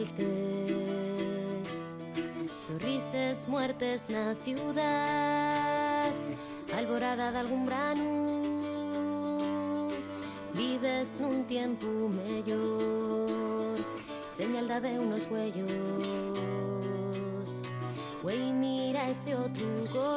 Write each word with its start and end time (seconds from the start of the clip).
Descalces 0.00 1.84
Sorrises 2.66 3.48
muertes 3.48 4.06
na 4.08 4.34
ciudad. 4.34 6.12
Alborada 6.76 7.32
de 7.32 7.38
algún 7.38 7.64
brano 7.64 8.26
Vives 10.52 11.16
nun 11.20 11.44
tiempo 11.44 11.86
mellor. 12.08 13.76
Señal 14.28 14.68
da 14.68 14.80
de 14.80 14.98
unos 14.98 15.28
huellos. 15.30 15.68
Güey, 18.22 18.52
mira 18.52 19.08
ese 19.08 19.34
otro 19.34 19.66
color 19.92 20.15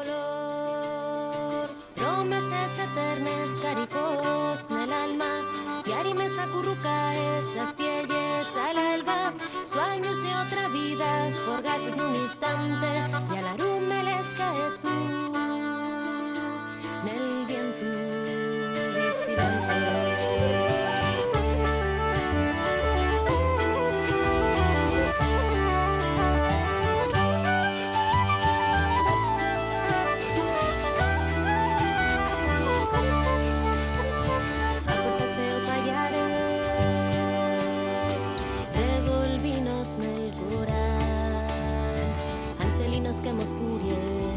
que 43.29 43.33
mos 43.35 43.53
curien 43.61 44.29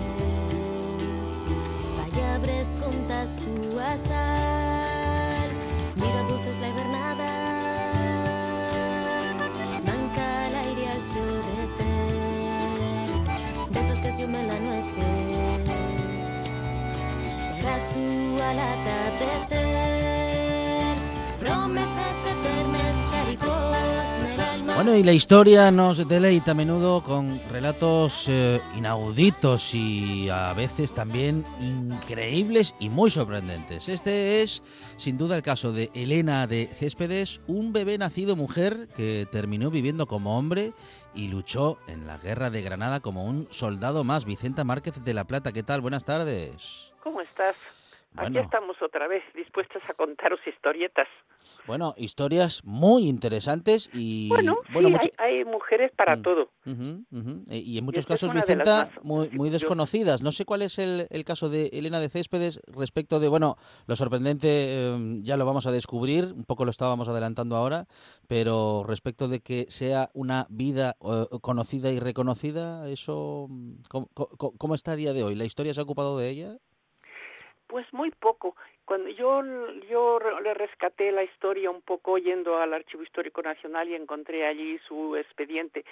Pallabres 1.96 2.76
contas 2.82 3.36
túa 3.36 3.96
sal 3.96 5.48
Miro 5.96 6.20
dulces 6.28 6.58
la 6.60 6.68
hibernada. 6.68 7.30
Manca 9.86 10.48
el 10.48 10.54
aire 10.64 10.84
al 10.94 11.02
xorreter 11.10 12.10
Besos 13.70 13.98
que 14.00 14.12
se 14.12 14.24
humen 14.24 14.46
la 14.48 14.58
noche. 14.68 15.02
Será 17.46 17.77
tú 17.92 18.42
al 18.42 18.58
atardecer. 18.58 19.71
Bueno, 24.84 24.98
y 24.98 25.04
la 25.04 25.12
historia 25.12 25.70
nos 25.70 26.08
deleita 26.08 26.50
a 26.50 26.54
menudo 26.54 27.04
con 27.04 27.40
relatos 27.52 28.26
eh, 28.28 28.60
inauditos 28.76 29.74
y 29.74 30.28
a 30.28 30.52
veces 30.54 30.92
también 30.92 31.46
increíbles 31.60 32.74
y 32.80 32.88
muy 32.88 33.08
sorprendentes. 33.08 33.88
Este 33.88 34.42
es, 34.42 34.64
sin 34.96 35.16
duda, 35.16 35.36
el 35.36 35.44
caso 35.44 35.72
de 35.72 35.88
Elena 35.94 36.48
de 36.48 36.66
Céspedes, 36.66 37.40
un 37.46 37.72
bebé 37.72 37.96
nacido 37.96 38.34
mujer 38.34 38.88
que 38.96 39.28
terminó 39.30 39.70
viviendo 39.70 40.08
como 40.08 40.36
hombre 40.36 40.72
y 41.14 41.28
luchó 41.28 41.78
en 41.86 42.08
la 42.08 42.18
guerra 42.18 42.50
de 42.50 42.62
Granada 42.62 42.98
como 42.98 43.22
un 43.24 43.46
soldado 43.50 44.02
más. 44.02 44.24
Vicenta 44.24 44.64
Márquez 44.64 45.00
de 45.04 45.14
la 45.14 45.28
Plata, 45.28 45.52
¿qué 45.52 45.62
tal? 45.62 45.80
Buenas 45.80 46.04
tardes. 46.04 46.92
¿Cómo 47.04 47.20
estás? 47.20 47.54
Aquí 48.14 48.33
Bueno. 48.33 48.40
estamos 48.40 48.77
otra 48.83 49.08
vez, 49.08 49.23
dispuestas 49.34 49.83
a 49.89 49.95
contaros 49.95 50.39
historietas. 50.46 51.08
Bueno, 51.67 51.95
historias 51.96 52.62
muy 52.62 53.08
interesantes 53.08 53.89
y... 53.95 54.28
Bueno, 54.28 54.56
sí, 54.67 54.73
mucho- 54.92 55.11
hay, 55.18 55.39
hay 55.39 55.45
mujeres 55.46 55.90
para 55.96 56.17
Mm. 56.17 56.23
todo. 56.23 56.50
E- 57.48 57.58
Y 57.58 57.78
en 57.78 57.84
muchos 57.84 58.05
casos, 58.06 58.28
de 58.33 58.40
Vicenta, 58.40 58.90
muy, 59.02 59.28
desconocidas. 59.50 60.20
No 60.23 60.30
sé 60.30 60.45
cuál 60.45 60.61
es 60.62 60.78
el, 60.78 61.06
el 61.11 61.24
caso 61.24 61.48
de 61.48 61.68
Elena 61.73 62.00
de 62.00 62.11
Céspedes 62.11 62.61
respecto 62.67 63.18
de, 63.18 63.28
bueno, 63.28 63.56
lo 63.86 63.96
sorprendente 63.96 64.46
eh, 64.50 65.18
ya 65.23 65.36
lo 65.39 65.46
vamos 65.46 65.67
a 65.67 65.73
descubrir, 65.73 66.24
un 66.36 66.44
poco 66.44 66.64
lo 66.67 66.70
estábamos 66.70 67.08
adelantando 67.08 67.56
ahora, 67.56 67.86
pero 68.29 68.84
respecto 68.86 69.27
de 69.27 69.40
que 69.40 69.67
sea 69.70 70.11
una 70.12 70.46
vida 70.50 70.96
eh, 71.02 71.27
conocida 71.40 71.90
y 71.90 71.98
reconocida, 71.98 72.89
eso, 72.90 73.46
mm, 73.48 73.73
¿cómo, 73.89 74.08
cómo- 74.14 74.52
cómo 74.58 74.74
está 74.74 74.92
a 74.92 74.96
día 74.96 75.12
de 75.14 75.24
hoy? 75.24 75.34
¿La 75.34 75.44
historia 75.46 75.73
se 75.74 75.80
ha 75.80 75.84
ocupado 75.84 76.18
de 76.18 76.29
ella? 76.29 76.58
Pues 77.72 77.90
muy 77.94 78.10
poco. 78.10 78.55
Cuando 78.84 79.08
yo, 79.08 79.42
yo 79.88 80.18
le 80.42 80.52
rescaté 80.52 81.10
la 81.10 81.24
historia 81.24 81.70
un 81.70 81.80
poco 81.80 82.18
yendo 82.18 82.58
al 82.58 82.74
Archivo 82.74 83.02
Histórico 83.02 83.40
Nacional 83.40 83.88
y 83.88 83.94
encontré 83.94 84.46
allí 84.46 84.78
su 84.86 85.16
expediente, 85.16 85.86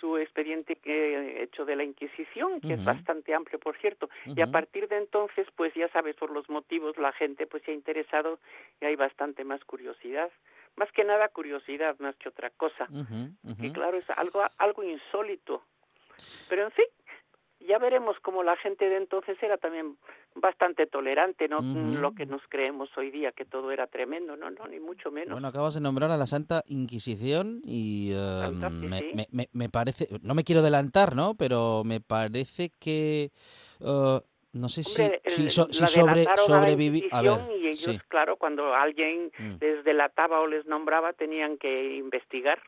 su 0.00 0.16
expediente 0.16 0.76
que, 0.76 1.42
hecho 1.42 1.66
de 1.66 1.76
la 1.76 1.84
Inquisición, 1.84 2.62
que 2.62 2.72
es 2.72 2.84
bastante 2.86 3.34
amplio, 3.34 3.58
por 3.58 3.76
cierto. 3.76 4.08
Y 4.24 4.40
a 4.40 4.46
partir 4.46 4.88
de 4.88 4.96
entonces, 4.96 5.46
pues 5.56 5.74
ya 5.74 5.88
sabes, 5.88 6.16
por 6.16 6.30
los 6.30 6.48
motivos, 6.48 6.96
la 6.96 7.12
gente 7.12 7.46
pues 7.46 7.62
se 7.64 7.72
ha 7.72 7.74
interesado 7.74 8.38
y 8.80 8.86
hay 8.86 8.96
bastante 8.96 9.44
más 9.44 9.62
curiosidad. 9.66 10.30
Más 10.76 10.90
que 10.92 11.04
nada 11.04 11.28
curiosidad, 11.28 11.98
más 11.98 12.16
que 12.16 12.30
otra 12.30 12.48
cosa. 12.48 12.88
Que 13.60 13.72
claro 13.72 13.98
es 13.98 14.08
algo 14.08 14.42
algo 14.56 14.82
insólito 14.82 15.62
pero 16.48 16.64
en 16.64 16.70
fin 16.70 16.86
ya 17.66 17.78
veremos 17.78 18.16
cómo 18.22 18.42
la 18.42 18.56
gente 18.56 18.88
de 18.88 18.96
entonces 18.96 19.36
era 19.42 19.56
también 19.58 19.96
bastante 20.34 20.86
tolerante 20.86 21.48
no 21.48 21.60
lo 22.00 22.12
que 22.12 22.26
nos 22.26 22.42
creemos 22.48 22.88
hoy 22.96 23.10
día 23.10 23.32
que 23.32 23.44
todo 23.44 23.70
era 23.70 23.86
tremendo 23.86 24.36
no 24.36 24.50
no 24.50 24.66
ni 24.66 24.80
mucho 24.80 25.10
menos 25.10 25.32
Bueno, 25.32 25.48
acabas 25.48 25.74
de 25.74 25.80
nombrar 25.80 26.10
a 26.10 26.16
la 26.16 26.26
Santa 26.26 26.62
Inquisición 26.66 27.60
y 27.64 28.12
Santa, 28.14 28.70
sí, 28.70 28.86
me, 28.88 28.98
sí. 28.98 29.10
me- 29.14 29.26
me- 29.32 29.48
me 29.52 29.68
parece, 29.68 30.08
no 30.22 30.34
me 30.34 30.44
quiero 30.44 30.60
adelantar, 30.60 31.16
¿no? 31.16 31.34
Pero 31.34 31.82
me 31.84 32.00
parece 32.00 32.70
que, 32.78 33.30
eh, 33.80 34.20
no 34.56 34.68
sé 34.68 34.82
si, 34.84 35.02
Hombre, 35.02 35.20
si, 35.26 35.42
el- 35.44 35.50
so- 35.50 35.66
si 35.72 35.80
la 35.82 35.86
sobre, 35.86 36.24
a. 36.26 36.36
A 37.12 37.22
ver, 37.22 37.56
y 37.56 37.66
ellos 37.68 37.78
sí. 37.94 37.98
claro 38.08 38.36
cuando 38.36 38.74
alguien 38.74 39.30
Mm. 39.38 39.56
les 39.60 39.84
delataba 39.84 40.40
o 40.40 40.46
les 40.46 40.66
nombraba 40.66 41.12
tenían 41.12 41.58
que 41.58 41.94
investigar 41.96 42.60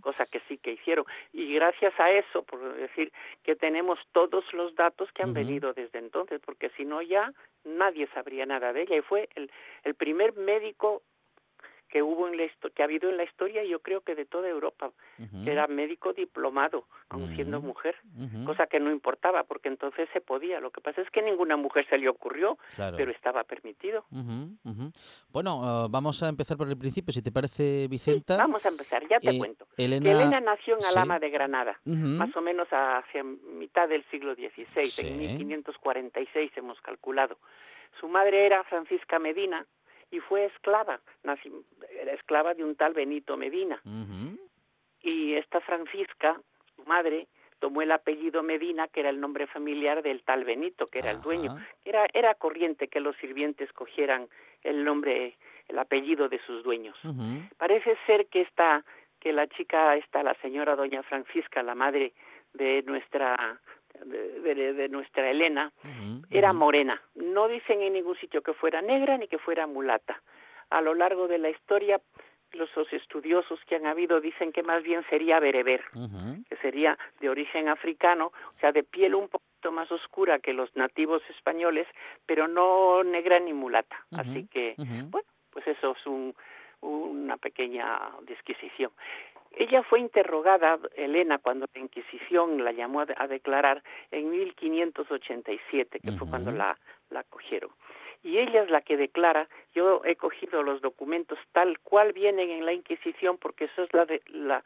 cosa 0.00 0.26
que 0.26 0.40
sí 0.48 0.58
que 0.58 0.72
hicieron 0.72 1.04
y 1.32 1.54
gracias 1.54 1.92
a 1.98 2.10
eso 2.10 2.42
por 2.42 2.74
decir 2.76 3.12
que 3.42 3.54
tenemos 3.56 3.98
todos 4.12 4.44
los 4.52 4.74
datos 4.74 5.10
que 5.12 5.22
han 5.22 5.34
venido 5.34 5.72
desde 5.72 5.98
entonces 5.98 6.40
porque 6.44 6.70
si 6.76 6.84
no 6.84 7.02
ya 7.02 7.32
nadie 7.64 8.08
sabría 8.14 8.46
nada 8.46 8.72
de 8.72 8.82
ella 8.82 8.96
y 8.96 9.02
fue 9.02 9.28
el, 9.34 9.50
el 9.84 9.94
primer 9.94 10.34
médico 10.34 11.02
que 11.88 12.02
hubo 12.02 12.28
en 12.28 12.36
la 12.36 12.44
que 12.74 12.82
ha 12.82 12.84
habido 12.84 13.08
en 13.10 13.16
la 13.16 13.24
historia 13.24 13.64
yo 13.64 13.80
creo 13.80 14.00
que 14.02 14.14
de 14.14 14.24
toda 14.24 14.48
Europa 14.48 14.90
era 15.46 15.66
médico 15.66 16.12
diplomado 16.12 16.84
aun 17.08 17.34
siendo 17.34 17.60
mujer 17.60 17.96
cosa 18.46 18.66
que 18.66 18.78
no 18.80 18.90
importaba 18.90 19.44
porque 19.44 19.68
entonces 19.68 20.08
se 20.12 20.20
podía 20.20 20.60
lo 20.60 20.70
que 20.70 20.80
pasa 20.80 21.00
es 21.00 21.10
que 21.10 21.22
ninguna 21.22 21.56
mujer 21.56 21.86
se 21.88 21.98
le 21.98 22.08
ocurrió 22.08 22.58
claro. 22.76 22.96
pero 22.96 23.10
estaba 23.10 23.44
permitido. 23.44 24.04
Bueno, 25.32 25.84
eh, 25.84 25.88
vamos 25.90 26.22
a 26.22 26.28
empezar 26.28 26.56
por 26.56 26.68
el 26.68 26.76
principio, 26.78 27.12
si 27.12 27.22
te 27.22 27.32
parece, 27.32 27.86
Vicenta. 27.88 28.36
vamos 28.36 28.64
a 28.64 28.68
empezar 28.68 29.02
ya 29.08 29.18
te 29.20 29.30
Eh, 29.30 29.38
cuento 29.38 29.66
Elena, 29.76 30.10
Elena 30.10 30.40
nació 30.40 30.74
en 30.76 30.82
sí. 30.82 30.88
Alhama 30.88 31.18
de 31.18 31.30
Granada 31.30 31.80
más 31.84 32.34
o 32.36 32.40
menos 32.40 32.68
hacia 32.70 33.22
mitad 33.24 33.88
del 33.88 34.04
siglo 34.10 34.34
XVI, 34.34 34.86
Sí. 34.86 35.06
en 35.08 35.18
1546 35.18 36.52
hemos 36.56 36.80
calculado. 36.80 37.38
Su 38.00 38.08
madre 38.08 38.46
era 38.46 38.62
Francisca 38.64 39.18
Medina 39.18 39.66
y 40.10 40.20
fue 40.20 40.46
esclava, 40.46 41.00
nací- 41.24 41.64
era 42.00 42.12
esclava 42.12 42.54
de 42.54 42.64
un 42.64 42.74
tal 42.76 42.94
Benito 42.94 43.36
Medina. 43.36 43.80
Y 45.02 45.34
esta 45.34 45.60
Francisca, 45.60 46.40
su 46.76 46.84
madre, 46.84 47.26
tomó 47.60 47.82
el 47.82 47.90
apellido 47.92 48.42
Medina, 48.42 48.88
que 48.88 49.00
era 49.00 49.10
el 49.10 49.20
nombre 49.20 49.46
familiar 49.46 50.02
del 50.02 50.22
tal 50.22 50.44
Benito, 50.44 50.86
que 50.86 51.00
era 51.00 51.10
el 51.10 51.20
dueño. 51.22 51.50
Era, 51.84 52.06
era 52.12 52.34
corriente 52.34 52.88
que 52.88 53.00
los 53.00 53.16
sirvientes 53.16 53.72
cogieran 53.72 54.28
el 54.62 54.84
nombre, 54.84 55.36
el 55.68 55.78
apellido 55.78 56.28
de 56.28 56.38
sus 56.46 56.62
dueños. 56.62 56.96
Parece 57.56 57.96
ser 58.06 58.26
que 58.26 58.42
esta 58.42 58.84
que 59.20 59.32
la 59.32 59.48
chica 59.48 59.96
está 59.96 60.22
la 60.22 60.34
señora 60.34 60.76
doña 60.76 61.02
Francisca, 61.02 61.62
la 61.64 61.74
madre 61.74 62.12
de 62.54 62.82
nuestra 62.84 63.60
de, 64.04 64.88
nuestra 64.88 65.30
Elena, 65.30 65.72
era 66.30 66.52
morena. 66.52 67.00
No 67.14 67.48
dicen 67.48 67.82
en 67.82 67.94
ningún 67.94 68.16
sitio 68.16 68.42
que 68.42 68.54
fuera 68.54 68.82
negra 68.82 69.16
ni 69.18 69.28
que 69.28 69.38
fuera 69.38 69.66
mulata. 69.66 70.20
A 70.70 70.80
lo 70.80 70.94
largo 70.94 71.28
de 71.28 71.38
la 71.38 71.50
historia, 71.50 72.00
los 72.52 72.70
estudiosos 72.92 73.60
que 73.66 73.76
han 73.76 73.86
habido 73.86 74.20
dicen 74.20 74.52
que 74.52 74.62
más 74.62 74.82
bien 74.82 75.04
sería 75.10 75.40
bereber, 75.40 75.82
que 76.48 76.56
sería 76.56 76.98
de 77.20 77.28
origen 77.28 77.68
africano, 77.68 78.32
o 78.56 78.60
sea, 78.60 78.72
de 78.72 78.82
piel 78.82 79.14
un 79.14 79.28
poquito 79.28 79.72
más 79.72 79.90
oscura 79.90 80.38
que 80.38 80.52
los 80.52 80.74
nativos 80.76 81.22
españoles, 81.30 81.86
pero 82.26 82.48
no 82.48 83.02
negra 83.04 83.38
ni 83.38 83.52
mulata. 83.52 83.96
Así 84.12 84.46
que, 84.46 84.74
bueno, 84.76 85.28
pues 85.50 85.66
eso 85.66 85.94
es 85.98 86.06
un, 86.06 86.34
una 86.80 87.36
pequeña 87.36 87.98
disquisición. 88.26 88.92
Ella 89.58 89.82
fue 89.82 89.98
interrogada, 89.98 90.78
Elena, 90.94 91.38
cuando 91.38 91.66
la 91.74 91.80
Inquisición 91.80 92.62
la 92.62 92.70
llamó 92.70 93.00
a, 93.00 93.26
declarar 93.26 93.82
en 94.12 94.30
1587, 94.30 95.98
que 95.98 96.12
fue 96.12 96.28
cuando 96.28 96.52
la, 96.52 96.78
la 97.10 97.24
cogieron. 97.24 97.70
Y 98.22 98.38
ella 98.38 98.62
es 98.62 98.70
la 98.70 98.82
que 98.82 98.96
declara, 98.96 99.48
yo 99.74 100.02
he 100.04 100.14
cogido 100.14 100.62
los 100.62 100.80
documentos 100.80 101.40
tal 101.50 101.80
cual 101.80 102.12
vienen 102.12 102.50
en 102.50 102.66
la 102.66 102.72
Inquisición, 102.72 103.36
porque 103.36 103.64
eso 103.64 103.82
es 103.82 103.92
la, 103.92 104.06
la 104.28 104.62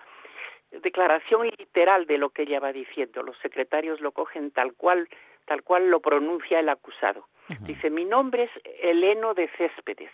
declaración 0.83 1.49
literal 1.59 2.05
de 2.05 2.19
lo 2.19 2.29
que 2.29 2.43
ella 2.43 2.61
va 2.61 2.75
diciendo. 2.75 3.23
Los 3.23 3.39
secretarios 3.39 3.99
lo 4.03 4.13
cogen 4.13 4.51
tal 4.51 4.75
cual, 4.75 5.09
tal 5.47 5.63
cual 5.63 5.89
lo 5.89 6.01
pronuncia 6.01 6.61
el 6.61 6.69
acusado. 6.69 7.29
Dice, 7.61 7.89
mi 7.89 8.05
nombre 8.05 8.45
es 8.45 8.51
Heleno 8.83 9.33
de 9.33 9.49
Céspedes 9.57 10.11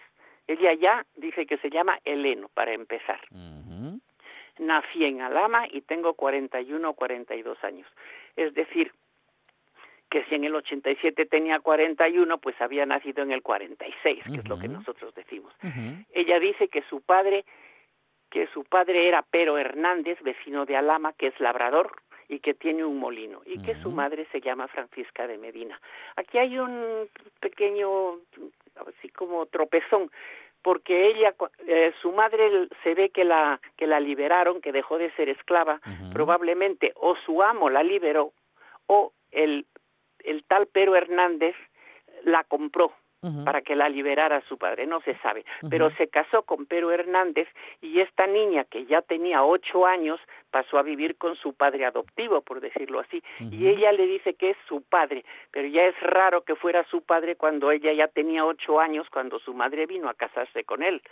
ella 0.49 0.73
ya 0.73 1.07
dice 1.15 1.47
que 1.47 1.59
se 1.59 1.69
llama 1.69 1.99
Heleno, 2.05 2.49
para 2.55 2.73
empezar. 2.73 3.21
Nací 4.59 5.05
en 5.05 5.21
Alama 5.21 5.67
y 5.71 5.83
tengo 5.83 6.15
41 6.15 6.89
o 6.89 6.95
42 6.95 7.63
años. 7.65 7.89
Es 8.37 8.55
decir, 8.55 8.93
que 10.11 10.25
si 10.25 10.35
en 10.35 10.45
el 10.45 10.55
87 10.55 11.27
tenía 11.27 11.61
41, 11.61 12.39
pues 12.39 12.61
había 12.61 12.87
nacido 12.87 13.23
en 13.23 13.33
el 13.33 13.43
46, 13.43 14.25
que 14.25 14.41
es 14.41 14.49
lo 14.49 14.59
que 14.59 14.69
nosotros 14.69 15.15
decimos. 15.15 15.53
Ella 16.13 16.39
dice 16.39 16.69
que 16.69 16.83
su 16.83 17.03
padre 17.03 17.45
que 18.31 18.47
su 18.49 18.65
padre 18.65 19.09
era 19.09 19.25
Pero 19.31 19.59
Hernández, 19.59 20.21
vecino 20.23 20.67
de 20.67 20.77
Alama, 20.77 21.13
que 21.15 21.29
es 21.29 21.41
labrador 21.41 21.93
y 22.29 22.41
que 22.41 22.53
tiene 22.53 22.85
un 22.85 22.99
molino, 22.99 23.41
y 23.47 23.63
que 23.63 23.75
su 23.77 23.91
madre 23.91 24.27
se 24.31 24.43
llama 24.43 24.69
Francisca 24.69 25.27
de 25.27 25.39
Medina. 25.39 25.81
Aquí 26.17 26.37
hay 26.37 26.59
un 26.59 27.09
pequeño 27.41 28.19
así 28.87 29.09
como 29.09 29.47
tropezón 29.47 30.11
porque 30.63 31.09
ella 31.09 31.35
eh, 31.67 31.93
su 32.03 32.13
madre 32.13 32.69
se 32.83 32.95
ve 32.95 33.11
que 33.11 33.25
la 33.25 33.61
que 33.77 33.87
la 33.87 34.01
liberaron 34.01 34.61
que 34.61 34.73
dejó 34.73 34.99
de 34.99 35.11
ser 35.13 35.29
esclava 35.29 35.81
probablemente 36.13 36.93
o 36.97 37.17
su 37.25 37.43
amo 37.43 37.71
la 37.71 37.83
liberó 37.83 38.33
o 38.87 39.13
el 39.31 39.67
el 40.21 40.45
tal 40.45 40.67
Pero 40.67 40.97
Hernández 40.97 41.55
la 42.25 42.45
compró 42.45 42.93
para 43.45 43.63
que 43.63 43.75
la 43.75 43.89
liberara 43.89 44.43
su 44.49 44.59
padre, 44.59 44.87
no 44.87 45.01
se 45.01 45.17
sabe. 45.19 45.45
Pero 45.69 45.91
se 45.97 46.09
casó 46.09 46.43
con 46.43 46.67
Pero 46.67 46.93
Hernández 46.93 47.49
y 47.81 48.01
esta 48.01 48.27
niña 48.27 48.65
que 48.65 48.87
ya 48.87 49.03
tenía 49.03 49.45
ocho 49.45 49.87
años 49.87 50.21
pasó 50.51 50.79
a 50.79 50.83
vivir 50.83 51.17
con 51.17 51.37
su 51.37 51.53
padre 51.53 51.85
adoptivo, 51.85 52.41
por 52.43 52.61
decirlo 52.61 53.01
así. 53.01 53.23
Y 53.41 53.67
ella 53.67 53.93
le 53.93 54.07
dice 54.07 54.35
que 54.35 54.51
es 54.51 54.57
su 54.69 54.83
padre, 54.83 55.25
pero 55.51 55.69
ya 55.69 55.85
es 55.85 56.01
raro 56.01 56.43
que 56.43 56.55
fuera 56.55 56.85
su 56.85 57.03
padre 57.03 57.37
cuando 57.37 57.71
ella 57.71 57.93
ya 57.93 58.09
tenía 58.09 58.45
ocho 58.45 58.81
años, 58.81 59.09
cuando 59.11 59.39
su 59.41 59.53
madre 59.53 59.87
vino 59.87 60.09
a 60.09 60.15
casarse 60.15 60.65
con 60.65 60.83
él. 60.83 61.03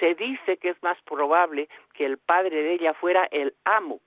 Se 0.00 0.14
dice 0.14 0.58
que 0.58 0.70
es 0.70 0.82
más 0.82 0.96
probable 1.02 1.68
que 1.94 2.06
el 2.06 2.18
padre 2.18 2.62
de 2.62 2.74
ella 2.74 2.94
fuera 2.94 3.26
el 3.32 3.54
amo 3.64 4.00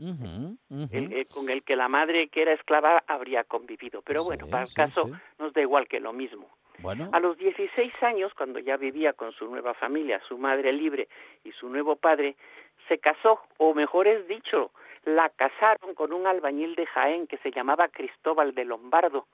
eh, 0.00 1.26
con 1.32 1.48
el 1.50 1.62
que 1.62 1.76
la 1.76 1.88
madre 1.88 2.28
que 2.28 2.42
era 2.42 2.52
esclava 2.52 3.02
habría 3.06 3.44
convivido. 3.44 4.02
Pero 4.02 4.24
bueno, 4.24 4.46
para 4.50 4.64
el 4.64 4.74
caso 4.74 5.10
nos 5.38 5.52
da 5.52 5.60
igual 5.60 5.86
que 5.88 6.00
lo 6.00 6.12
mismo. 6.12 6.48
A 7.12 7.20
los 7.20 7.36
16 7.36 7.92
años, 8.02 8.32
cuando 8.34 8.58
ya 8.58 8.76
vivía 8.78 9.12
con 9.12 9.32
su 9.32 9.46
nueva 9.46 9.74
familia, 9.74 10.20
su 10.26 10.38
madre 10.38 10.72
libre 10.72 11.08
y 11.44 11.52
su 11.52 11.68
nuevo 11.68 11.96
padre, 11.96 12.36
se 12.88 12.98
casó, 12.98 13.40
o 13.58 13.74
mejor 13.74 14.08
es 14.08 14.26
dicho, 14.26 14.70
la 15.04 15.28
casaron 15.28 15.94
con 15.94 16.12
un 16.12 16.26
albañil 16.26 16.74
de 16.76 16.86
Jaén 16.86 17.26
que 17.26 17.36
se 17.38 17.50
llamaba 17.50 17.88
Cristóbal 17.88 18.54
de 18.54 18.64
Lombardo. 18.64 19.26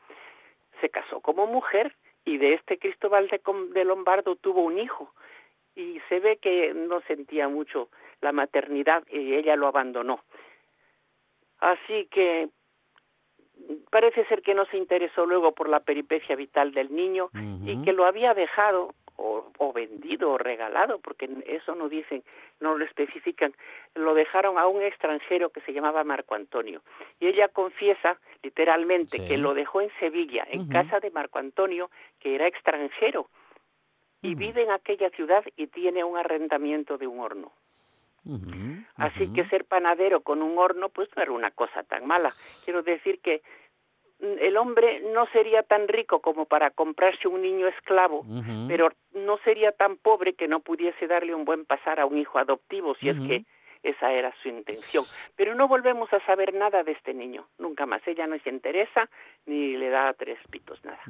Se 0.81 0.91
casó 0.91 1.21
como 1.21 1.47
mujer 1.47 1.95
y 2.25 2.39
de 2.39 2.55
este 2.55 2.79
Cristóbal 2.79 3.31
de 3.73 3.85
Lombardo 3.85 4.35
tuvo 4.37 4.63
un 4.63 4.79
hijo 4.79 5.13
y 5.77 6.01
se 6.09 6.19
ve 6.19 6.39
que 6.39 6.73
no 6.75 7.01
sentía 7.03 7.49
mucho 7.49 7.89
la 8.21 8.33
maternidad 8.33 9.05
y 9.09 9.35
ella 9.35 9.57
lo 9.57 9.69
abandonó. 9.69 10.21
Así 11.59 12.07
que 12.11 12.49
parece 13.91 14.25
ser 14.27 14.43
que 14.43 14.55
no 14.55 14.67
se 14.67 14.77
interesó 14.77 15.27
luego 15.27 15.53
por 15.53 15.69
la 15.69 15.81
peripecia 15.81 16.37
vital 16.37 16.73
del 16.73 16.95
niño 16.95 17.31
y 17.65 17.83
que 17.83 17.93
lo 17.93 18.05
había 18.05 18.35
dejado 18.35 18.95
o, 19.17 19.51
o, 19.57 19.73
vendido 19.73 20.31
o 20.31 20.39
regalado, 20.39 20.99
porque 20.99 21.29
eso 21.47 21.75
no 21.75 21.89
dicen, 21.89 22.23
no 22.61 22.77
lo 22.77 22.85
especifican, 22.85 23.55
lo 23.95 24.13
dejaron 24.13 24.59
a 24.59 24.67
un 24.67 24.83
extranjero 24.83 25.49
que 25.49 25.63
se 25.63 25.73
llamaba 25.73 26.05
Marco 26.05 26.35
Antonio. 26.35 26.83
Y 27.19 27.29
ella 27.29 27.49
confiesa 27.49 28.19
literalmente 28.43 29.27
que 29.27 29.39
lo 29.39 29.55
dejó 29.55 29.81
en 29.81 29.91
Sevilla, 29.99 30.47
en 30.51 30.69
casa 30.69 31.01
de 31.01 31.11
Marco 31.11 31.39
Antonio, 31.39 31.91
que 32.21 32.35
era 32.35 32.47
extranjero, 32.47 33.31
y 34.21 34.35
vive 34.35 34.63
en 34.63 34.71
aquella 34.71 35.09
ciudad 35.11 35.45
y 35.57 35.69
tiene 35.69 36.05
un 36.05 36.19
arrendamiento 36.19 36.99
de 36.99 37.07
un 37.07 37.21
horno. 37.21 37.53
Así 38.97 39.33
que 39.33 39.49
ser 39.49 39.65
panadero 39.65 40.21
con 40.21 40.43
un 40.43 40.59
horno, 40.59 40.89
pues 40.89 41.09
no 41.17 41.23
era 41.23 41.33
una 41.33 41.51
cosa 41.51 41.83
tan 41.85 42.07
mala. 42.07 42.35
Quiero 42.65 42.83
decir 42.83 43.21
que 43.21 43.43
mm, 44.21 44.39
el 44.41 44.57
hombre 44.57 45.01
no 45.13 45.27
sería 45.29 45.63
tan 45.63 45.89
rico 45.89 46.21
como 46.21 46.47
para 46.47 46.71
comprarse 46.71 47.29
un 47.29 47.43
niño 47.43 47.69
esclavo, 47.69 48.25
pero 48.69 48.91
no 49.13 49.39
sería 49.39 49.73
tan 49.73 49.97
pobre 49.97 50.35
que 50.35 50.49
no 50.49 50.61
pudiese 50.61 51.07
darle 51.07 51.35
un 51.35 51.45
buen 51.45 51.65
pasar 51.65 52.01
a 52.01 52.07
un 52.07 52.19
hijo 52.19 52.39
adoptivo, 52.39 52.95
si 52.97 53.09
es 53.09 53.17
que 53.19 53.45
esa 53.83 54.13
era 54.13 54.35
su 54.43 54.49
intención. 54.49 55.05
Pero 55.37 55.55
no 55.55 55.69
volvemos 55.69 56.13
a 56.13 56.25
saber 56.27 56.53
nada 56.55 56.83
de 56.83 56.93
este 56.93 57.15
niño, 57.15 57.47
nunca 57.59 57.87
más. 57.87 58.07
Ella 58.07 58.27
no 58.27 58.37
se 58.39 58.51
interesa 58.51 59.09
ni 59.47 59.77
le 59.77 59.89
da 59.91 60.13
tres 60.13 60.39
pitos 60.51 60.85
nada. 60.85 61.01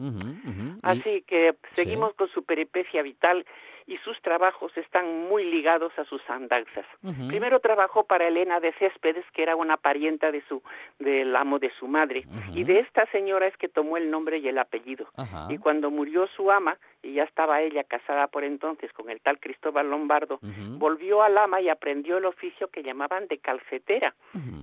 Así 0.83 1.23
que 1.23 1.55
seguimos 1.75 2.15
con 2.15 2.29
su 2.29 2.45
peripecia 2.45 3.03
vital 3.03 3.45
y 3.87 3.99
sus 3.99 4.21
trabajos 4.21 4.77
están 4.77 5.29
muy 5.29 5.45
ligados 5.45 5.97
a 5.97 6.05
sus 6.05 6.21
andanzas. 6.29 6.85
Primero 7.29 7.61
trabajó 7.61 8.05
para 8.05 8.27
Elena 8.27 8.59
de 8.59 8.73
Céspedes, 8.73 9.25
que 9.33 9.43
era 9.43 9.55
una 9.55 9.77
parienta 9.77 10.33
de 10.33 10.43
su 10.49 10.63
del 10.99 11.35
amo 11.37 11.59
de 11.59 11.71
su 11.79 11.87
madre, 11.87 12.25
y 12.53 12.65
de 12.65 12.81
esta 12.81 13.07
señora 13.13 13.47
es 13.47 13.57
que 13.57 13.69
tomó 13.69 13.97
el 13.97 14.11
nombre 14.11 14.39
y 14.39 14.49
el 14.49 14.59
apellido. 14.59 15.07
Y 15.49 15.59
cuando 15.59 15.91
murió 15.91 16.27
su 16.29 16.51
ama, 16.51 16.77
y 17.03 17.15
ya 17.15 17.23
estaba 17.23 17.61
ella 17.61 17.85
casada 17.85 18.27
por 18.27 18.43
entonces 18.43 18.93
con 18.93 19.09
el 19.09 19.21
tal 19.21 19.39
Cristóbal 19.39 19.89
Lombardo, 19.89 20.41
volvió 20.79 21.23
al 21.23 21.39
ama 21.39 21.61
y 21.61 21.69
aprendió 21.69 22.19
el 22.19 22.25
oficio 22.25 22.69
que 22.69 22.83
llamaban 22.83 23.29
de 23.29 23.39
calcetera, 23.39 24.15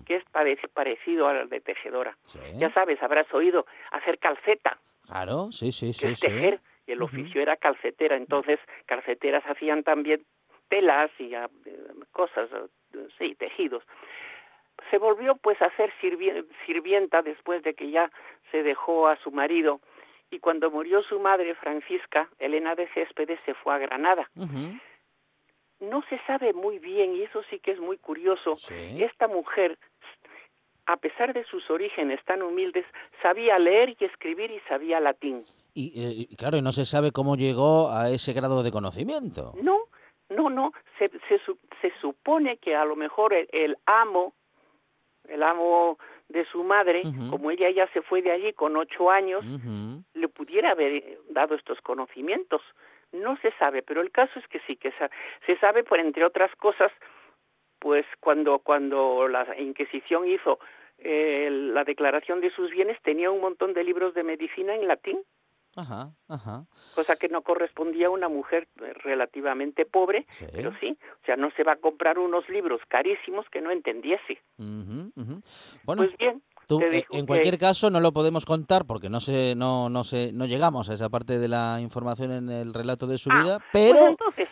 que 0.05 0.17
es 0.17 0.23
parecido 0.73 1.27
al 1.27 1.47
de 1.47 1.61
tejedora. 1.61 2.17
Ya 2.57 2.73
sabes, 2.73 3.01
habrás 3.01 3.33
oído 3.33 3.62
hacer 3.91 4.19
calceta. 4.19 4.79
Claro, 5.05 5.51
sí, 5.51 5.71
sí, 5.71 5.93
sí. 5.93 6.15
tejer 6.15 6.61
y 6.85 6.91
el 6.91 7.01
oficio 7.01 7.41
era 7.41 7.55
calcetera, 7.57 8.15
entonces 8.15 8.59
calceteras 8.85 9.43
hacían 9.45 9.83
también 9.83 10.25
telas 10.69 11.11
y 11.19 11.33
ah, 11.35 11.49
cosas, 12.11 12.49
sí, 13.17 13.35
tejidos. 13.35 13.83
Se 14.89 14.97
volvió 14.97 15.35
pues 15.35 15.61
a 15.61 15.69
ser 15.75 15.93
sirvienta 16.65 17.21
después 17.21 17.63
de 17.63 17.73
que 17.73 17.91
ya 17.91 18.11
se 18.51 18.63
dejó 18.63 19.07
a 19.07 19.15
su 19.17 19.31
marido 19.31 19.79
y 20.33 20.39
cuando 20.39 20.71
murió 20.71 21.03
su 21.03 21.19
madre 21.19 21.53
Francisca, 21.55 22.27
Elena 22.39 22.73
de 22.75 22.87
Céspedes 22.89 23.39
se 23.45 23.53
fue 23.53 23.75
a 23.75 23.77
Granada. 23.77 24.29
No 25.79 26.01
se 26.09 26.17
sabe 26.25 26.53
muy 26.53 26.79
bien, 26.79 27.15
y 27.15 27.23
eso 27.23 27.43
sí 27.49 27.59
que 27.59 27.71
es 27.71 27.79
muy 27.79 27.97
curioso, 27.97 28.55
esta 28.71 29.27
mujer 29.27 29.77
a 30.85 30.97
pesar 30.97 31.33
de 31.33 31.43
sus 31.45 31.69
orígenes 31.69 32.23
tan 32.25 32.41
humildes, 32.41 32.85
sabía 33.21 33.57
leer 33.59 33.95
y 33.99 34.05
escribir 34.05 34.51
y 34.51 34.59
sabía 34.67 34.99
latín. 34.99 35.43
Y 35.73 35.93
eh, 35.95 36.35
claro, 36.37 36.57
y 36.57 36.61
no 36.61 36.71
se 36.71 36.85
sabe 36.85 37.11
cómo 37.11 37.35
llegó 37.35 37.91
a 37.91 38.09
ese 38.09 38.33
grado 38.33 38.63
de 38.63 38.71
conocimiento. 38.71 39.53
No, 39.61 39.79
no, 40.29 40.49
no. 40.49 40.73
Se, 40.99 41.09
se, 41.29 41.91
supone 42.01 42.57
que 42.57 42.75
a 42.75 42.85
lo 42.85 42.95
mejor 42.95 43.33
el, 43.33 43.77
amo, 43.85 44.33
el 45.27 45.41
amo 45.41 45.97
de 46.29 46.45
su 46.45 46.63
madre, 46.63 47.03
como 47.29 47.51
ella 47.51 47.69
ya 47.71 47.87
se 47.93 48.01
fue 48.01 48.21
de 48.21 48.31
allí 48.31 48.53
con 48.53 48.75
ocho 48.77 49.09
años, 49.09 49.43
le 50.13 50.27
pudiera 50.27 50.71
haber 50.71 51.19
dado 51.29 51.55
estos 51.55 51.79
conocimientos. 51.81 52.61
No 53.11 53.37
se 53.37 53.51
sabe, 53.59 53.83
pero 53.83 54.01
el 54.01 54.11
caso 54.11 54.39
es 54.39 54.47
que 54.47 54.59
sí, 54.65 54.75
que 54.75 54.91
se 55.45 55.57
sabe 55.57 55.83
por 55.83 55.99
entre 55.99 56.25
otras 56.25 56.53
cosas 56.55 56.91
pues 57.83 58.05
cuando, 58.21 58.59
cuando 58.59 59.27
la 59.27 59.45
Inquisición 59.59 60.25
hizo 60.25 60.57
eh, 60.99 61.49
la 61.51 61.83
declaración 61.83 62.39
de 62.39 62.49
sus 62.55 62.71
bienes 62.71 62.97
tenía 63.03 63.29
un 63.29 63.41
montón 63.41 63.73
de 63.73 63.83
libros 63.83 64.13
de 64.13 64.23
medicina 64.23 64.73
en 64.73 64.87
latín 64.87 65.19
Ajá, 65.75 66.11
ajá. 66.29 66.65
Cosa 66.93 67.15
que 67.15 67.29
no 67.29 67.41
correspondía 67.41 68.05
a 68.05 68.11
una 68.11 68.29
mujer 68.29 68.67
eh, 68.79 68.93
relativamente 69.03 69.85
pobre, 69.87 70.25
Sí. 70.29 70.45
pero 70.53 70.71
sí, 70.79 70.95
o 71.23 71.25
sea, 71.25 71.35
no 71.35 71.49
se 71.57 71.63
va 71.63 71.71
a 71.73 71.77
comprar 71.77 72.19
unos 72.19 72.47
libros 72.47 72.79
carísimos 72.87 73.47
que 73.49 73.59
no 73.59 73.71
entendiese. 73.71 74.37
Ujú. 74.59 75.11
Bueno, 75.83 76.03
Pues 76.03 76.15
bien, 76.17 76.43
tú, 76.67 76.79
eh, 76.79 77.03
en 77.11 77.25
cualquier 77.25 77.57
caso 77.57 77.89
no 77.89 77.99
lo 78.01 78.11
podemos 78.13 78.45
contar 78.45 78.85
porque 78.85 79.09
no 79.09 79.19
sé, 79.19 79.55
no, 79.55 79.89
no 79.89 80.03
sé, 80.03 80.31
no 80.31 80.45
llegamos 80.45 80.91
a 80.91 80.93
esa 80.93 81.09
parte 81.09 81.39
de 81.39 81.47
la 81.47 81.79
información 81.81 82.31
en 82.31 82.49
el 82.51 82.71
relato 82.73 83.07
de 83.07 83.17
su 83.17 83.31
Ah, 83.33 83.41
vida, 83.41 83.57
Pues 83.71 83.93
pero 83.93 84.07
entonces, 84.09 84.47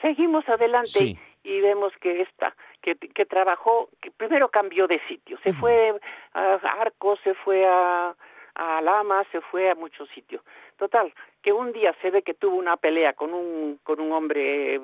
seguimos 0.00 0.48
adelante 0.48 0.88
Sí. 0.88 1.18
Y 1.44 1.60
vemos 1.60 1.92
que 2.00 2.22
esta, 2.22 2.56
que, 2.82 2.96
que 2.96 3.26
trabajó, 3.26 3.90
que 4.00 4.10
primero 4.10 4.48
cambió 4.48 4.86
de 4.88 5.00
sitio, 5.06 5.38
se 5.44 5.52
fue 5.52 5.94
a 6.32 6.54
Arcos, 6.80 7.20
se 7.22 7.34
fue 7.34 7.66
a, 7.66 8.16
a 8.54 8.80
Lama, 8.80 9.24
se 9.30 9.40
fue 9.42 9.70
a 9.70 9.74
muchos 9.74 10.08
sitios. 10.10 10.42
Total, 10.78 11.12
que 11.42 11.52
un 11.52 11.72
día 11.72 11.94
se 12.00 12.10
ve 12.10 12.22
que 12.22 12.34
tuvo 12.34 12.56
una 12.56 12.76
pelea 12.76 13.12
con 13.12 13.34
un, 13.34 13.78
con 13.82 14.00
un 14.00 14.12
hombre 14.12 14.80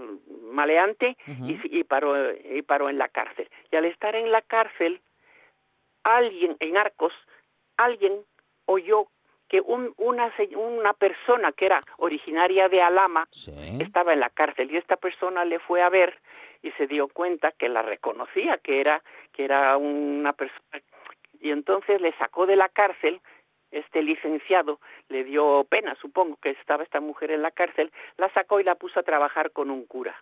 maleante 0.53 1.17
y, 1.27 1.59
y, 1.79 1.85
paró, 1.85 2.15
y 2.33 2.63
paró 2.63 2.89
en 2.91 2.99
la 2.99 3.09
cárcel. 3.09 3.49
Y 3.73 3.77
al 3.77 3.87
estar 3.87 4.15
en 4.15 4.31
la 4.31 4.43
cárcel, 4.43 5.01
alguien 6.05 6.57
en 6.61 6.77
Arcos, 6.77 7.13
alguien 7.77 8.23
oyó 8.67 9.07
que 9.51 9.61
un, 9.61 9.93
una, 9.99 10.33
una 10.55 10.93
persona 10.95 11.53
que 11.53 11.67
era 11.67 11.81
originaria 11.99 12.69
de 12.69 12.81
Alama 12.81 13.27
sí. 13.33 13.53
estaba 13.81 14.13
en 14.13 14.21
la 14.21 14.31
cárcel 14.31 14.71
y 14.71 14.77
esta 14.77 14.97
persona 14.97 15.45
le 15.45 15.59
fue 15.59 15.83
a 15.83 15.91
ver 15.91 16.17
y 16.63 16.71
se 16.73 16.87
dio 16.87 17.09
cuenta 17.09 17.53
que 17.53 17.69
la 17.69 17.83
reconocía 17.83 18.59
que 18.59 18.81
era 18.81 19.03
que 19.33 19.45
era 19.45 19.77
una 19.77 20.33
persona 20.33 20.81
y 21.41 21.51
entonces 21.51 22.01
le 22.01 22.13
sacó 22.13 22.47
de 22.47 22.55
la 22.55 22.69
cárcel 22.69 23.21
este 23.73 24.03
licenciado 24.03 24.79
le 25.09 25.25
dio 25.25 25.67
pena 25.69 25.97
supongo 26.01 26.37
que 26.37 26.51
estaba 26.51 26.85
esta 26.85 27.01
mujer 27.01 27.33
en 27.33 27.43
la 27.43 27.51
cárcel 27.51 27.91
la 28.19 28.33
sacó 28.33 28.61
y 28.61 28.65
la 28.65 28.77
puso 28.77 29.01
a 29.01 29.05
trabajar 29.05 29.51
con 29.51 29.71
un 29.71 29.85
cura 29.85 30.15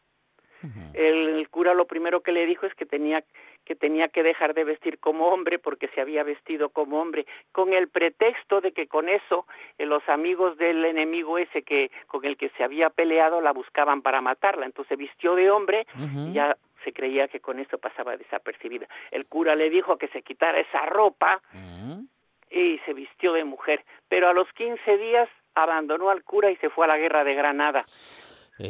El, 0.95 1.29
el 1.39 1.49
cura 1.49 1.75
lo 1.75 1.87
primero 1.87 2.21
que 2.21 2.33
le 2.33 2.47
dijo 2.47 2.67
es 2.67 2.75
que 2.75 2.87
tenía 2.87 3.23
que 3.65 3.75
tenía 3.75 4.09
que 4.09 4.23
dejar 4.23 4.55
de 4.55 4.65
vestir 4.65 4.99
como 4.99 5.29
hombre 5.29 5.59
porque 5.59 5.89
se 5.89 6.01
había 6.01 6.23
vestido 6.23 6.71
como 6.71 7.01
hombre 7.03 7.27
con 7.53 7.75
el 7.75 7.89
pretexto 7.89 8.61
de 8.63 8.73
que 8.73 8.87
con 8.87 9.09
eso 9.11 9.47
eh, 9.77 9.85
los 9.85 10.07
amigos 10.09 10.57
del 10.57 10.85
enemigo 10.85 11.37
ese 11.39 11.63
que 11.63 11.91
con 12.07 12.25
el 12.25 12.37
que 12.39 12.49
se 12.57 12.65
había 12.65 12.89
peleado 12.89 13.41
la 13.43 13.53
buscaban 13.53 14.01
para 14.01 14.21
matarla. 14.23 14.65
Entonces 14.65 14.97
vistió 14.97 15.35
de 15.35 15.51
hombre 15.51 15.87
y 15.97 16.33
ya 16.33 16.57
se 16.85 16.93
creía 16.93 17.29
que 17.29 17.41
con 17.41 17.59
eso 17.59 17.77
pasaba 17.77 18.17
desapercibida. 18.17 18.89
El 19.11 19.27
cura 19.27 19.55
le 19.55 19.69
dijo 19.69 19.99
que 19.99 20.09
se 20.09 20.23
quitara 20.23 20.61
esa 20.61 20.87
ropa 20.87 21.41
Ujú. 21.53 22.07
y 22.51 22.79
se 22.87 22.95
vistió 22.95 23.35
de 23.35 23.45
mujer 23.45 23.85
pero 24.09 24.29
a 24.29 24.33
los 24.33 24.51
15 24.55 24.97
días 24.97 25.29
abandonó 25.55 26.11
al 26.11 26.25
cura 26.25 26.51
y 26.51 26.57
se 26.57 26.71
fue 26.71 26.85
a 26.87 26.89
la 26.89 26.97
guerra 26.99 27.25
de 27.25 27.35
Granada 27.35 27.85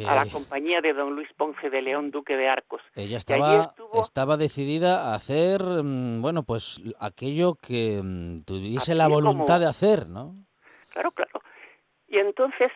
a 0.07 0.15
la 0.15 0.23
Eh, 0.23 0.29
compañía 0.31 0.81
de 0.81 0.93
don 0.93 1.15
Luis 1.15 1.29
Ponce 1.35 1.69
de 1.69 1.81
León, 1.81 2.11
duque 2.11 2.35
de 2.37 2.47
Arcos. 2.47 2.81
Ella 2.95 3.17
estaba, 3.17 3.61
estuvo- 3.63 4.01
estaba 4.01 4.37
decidida 4.37 5.11
a 5.11 5.15
hacer, 5.15 5.61
mm, 5.61 6.21
bueno, 6.21 6.43
pues 6.43 6.81
aquello 6.99 7.55
que 7.55 8.01
mm, 8.03 8.43
tuviese 8.45 8.93
la 8.95 9.05
como- 9.05 9.15
voluntad 9.21 9.59
de 9.59 9.65
hacer, 9.67 10.07
¿no? 10.07 10.35
Claro, 10.93 11.11
claro. 11.11 11.41
Y 12.07 12.17
entonces, 12.17 12.71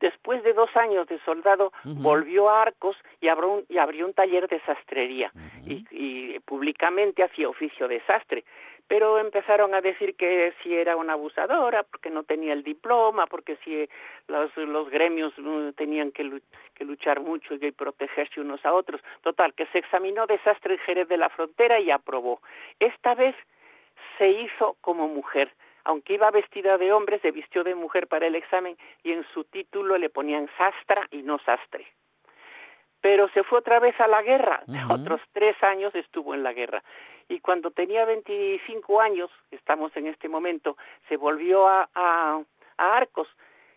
después 0.00 0.42
de 0.44 0.52
dos 0.52 0.70
años 0.76 1.06
de 1.08 1.18
soldado, 1.24 1.72
volvió 1.84 2.48
a 2.50 2.62
Arcos 2.62 2.96
y 3.20 3.28
abrió 3.28 3.50
un, 3.50 3.64
y 3.68 3.78
abrió 3.78 4.06
un 4.06 4.14
taller 4.14 4.48
de 4.48 4.60
sastrería. 4.62 5.30
Y, 5.66 5.84
y 5.90 6.38
públicamente 6.40 7.22
hacía 7.22 7.48
oficio 7.48 7.88
de 7.88 8.00
sastre. 8.06 8.44
Pero 8.88 9.18
empezaron 9.18 9.74
a 9.74 9.80
decir 9.80 10.14
que 10.16 10.52
si 10.62 10.74
era 10.74 10.96
una 10.96 11.14
abusadora, 11.14 11.82
porque 11.82 12.10
no 12.10 12.22
tenía 12.22 12.52
el 12.52 12.62
diploma, 12.62 13.26
porque 13.26 13.56
si 13.64 13.88
los, 14.28 14.56
los 14.56 14.88
gremios 14.90 15.32
mm, 15.36 15.70
tenían 15.70 16.12
que, 16.12 16.40
que 16.74 16.84
luchar 16.84 17.20
mucho 17.20 17.54
y 17.54 17.72
protegerse 17.72 18.40
unos 18.40 18.64
a 18.64 18.72
otros. 18.72 19.00
Total, 19.22 19.54
que 19.54 19.66
se 19.66 19.78
examinó 19.78 20.26
de 20.26 20.38
sastre 20.38 20.74
en 20.74 20.80
Jerez 20.80 21.08
de 21.08 21.16
la 21.16 21.28
Frontera 21.30 21.80
y 21.80 21.90
aprobó. 21.90 22.40
Esta 22.78 23.14
vez 23.14 23.34
se 24.18 24.28
hizo 24.28 24.76
como 24.80 25.08
mujer. 25.08 25.52
Aunque 25.84 26.14
iba 26.14 26.30
vestida 26.30 26.78
de 26.78 26.92
hombre, 26.92 27.20
se 27.20 27.30
vistió 27.30 27.62
de 27.62 27.74
mujer 27.74 28.08
para 28.08 28.26
el 28.26 28.34
examen 28.34 28.76
y 29.04 29.12
en 29.12 29.24
su 29.32 29.44
título 29.44 29.98
le 29.98 30.10
ponían 30.10 30.48
sastra 30.58 31.06
y 31.12 31.22
no 31.22 31.38
sastre. 31.38 31.86
Pero 33.06 33.28
se 33.28 33.44
fue 33.44 33.60
otra 33.60 33.78
vez 33.78 33.94
a 34.00 34.08
la 34.08 34.20
guerra, 34.22 34.64
otros 34.90 35.20
tres 35.32 35.54
años 35.62 35.94
estuvo 35.94 36.34
en 36.34 36.42
la 36.42 36.52
guerra. 36.52 36.82
Y 37.28 37.38
cuando 37.38 37.70
tenía 37.70 38.04
25 38.04 39.00
años, 39.00 39.30
estamos 39.52 39.96
en 39.96 40.08
este 40.08 40.28
momento, 40.28 40.76
se 41.08 41.16
volvió 41.16 41.68
a, 41.68 41.88
a, 41.94 42.42
a 42.78 42.96
Arcos 42.96 43.28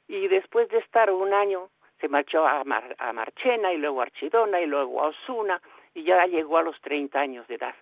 y 0.07 0.27
después 0.29 0.67
de 0.69 0.79
estar 0.79 1.11
un 1.11 1.31
año 1.31 1.69
se 2.01 2.07
marchó 2.07 2.43
a, 2.47 2.63
Mar- 2.63 2.95
a 2.97 3.13
Marchena 3.13 3.71
y 3.71 3.77
luego 3.77 3.99
a 3.99 4.05
Archidona 4.05 4.61
y 4.61 4.65
luego 4.65 4.99
a 5.03 5.09
Osuna 5.09 5.61
y 5.93 6.01
ya 6.05 6.25
llegó 6.25 6.57
a 6.57 6.63
los 6.63 6.81
30 6.81 7.19
años 7.19 7.47
de 7.47 7.55
edad. 7.55 7.75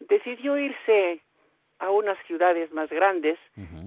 Decidió 0.00 0.58
irse 0.58 1.20
a 1.78 1.90
unas 1.90 2.18
ciudades 2.26 2.72
más 2.72 2.90
grandes 2.90 3.38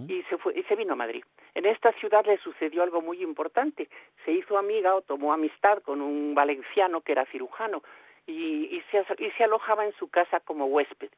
y 0.09 0.23
se 0.29 0.37
fue 0.37 0.57
y 0.57 0.63
se 0.63 0.77
vino 0.77 0.93
a 0.93 0.95
Madrid. 0.95 1.25
En 1.53 1.65
esta 1.65 1.91
ciudad 1.93 2.25
le 2.25 2.37
sucedió 2.37 2.83
algo 2.83 3.01
muy 3.01 3.21
importante. 3.21 3.89
Se 4.25 4.31
hizo 4.31 4.57
amiga 4.57 4.95
o 4.95 5.01
tomó 5.01 5.33
amistad 5.33 5.79
con 5.81 6.01
un 6.01 6.33
valenciano 6.33 7.01
que 7.01 7.11
era 7.11 7.25
cirujano 7.25 7.83
y, 8.25 8.75
y 8.75 8.83
se, 8.91 9.05
y 9.23 9.31
se 9.31 9.43
alojaba 9.43 9.85
en 9.85 9.93
su 9.93 10.09
casa 10.09 10.39
como 10.39 10.65
huésped. 10.65 11.09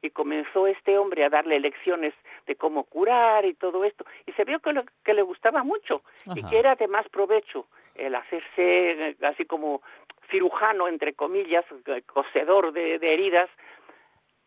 Y 0.00 0.10
comenzó 0.10 0.66
este 0.66 0.96
hombre 0.96 1.24
a 1.24 1.30
darle 1.30 1.58
lecciones 1.58 2.14
de 2.46 2.54
cómo 2.54 2.84
curar 2.84 3.44
y 3.44 3.54
todo 3.54 3.84
esto. 3.84 4.04
Y 4.26 4.32
se 4.32 4.44
vio 4.44 4.60
que 4.60 4.72
le, 4.72 4.84
que 5.04 5.14
le 5.14 5.22
gustaba 5.22 5.64
mucho 5.64 6.02
y 6.36 6.42
que 6.44 6.58
era 6.58 6.76
de 6.76 6.86
más 6.86 7.08
provecho 7.08 7.66
el 7.94 8.14
hacerse 8.14 9.08
eh, 9.08 9.16
así 9.22 9.44
como 9.44 9.82
cirujano, 10.30 10.86
entre 10.86 11.14
comillas, 11.14 11.64
eh, 11.86 12.02
cosedor 12.02 12.72
de, 12.72 12.98
de 12.98 13.14
heridas, 13.14 13.50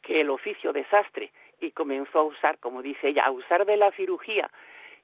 que 0.01 0.21
el 0.21 0.29
oficio 0.29 0.71
de 0.71 0.86
sastre 0.86 1.31
y 1.60 1.71
comenzó 1.71 2.19
a 2.19 2.24
usar, 2.24 2.57
como 2.60 2.81
dice 2.81 3.10
ella, 3.10 3.24
a 3.25 3.31
usar 3.31 3.65
de 3.65 3.77
la 3.77 3.91
cirugía 3.91 4.50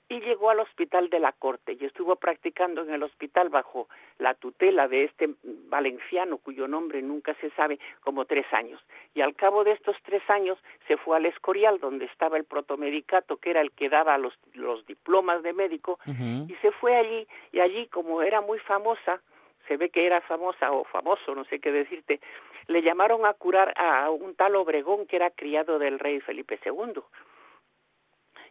y 0.10 0.22
llegó 0.22 0.50
al 0.50 0.60
hospital 0.60 1.10
de 1.10 1.20
la 1.20 1.34
corte 1.34 1.78
y 1.80 1.86
estuvo 1.86 2.16
practicando 2.16 2.82
en 2.82 2.94
el 2.94 3.04
hospital 3.04 3.50
bajo 3.50 3.90
la 4.20 4.34
tutela 4.36 4.88
de 4.88 5.06
este 5.06 5.30
valenciano 5.44 6.38
cuyo 6.38 6.68
nombre 6.68 7.02
nunca 7.02 7.34
se 7.36 7.50
sabe 7.52 7.80
como 8.02 8.26
tres 8.26 8.46
años. 8.54 8.82
Y 9.14 9.22
al 9.22 9.36
cabo 9.36 9.64
de 9.64 9.74
estos 9.74 9.98
tres 10.04 10.28
años 10.30 10.58
se 10.88 10.98
fue 10.98 11.18
al 11.18 11.26
Escorial 11.26 11.80
donde 11.80 12.06
estaba 12.06 12.38
el 12.38 12.46
protomedicato 12.46 13.38
que 13.38 13.50
era 13.50 13.62
el 13.62 13.72
que 13.72 13.90
daba 13.90 14.18
los, 14.18 14.34
los 14.54 14.86
diplomas 14.86 15.44
de 15.44 15.54
médico 15.54 16.00
y 16.06 16.54
se 16.62 16.72
fue 16.72 16.96
allí 16.96 17.28
y 17.52 17.60
allí 17.60 17.88
como 17.88 18.22
era 18.22 18.42
muy 18.42 18.60
famosa 18.60 19.22
se 19.68 19.76
ve 19.76 19.90
que 19.90 20.06
era 20.06 20.22
famosa 20.22 20.72
o 20.72 20.86
famoso 20.86 21.36
no 21.36 21.44
sé 21.46 21.60
qué 21.60 21.72
decirte 21.72 22.20
le 22.68 22.82
llamaron 22.82 23.26
a 23.26 23.34
curar 23.34 23.74
a 23.78 24.10
un 24.10 24.36
tal 24.36 24.56
Obregón 24.56 25.06
que 25.06 25.18
era 25.18 25.30
criado 25.32 25.80
del 25.80 26.00
rey 26.00 26.20
Felipe 26.22 26.60
II 26.66 27.02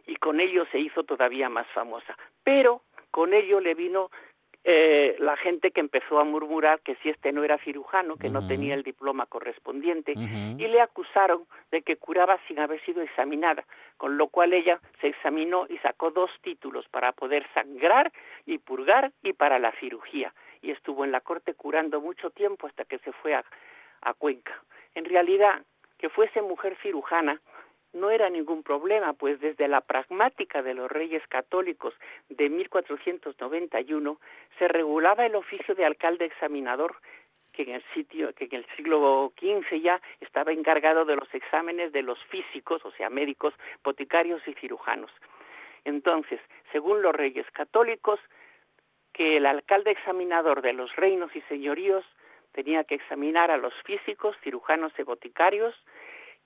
y 0.07 0.15
con 0.15 0.39
ello 0.39 0.65
se 0.71 0.79
hizo 0.79 1.03
todavía 1.03 1.49
más 1.49 1.67
famosa. 1.67 2.17
Pero 2.43 2.81
con 3.11 3.33
ello 3.33 3.59
le 3.59 3.75
vino 3.75 4.09
eh, 4.63 5.15
la 5.19 5.37
gente 5.37 5.71
que 5.71 5.79
empezó 5.79 6.19
a 6.19 6.25
murmurar 6.25 6.81
que 6.81 6.95
si 6.95 7.09
este 7.09 7.31
no 7.31 7.43
era 7.43 7.57
cirujano, 7.59 8.17
que 8.17 8.29
no 8.29 8.45
tenía 8.47 8.73
el 8.73 8.83
diploma 8.83 9.25
correspondiente, 9.25 10.13
y 10.13 10.67
le 10.67 10.81
acusaron 10.81 11.45
de 11.71 11.83
que 11.83 11.95
curaba 11.95 12.37
sin 12.47 12.59
haber 12.59 12.83
sido 12.83 13.01
examinada, 13.01 13.63
con 13.95 14.17
lo 14.17 14.27
cual 14.27 14.51
ella 14.51 14.81
se 14.99 15.07
examinó 15.07 15.67
y 15.69 15.77
sacó 15.77 16.11
dos 16.11 16.31
títulos 16.41 16.85
para 16.89 17.13
poder 17.13 17.47
sangrar 17.53 18.11
y 18.45 18.57
purgar 18.57 19.13
y 19.23 19.31
para 19.31 19.57
la 19.57 19.71
cirugía, 19.79 20.33
y 20.61 20.71
estuvo 20.71 21.05
en 21.05 21.13
la 21.13 21.21
corte 21.21 21.53
curando 21.53 22.01
mucho 22.01 22.29
tiempo 22.31 22.67
hasta 22.67 22.83
que 22.83 22.99
se 22.99 23.13
fue 23.13 23.35
a, 23.35 23.45
a 24.01 24.13
Cuenca. 24.15 24.61
En 24.95 25.05
realidad, 25.05 25.63
que 25.97 26.09
fuese 26.09 26.41
mujer 26.41 26.75
cirujana 26.81 27.39
no 27.93 28.09
era 28.11 28.29
ningún 28.29 28.63
problema, 28.63 29.13
pues 29.13 29.39
desde 29.39 29.67
la 29.67 29.81
pragmática 29.81 30.61
de 30.61 30.73
los 30.73 30.91
reyes 30.91 31.25
católicos 31.27 31.93
de 32.29 32.49
1491 32.49 34.19
se 34.59 34.67
regulaba 34.67 35.25
el 35.25 35.35
oficio 35.35 35.75
de 35.75 35.85
alcalde 35.85 36.25
examinador 36.25 36.95
que 37.53 37.63
en 37.63 37.69
el 37.69 37.83
sitio 37.93 38.33
que 38.33 38.45
en 38.45 38.55
el 38.55 38.65
siglo 38.75 39.33
XV 39.39 39.81
ya 39.81 39.99
estaba 40.21 40.51
encargado 40.51 41.05
de 41.05 41.15
los 41.15 41.33
exámenes 41.33 41.91
de 41.91 42.03
los 42.03 42.23
físicos, 42.25 42.85
o 42.85 42.91
sea, 42.91 43.09
médicos, 43.09 43.53
boticarios 43.83 44.47
y 44.47 44.53
cirujanos. 44.53 45.11
Entonces, 45.83 46.39
según 46.71 47.01
los 47.01 47.15
reyes 47.15 47.49
católicos, 47.51 48.19
que 49.13 49.37
el 49.37 49.47
alcalde 49.47 49.91
examinador 49.91 50.61
de 50.61 50.73
los 50.73 50.95
reinos 50.95 51.35
y 51.35 51.41
señoríos 51.41 52.05
tenía 52.51 52.83
que 52.83 52.95
examinar 52.95 53.49
a 53.49 53.57
los 53.57 53.73
físicos, 53.83 54.37
cirujanos 54.43 54.93
y 54.99 55.03
boticarios 55.03 55.73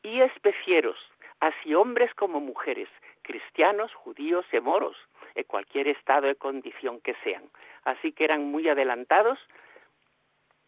y 0.04 0.22
especieros, 0.22 0.98
así 1.42 1.74
hombres 1.74 2.14
como 2.14 2.40
mujeres, 2.40 2.88
cristianos, 3.24 3.94
judíos 3.94 4.46
y 4.54 4.60
moros, 4.60 4.96
en 5.36 5.44
cualquier 5.44 5.88
estado 5.88 6.28
de 6.28 6.36
condición 6.36 7.02
que 7.02 7.16
sean. 7.24 7.44
Así 7.84 8.14
que 8.14 8.24
eran 8.24 8.46
muy 8.46 8.70
adelantados, 8.70 9.40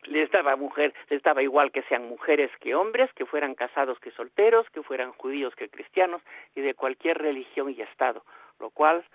les 0.06 0.30
daba 0.32 0.56
mujer, 0.56 0.94
les 1.10 1.22
daba 1.22 1.42
igual 1.42 1.72
que 1.72 1.84
sean 1.84 2.10
mujeres 2.10 2.51
que 2.60 2.75
hombres, 2.75 3.12
que 3.13 3.25
fueran 3.25 3.56
casados 3.56 4.00
que 4.00 4.12
solteros, 4.12 4.70
que 4.72 4.84
fueran 4.84 5.13
judíos 5.13 5.56
que 5.56 5.70
cristianos 5.70 6.22
y 6.56 6.62
de 6.62 6.74
cualquier 6.74 7.20
religión 7.20 7.70
y 7.70 7.82
estado, 7.82 8.25
lo 8.60 8.70
cual 8.70 9.06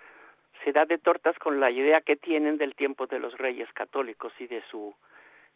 se 0.63 0.71
da 0.71 0.85
de 0.85 0.97
tortas 0.97 1.37
con 1.39 1.59
la 1.59 1.69
idea 1.69 2.01
que 2.01 2.15
tienen 2.15 2.57
del 2.57 2.73
tiempo 2.73 3.05
de 3.05 3.19
los 3.19 3.37
reyes 3.37 3.71
católicos 3.73 4.33
y 4.39 4.47
de 4.47 4.63
su 4.71 4.95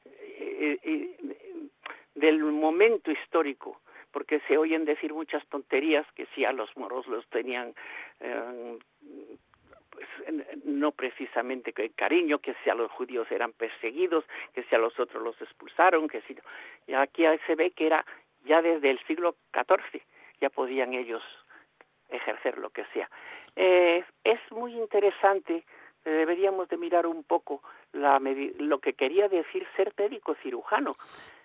eh, 0.06 0.78
eh, 0.84 1.18
del 2.14 2.40
momento 2.44 3.10
histórico 3.10 3.80
porque 4.14 4.40
se 4.48 4.58
oyen 4.58 4.86
decir 4.86 5.14
muchas 5.14 5.46
tonterías 5.48 6.06
que 6.14 6.28
si 6.28 6.46
a 6.46 6.54
los 6.54 6.76
moros 6.78 7.08
los 7.08 7.28
tenían 7.28 7.74
eh, 8.22 8.78
pues 9.90 10.08
no 10.64 10.92
precisamente 10.92 11.74
cariño, 11.96 12.40
que 12.40 12.56
si 12.64 12.70
a 12.70 12.76
los 12.76 12.90
judíos 12.92 13.30
eran 13.32 13.52
perseguidos, 13.52 14.24
que 14.54 14.64
si 14.64 14.76
a 14.76 14.80
los 14.80 14.98
otros 15.00 15.22
los 15.22 15.40
expulsaron, 15.42 16.08
que 16.08 16.22
si 16.22 16.36
y 16.88 16.94
aquí 16.94 17.24
se 17.46 17.56
ve 17.56 17.72
que 17.72 17.88
era 17.88 18.06
ya 18.46 18.62
desde 18.62 18.90
el 18.90 19.00
siglo 19.06 19.36
XIV 19.54 20.02
ya 20.42 20.50
podían 20.50 20.94
ellos 20.94 21.24
ejercer 22.10 22.58
lo 22.58 22.70
que 22.70 22.86
sea. 22.94 23.10
Eh, 23.56 24.04
es 24.24 24.40
muy 24.52 24.74
interesante 24.74 25.64
deberíamos 26.12 26.68
de 26.70 26.78
mirar 26.78 27.08
un 27.08 27.24
poco 27.24 27.62
la 27.94 28.20
lo 28.60 28.80
que 28.80 28.94
quería 28.94 29.28
decir 29.28 29.66
ser 29.76 29.94
médico 29.98 30.36
cirujano. 30.42 30.96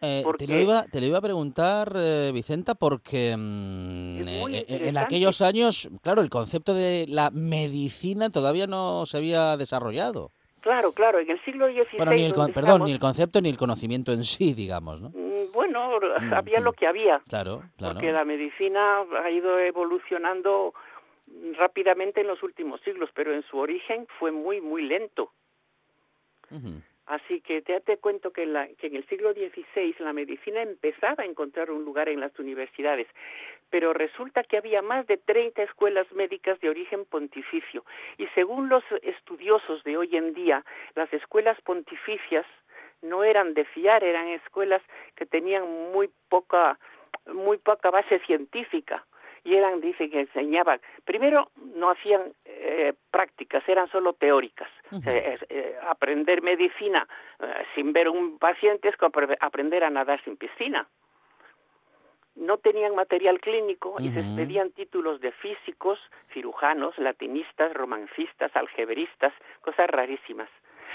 Eh, 0.00 0.23
te, 0.38 0.47
lo 0.47 0.59
iba, 0.59 0.85
te 0.85 1.00
lo 1.00 1.07
iba 1.07 1.19
a 1.19 1.23
preguntar, 1.23 1.93
eh, 1.97 2.31
Vicenta, 2.33 2.75
porque 2.75 3.35
mm, 3.37 4.21
eh, 4.29 4.65
en 4.69 4.97
aquellos 4.97 5.41
años, 5.43 5.88
claro, 6.03 6.21
el 6.21 6.31
concepto 6.31 6.75
de 6.75 7.07
la 7.09 7.31
medicina 7.31 8.31
todavía 8.31 8.67
no 8.67 9.07
se 9.07 9.17
había 9.17 9.57
desarrollado. 9.57 10.31
Claro, 10.61 10.93
claro, 10.93 11.19
en 11.21 11.31
el 11.31 11.43
siglo 11.45 11.67
XVI... 11.69 11.97
Bueno, 11.97 12.12
ni 12.12 12.25
el, 12.25 12.35
perdón, 12.53 12.85
ni 12.85 12.93
el 12.93 12.99
concepto 12.99 13.41
ni 13.41 13.49
el 13.49 13.57
conocimiento 13.57 14.12
en 14.12 14.25
sí, 14.25 14.55
digamos, 14.55 15.00
¿no? 15.00 15.11
Mm, 15.11 15.53
bueno, 15.53 15.91
había 16.33 16.61
lo 16.61 16.73
que 16.73 16.87
había. 16.87 17.21
Claro, 17.29 17.62
claro. 17.77 17.95
Porque 17.95 18.12
la 18.12 18.25
medicina 18.25 19.05
ha 19.25 19.31
ido 19.31 19.59
evolucionando 19.59 20.75
rápidamente 21.57 22.21
en 22.21 22.26
los 22.26 22.42
últimos 22.42 22.80
siglos, 22.83 23.11
pero 23.14 23.33
en 23.33 23.42
su 23.42 23.59
origen 23.59 24.07
fue 24.18 24.30
muy, 24.30 24.61
muy 24.61 24.83
lento. 24.83 25.33
Así 27.07 27.40
que 27.40 27.62
te, 27.62 27.80
te 27.80 27.97
cuento 27.97 28.33
que, 28.33 28.45
la, 28.45 28.68
que 28.75 28.88
en 28.88 28.97
el 28.97 29.07
siglo 29.07 29.33
XVI 29.33 29.95
la 30.00 30.12
medicina 30.12 30.61
empezaba 30.61 31.23
a 31.23 31.26
encontrar 31.26 31.71
un 31.71 31.85
lugar 31.85 32.09
en 32.11 32.21
las 32.21 32.38
universidades, 32.38 33.07
pero 33.71 33.95
resulta 33.95 34.45
que 34.45 34.59
había 34.59 34.83
más 34.83 35.07
de 35.07 35.16
30 35.16 35.62
escuelas 35.62 36.11
médicas 36.12 36.61
de 36.61 36.68
origen 36.68 37.07
pontificio. 37.07 37.85
Y 38.18 38.26
según 38.35 38.68
los 38.68 38.85
estudiosos 39.02 39.83
de 39.85 39.97
hoy 39.97 40.16
en 40.16 40.35
día, 40.35 40.64
las 40.95 41.11
escuelas 41.14 41.59
pontificias 41.62 42.45
no 43.00 43.25
eran 43.25 43.54
de 43.54 43.64
fiar, 43.64 44.04
eran 44.04 44.28
escuelas 44.28 44.83
que 45.16 45.25
tenían 45.25 45.64
muy 45.92 46.11
poca 46.28 46.78
muy 47.33 47.59
poca 47.59 47.90
base 47.90 48.21
científica 48.21 49.04
y 49.49 49.55
eran, 49.55 49.81
dice, 49.81 50.11
que 50.11 50.21
enseñaban, 50.21 50.78
primero 51.07 51.50
no 51.75 51.90
hacían 51.90 52.21
eh, 52.45 52.93
prácticas, 53.11 53.67
eran 53.67 53.90
solo 53.90 54.12
teóricas. 54.12 54.69
Eh, 55.07 55.76
aprender 55.88 56.43
medicina 56.43 57.09
eh, 57.40 57.47
sin 57.75 57.95
ver 57.95 58.11
un 58.11 58.38
paciente 58.38 58.90
es 58.90 58.97
como 58.97 59.12
aprender 59.40 59.85
a 59.85 59.90
nadar 59.90 60.23
sin 60.23 60.37
piscina. 60.37 60.87
No 62.37 62.59
tenían 62.59 62.95
material 62.95 63.40
clínico 63.40 63.97
y 63.99 64.11
se 64.11 64.23
pedían 64.37 64.71
títulos 64.71 65.21
de 65.21 65.33
físicos, 65.33 65.99
cirujanos, 66.33 66.97
latinistas, 66.99 67.73
romancistas, 67.73 68.55
algebristas, 68.55 69.33
cosas 69.62 69.88
rarísimas. 69.88 70.49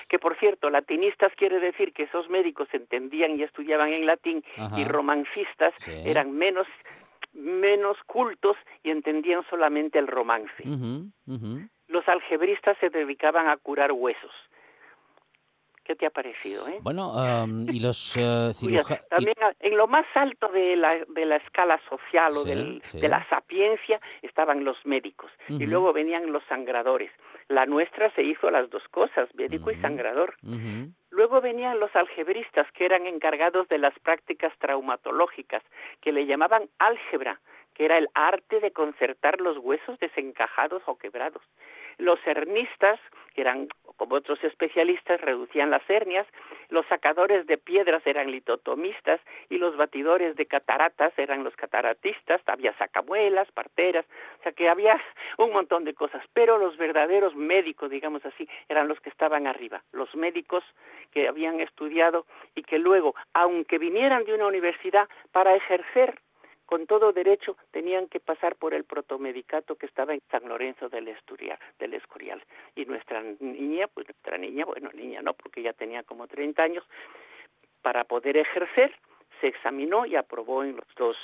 Que 0.08 0.20
por 0.20 0.38
cierto, 0.38 0.70
latinistas 0.70 1.34
quiere 1.36 1.60
decir 1.60 1.92
que 1.92 2.04
esos 2.04 2.30
médicos 2.30 2.68
entendían 2.72 3.38
y 3.38 3.44
estudiaban 3.44 3.92
en 3.92 4.06
latín 4.06 4.44
y 4.78 4.86
romancistas 4.86 5.74
eran 6.06 6.32
menos 6.32 6.68
menos 7.34 7.98
cultos 8.06 8.56
y 8.84 8.92
entendían 8.92 9.44
solamente 9.50 10.00
el 10.00 10.08
romance. 10.08 10.64
Los 11.88 12.08
algebristas 12.08 12.78
se 12.80 12.90
dedicaban 12.90 13.48
a 13.48 13.58
curar 13.58 13.92
huesos. 13.92 14.32
¿Qué 15.84 15.96
te 15.96 16.06
ha 16.06 16.10
parecido? 16.10 16.66
Eh? 16.70 16.80
Bueno, 16.82 17.12
y 17.68 17.80
los 17.82 18.16
uh, 18.16 18.54
cirujanos... 18.54 19.06
También 19.10 19.36
en 19.60 19.78
lo 19.78 19.88
más 19.88 20.06
alto 20.16 20.48
de 20.48 20.78
la, 20.78 21.04
de 21.10 21.26
la 21.26 21.36
escala 21.38 21.80
social 21.90 22.38
o 22.38 22.46
del, 22.46 22.82
de 22.94 23.10
la 23.10 23.28
sapiencia 23.28 24.00
estaban 24.22 24.64
los 24.64 24.78
médicos 24.86 25.30
y 25.50 25.66
luego 25.66 25.92
venían 25.92 26.32
los 26.32 26.44
sangradores. 26.46 27.12
La 27.48 27.66
nuestra 27.66 28.12
se 28.12 28.24
hizo 28.24 28.50
las 28.50 28.70
dos 28.70 28.88
cosas, 28.90 29.34
médico 29.36 29.72
y 29.72 29.76
sangrador. 29.76 30.36
Luego 31.10 31.42
venían 31.42 31.80
los 31.80 31.96
algebristas, 31.96 32.66
que 32.72 32.86
eran 32.86 33.06
encargados 33.06 33.68
de 33.68 33.78
las 33.78 33.98
prácticas 34.00 34.52
traumatológicas, 34.60 35.64
que 36.02 36.12
le 36.12 36.26
llamaban 36.26 36.70
álgebra, 36.80 37.40
que 37.74 37.86
era 37.86 37.98
el 37.98 38.08
arte 38.14 38.60
de 38.60 38.72
concertar 38.72 39.40
los 39.40 39.58
huesos 39.58 40.00
desencajados 40.00 40.82
o 40.86 40.98
quebrados. 40.98 41.44
Los 41.98 42.20
hernistas, 42.26 43.00
que 43.36 43.42
eran 43.42 43.68
como 43.98 44.16
otros 44.16 44.44
especialistas, 44.44 45.22
reducían 45.22 45.70
las 45.70 45.88
hernias, 45.90 46.28
los 46.70 46.86
sacadores 46.88 47.46
de 47.48 47.58
piedras 47.58 48.06
eran 48.06 48.32
litotomistas 48.32 49.22
y 49.50 49.58
los 49.58 49.78
batidores 49.78 50.36
de 50.36 50.46
cataratas 50.46 51.14
eran 51.18 51.44
los 51.44 51.56
cataratistas, 51.56 52.42
había 52.48 52.76
sacabuelas, 52.78 53.52
parteras, 53.52 54.06
o 54.40 54.44
sea 54.44 54.52
que 54.52 54.70
había 54.70 55.00
un 55.38 55.52
montón 55.52 55.84
de 55.84 55.94
cosas, 55.94 56.24
pero 56.34 56.58
los 56.58 56.78
verdaderos 56.78 57.36
médicos, 57.36 57.90
digamos 57.90 58.26
así, 58.26 58.48
eran 58.70 58.88
los 58.88 59.00
que 59.00 59.10
estaban 59.10 59.48
arriba, 59.48 59.84
los 59.92 60.14
médicos 60.16 60.64
que 61.12 61.28
habían 61.28 61.60
estudiado 61.60 62.26
y 62.56 62.64
que 62.64 62.80
luego, 62.80 63.16
aunque 63.34 63.78
vinieran 63.78 64.26
de 64.26 64.34
una 64.34 64.48
universidad, 64.48 65.08
para 65.32 65.56
ejercer 65.56 66.20
con 66.74 66.88
todo 66.88 67.14
derecho 67.14 67.56
tenían 67.70 68.08
que 68.08 68.20
pasar 68.20 68.56
por 68.56 68.74
el 68.74 68.84
protomedicato 68.84 69.76
que 69.76 69.86
estaba 69.86 70.16
en 70.16 70.22
San 70.32 70.50
Lorenzo 70.50 70.90
del, 70.90 71.08
Esturial, 71.08 71.60
del 71.78 71.94
Escorial. 71.94 72.44
Y 72.76 72.86
nuestra 72.86 73.22
niña, 73.22 73.86
pues 73.94 74.08
nuestra 74.08 74.40
niña, 74.40 74.66
bueno, 74.66 74.90
niña 74.92 75.22
no, 75.22 75.36
porque 75.36 75.62
ya 75.62 75.74
tenía 75.74 76.02
como 76.02 76.26
30 76.26 76.64
años, 76.64 76.84
para 77.84 78.06
poder 78.06 78.38
ejercer, 78.38 78.92
se 79.40 79.50
examinó 79.50 80.08
y 80.08 80.16
aprobó 80.16 80.64
en 80.64 80.76
los 80.78 80.88
dos, 80.98 81.16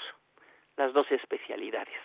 las 0.77 0.93
dos 0.93 1.11
especialidades. 1.11 1.97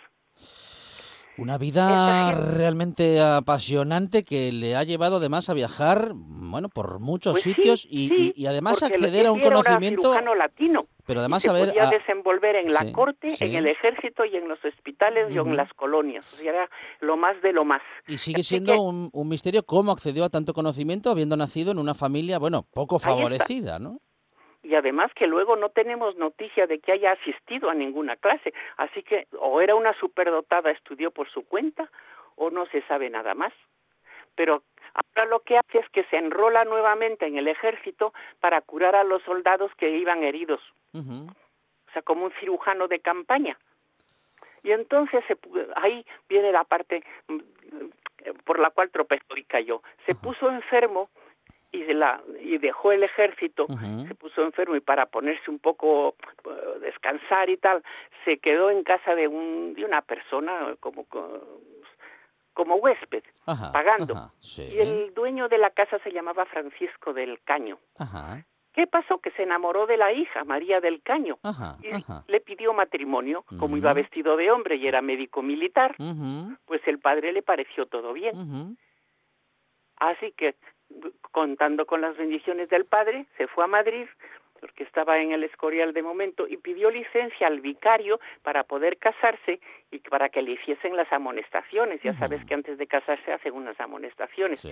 Una 1.37 1.57
vida 1.57 2.31
realmente 2.31 3.21
apasionante 3.21 4.23
que 4.23 4.51
le 4.51 4.75
ha 4.75 4.83
llevado 4.83 5.17
además 5.17 5.49
a 5.49 5.53
viajar, 5.53 6.11
bueno, 6.13 6.69
por 6.69 7.01
muchos 7.01 7.33
pues 7.33 7.43
sitios 7.43 7.85
y, 7.89 8.33
y, 8.35 8.45
además 8.45 8.83
acceder 8.83 9.27
a 9.27 9.31
un 9.31 9.41
conocimiento 9.41 10.13
latino. 10.35 10.87
Pero 11.05 11.19
además 11.19 11.43
se 11.43 11.49
saber 11.49 11.69
podía 11.69 11.89
desenvolver 11.89 12.55
en 12.55 12.73
la 12.73 12.91
corte, 12.91 13.35
en 13.39 13.55
el 13.55 13.67
ejército 13.67 14.25
y 14.25 14.37
en 14.37 14.47
los 14.47 14.63
hospitales 14.63 15.31
y 15.31 15.37
en 15.37 15.55
las 15.55 15.71
colonias. 15.73 16.31
O 16.33 16.37
sea, 16.37 16.51
era 16.51 16.69
lo 16.99 17.15
más 17.15 17.39
de 17.41 17.51
lo 17.53 17.65
más. 17.65 17.81
Y 18.07 18.17
sigue 18.17 18.43
siendo 18.43 18.81
un, 18.81 19.09
un, 19.13 19.27
misterio 19.27 19.63
cómo 19.63 19.91
accedió 19.91 20.23
a 20.23 20.29
tanto 20.29 20.53
conocimiento 20.53 21.11
habiendo 21.11 21.37
nacido 21.37 21.71
en 21.71 21.79
una 21.79 21.93
familia, 21.93 22.39
bueno, 22.39 22.65
poco 22.73 22.97
favorecida, 22.97 23.77
¿no? 23.77 23.99
Y 24.65 24.73
además 24.73 25.13
que 25.13 25.27
luego 25.27 25.55
no 25.55 25.69
tenemos 25.69 26.15
noticia 26.15 26.65
de 26.65 26.79
que 26.79 26.91
haya 26.91 27.11
asistido 27.11 27.69
a 27.69 27.75
ninguna 27.75 28.15
clase, 28.15 28.51
así 28.77 29.03
que 29.03 29.27
o 29.39 29.61
era 29.61 29.75
una 29.75 29.93
superdotada, 29.99 30.71
estudió 30.71 31.11
por 31.11 31.29
su 31.29 31.45
cuenta, 31.45 31.89
o 32.35 32.49
no 32.49 32.65
se 32.67 32.81
sabe 32.83 33.09
nada 33.11 33.35
más. 33.35 33.53
Pero 34.33 34.63
ahora 34.95 35.29
lo 35.29 35.41
que 35.41 35.57
hace 35.57 35.77
es 35.77 35.89
que 35.89 36.03
se 36.05 36.17
enrola 36.17 36.65
nuevamente 36.65 37.27
en 37.27 37.37
el 37.37 37.47
ejército 37.47 38.11
para 38.39 38.61
curar 38.61 38.95
a 38.95 39.03
los 39.03 39.21
soldados 39.21 39.71
que 39.75 39.91
iban 39.91 40.23
heridos, 40.23 40.61
o 40.93 41.91
sea, 41.93 42.01
como 42.01 42.25
un 42.25 42.31
cirujano 42.39 42.87
de 42.87 42.99
campaña. 42.99 43.57
Y 44.63 44.71
entonces 44.71 45.23
se, 45.27 45.37
ahí 45.75 46.03
viene 46.27 46.51
la 46.51 46.63
parte 46.63 47.03
mm, 47.27 47.37
por 48.45 48.57
la 48.57 48.71
cual 48.71 48.89
tropezó 48.89 49.37
y 49.37 49.43
cayó. 49.43 49.83
Se 50.07 50.15
puso 50.15 50.49
enfermo 50.49 51.11
y, 51.71 51.93
la, 51.93 52.21
y 52.41 52.57
dejó 52.57 52.91
el 52.91 53.03
ejército, 53.03 53.67
se 54.07 54.15
puso 54.15 54.43
enfermo 54.43 54.75
y 54.75 54.79
para 54.79 55.05
ponerse 55.05 55.51
un 55.51 55.59
poco, 55.59 56.15
uh, 56.45 56.79
descansar 56.79 57.49
y 57.49 57.57
tal, 57.57 57.83
se 58.23 58.37
quedó 58.37 58.69
en 58.69 58.83
casa 58.83 59.15
de, 59.15 59.27
un, 59.27 59.73
de 59.73 59.83
una 59.83 60.01
persona 60.01 60.75
como, 60.79 61.05
como 62.53 62.75
huésped, 62.75 63.23
pagando. 63.73 64.31
Y 64.57 64.79
el 64.79 65.13
dueño 65.13 65.49
de 65.49 65.57
la 65.57 65.69
casa 65.71 65.99
se 65.99 66.11
llamaba 66.11 66.45
Francisco 66.45 67.13
del 67.13 67.41
Caño. 67.43 67.77
¿Qué 68.73 68.87
pasó? 68.87 69.19
Que 69.19 69.31
se 69.31 69.43
enamoró 69.43 69.85
de 69.85 69.95
la 69.95 70.11
hija, 70.11 70.43
María 70.43 70.81
del 70.81 71.01
Caño, 71.01 71.37
y 71.81 71.91
le 72.31 72.41
pidió 72.41 72.73
matrimonio. 72.73 73.45
Como 73.59 73.77
iba 73.77 73.93
vestido 73.93 74.35
de 74.35 74.51
hombre 74.51 74.75
y 74.75 74.87
era 74.87 75.01
médico 75.01 75.41
militar, 75.41 75.95
pues 76.65 76.81
el 76.85 76.99
padre 76.99 77.31
le 77.31 77.41
pareció 77.41 77.85
todo 77.85 78.11
bien. 78.13 78.77
Así 79.97 80.33
que 80.33 80.55
contando 81.31 81.85
con 81.85 82.01
las 82.01 82.15
bendiciones 82.17 82.69
del 82.69 82.85
padre, 82.85 83.25
se 83.37 83.47
fue 83.47 83.63
a 83.63 83.67
Madrid, 83.67 84.07
porque 84.59 84.83
estaba 84.83 85.19
en 85.19 85.31
el 85.31 85.43
Escorial 85.43 85.93
de 85.93 86.01
momento, 86.01 86.47
y 86.47 86.57
pidió 86.57 86.89
licencia 86.89 87.47
al 87.47 87.59
vicario 87.59 88.19
para 88.41 88.63
poder 88.63 88.97
casarse 88.97 89.59
y 89.91 89.99
para 89.99 90.29
que 90.29 90.41
le 90.41 90.53
hiciesen 90.53 90.95
las 90.95 91.11
amonestaciones. 91.11 92.01
Ya 92.01 92.13
sabes 92.13 92.43
que 92.45 92.53
antes 92.53 92.77
de 92.77 92.87
casarse 92.87 93.33
hacen 93.33 93.53
unas 93.53 93.79
amonestaciones. 93.79 94.63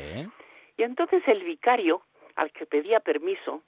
Y 0.78 0.84
entonces 0.84 1.22
el 1.28 1.44
vicario, 1.44 2.02
al 2.36 2.52
que 2.52 2.66
pedía 2.66 3.00
permiso, 3.00 3.62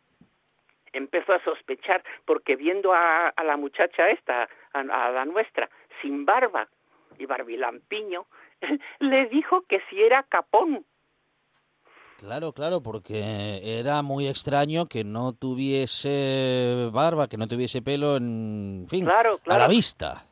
empezó 0.93 1.33
a 1.33 1.43
sospechar, 1.43 2.03
porque 2.25 2.55
viendo 2.55 2.93
a, 2.93 3.33
la 3.43 3.57
muchacha 3.57 4.09
esta, 4.09 4.47
a, 4.73 4.83
la 4.83 5.25
nuestra, 5.25 5.69
sin 6.01 6.25
barba 6.25 6.67
y 7.19 7.25
barbilampiño, 7.25 8.25
le 8.99 9.25
dijo 9.27 9.61
que 9.67 9.81
si 9.89 10.01
era 10.01 10.23
capón. 10.23 10.85
Claro, 12.19 12.53
claro, 12.53 12.81
porque 12.81 13.59
era 13.63 14.01
muy 14.01 14.27
extraño 14.27 14.85
que 14.85 15.03
no 15.03 15.33
tuviese 15.33 16.89
barba, 16.93 17.27
que 17.27 17.37
no 17.37 17.47
tuviese 17.47 17.81
pelo, 17.81 18.17
en 18.17 18.85
fin, 18.89 19.05
Claro, 19.05 19.39
a 19.45 19.57
la 19.57 19.67
vista. 19.67 20.25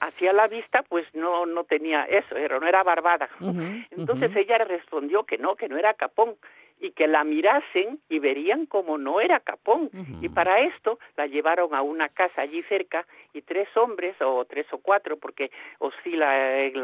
Hacia 0.00 0.32
la 0.32 0.48
vista, 0.48 0.82
pues 0.88 1.06
no, 1.14 1.46
no 1.46 1.64
tenía 1.64 2.04
eso, 2.04 2.36
era, 2.36 2.58
no 2.58 2.66
era 2.66 2.82
barbada. 2.82 3.28
Entonces 3.90 4.34
ella 4.36 4.58
respondió 4.58 5.24
que 5.24 5.38
no, 5.38 5.56
que 5.56 5.68
no 5.68 5.76
era 5.76 5.94
capón 5.94 6.36
y 6.80 6.92
que 6.92 7.08
la 7.08 7.24
mirasen 7.24 8.00
y 8.08 8.18
verían 8.18 8.66
como 8.66 8.98
no 8.98 9.20
era 9.20 9.40
capón. 9.40 9.90
Y 10.20 10.28
para 10.28 10.60
esto 10.60 10.98
la 11.16 11.26
llevaron 11.26 11.74
a 11.74 11.82
una 11.82 12.08
casa 12.08 12.42
allí 12.42 12.62
cerca 12.64 13.06
y 13.32 13.42
tres 13.42 13.68
hombres, 13.76 14.14
o 14.20 14.44
tres 14.44 14.66
o 14.72 14.78
cuatro, 14.78 15.16
porque 15.16 15.50
oscila 15.78 16.64
en 16.64 16.80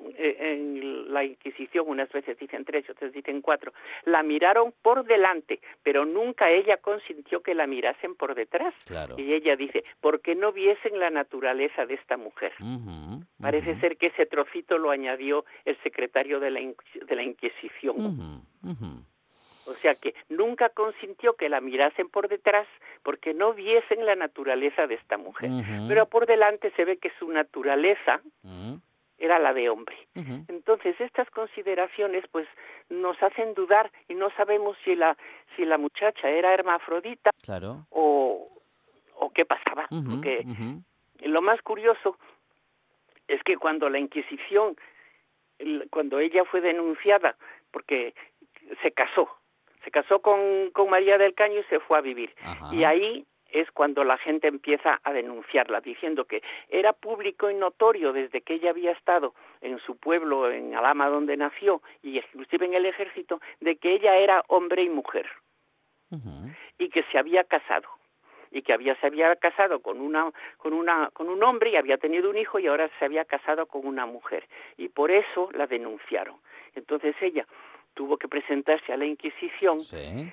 la, 0.00 0.14
en 0.18 1.12
la 1.12 1.24
Inquisición, 1.24 1.86
unas 1.88 2.10
veces 2.12 2.38
dicen 2.38 2.64
tres, 2.64 2.88
otras 2.90 3.12
dicen 3.12 3.40
cuatro, 3.40 3.72
la 4.04 4.22
miraron 4.22 4.72
por 4.82 5.04
delante, 5.04 5.60
pero 5.82 6.04
nunca 6.04 6.50
ella 6.50 6.76
consintió 6.78 7.42
que 7.42 7.54
la 7.54 7.66
mirasen 7.66 8.14
por 8.14 8.34
detrás. 8.34 8.74
Claro. 8.86 9.16
Y 9.18 9.32
ella 9.32 9.56
dice, 9.56 9.84
porque 10.00 10.34
no 10.34 10.52
viesen 10.52 10.98
la 10.98 11.10
naturaleza 11.10 11.86
de 11.86 11.94
esta 11.94 12.16
mujer. 12.16 12.52
Parece 13.40 13.74
ser 13.76 13.96
que 13.96 14.06
ese 14.06 14.26
trocito 14.26 14.78
lo 14.78 14.90
añadió 14.90 15.44
el 15.64 15.76
secretario 15.82 16.40
de 16.40 16.50
la, 16.50 16.60
Inquis- 16.60 17.04
de 17.06 17.16
la 17.16 17.22
Inquisición. 17.22 17.96
O 19.66 19.74
sea 19.74 19.94
que 19.94 20.14
nunca 20.30 20.70
consintió 20.70 21.34
que 21.34 21.50
la 21.50 21.60
mirasen 21.60 22.08
por 22.08 22.28
detrás 22.28 22.66
porque 23.02 23.34
no 23.34 23.52
viesen 23.52 24.06
la 24.06 24.16
naturaleza 24.16 24.86
de 24.86 24.94
esta 24.94 25.18
mujer. 25.18 25.50
Pero 25.88 26.06
por 26.06 26.26
delante 26.26 26.70
se 26.74 26.84
ve 26.86 26.96
que 26.96 27.10
su 27.18 27.28
naturaleza 27.30 28.22
era 29.18 29.38
la 29.38 29.52
de 29.52 29.68
hombre. 29.68 29.96
Entonces 30.14 31.00
estas 31.00 31.28
consideraciones 31.30 32.24
pues 32.30 32.46
nos 32.88 33.20
hacen 33.22 33.54
dudar 33.54 33.90
y 34.08 34.14
no 34.14 34.30
sabemos 34.36 34.76
si 34.84 34.94
la 34.94 35.16
si 35.56 35.64
la 35.64 35.78
muchacha 35.78 36.28
era 36.30 36.54
hermafrodita 36.54 37.30
Claro. 37.42 37.86
o 37.90 38.48
o 39.20 39.30
qué 39.30 39.44
pasaba, 39.44 39.88
porque 39.90 40.44
lo 41.22 41.42
más 41.42 41.60
curioso 41.62 42.16
es 43.26 43.42
que 43.42 43.56
cuando 43.56 43.90
la 43.90 43.98
Inquisición, 43.98 44.76
cuando 45.90 46.20
ella 46.20 46.44
fue 46.44 46.60
denunciada, 46.60 47.36
porque 47.72 48.14
se 48.82 48.92
casó, 48.92 49.28
se 49.84 49.90
casó 49.90 50.20
con, 50.20 50.70
con 50.72 50.88
María 50.88 51.18
del 51.18 51.34
Caño 51.34 51.60
y 51.60 51.64
se 51.64 51.80
fue 51.80 51.98
a 51.98 52.00
vivir. 52.00 52.32
Ajá. 52.42 52.74
Y 52.74 52.84
ahí 52.84 53.26
es 53.50 53.70
cuando 53.70 54.04
la 54.04 54.18
gente 54.18 54.48
empieza 54.48 55.00
a 55.02 55.12
denunciarla, 55.12 55.80
diciendo 55.80 56.24
que 56.24 56.42
era 56.68 56.92
público 56.92 57.50
y 57.50 57.54
notorio 57.54 58.12
desde 58.12 58.42
que 58.42 58.54
ella 58.54 58.70
había 58.70 58.92
estado 58.92 59.34
en 59.60 59.78
su 59.80 59.96
pueblo, 59.96 60.50
en 60.50 60.74
Alama, 60.74 61.08
donde 61.08 61.36
nació, 61.36 61.82
y 62.02 62.18
inclusive 62.18 62.66
en 62.66 62.74
el 62.74 62.86
ejército, 62.86 63.40
de 63.60 63.76
que 63.76 63.94
ella 63.94 64.16
era 64.16 64.44
hombre 64.48 64.82
y 64.82 64.88
mujer. 64.88 65.28
Y 66.78 66.88
que 66.88 67.02
se 67.12 67.18
había 67.18 67.44
casado 67.44 67.88
y 68.50 68.62
que 68.62 68.72
había 68.72 68.94
se 68.96 69.06
había 69.06 69.36
casado 69.36 69.80
con 69.80 70.00
una 70.00 70.32
con 70.56 70.72
una 70.72 71.10
con 71.12 71.28
un 71.28 71.42
hombre 71.42 71.70
y 71.70 71.76
había 71.76 71.98
tenido 71.98 72.30
un 72.30 72.38
hijo 72.38 72.58
y 72.58 72.66
ahora 72.66 72.88
se 72.98 73.04
había 73.04 73.26
casado 73.26 73.66
con 73.66 73.86
una 73.86 74.06
mujer. 74.06 74.48
Y 74.78 74.88
por 74.88 75.10
eso 75.10 75.50
la 75.52 75.66
denunciaron. 75.66 76.36
Entonces 76.74 77.14
ella 77.20 77.46
tuvo 77.92 78.16
que 78.16 78.26
presentarse 78.26 78.92
a 78.92 78.96
la 78.96 79.04
Inquisición 79.04 79.80
Sí. 79.80 80.32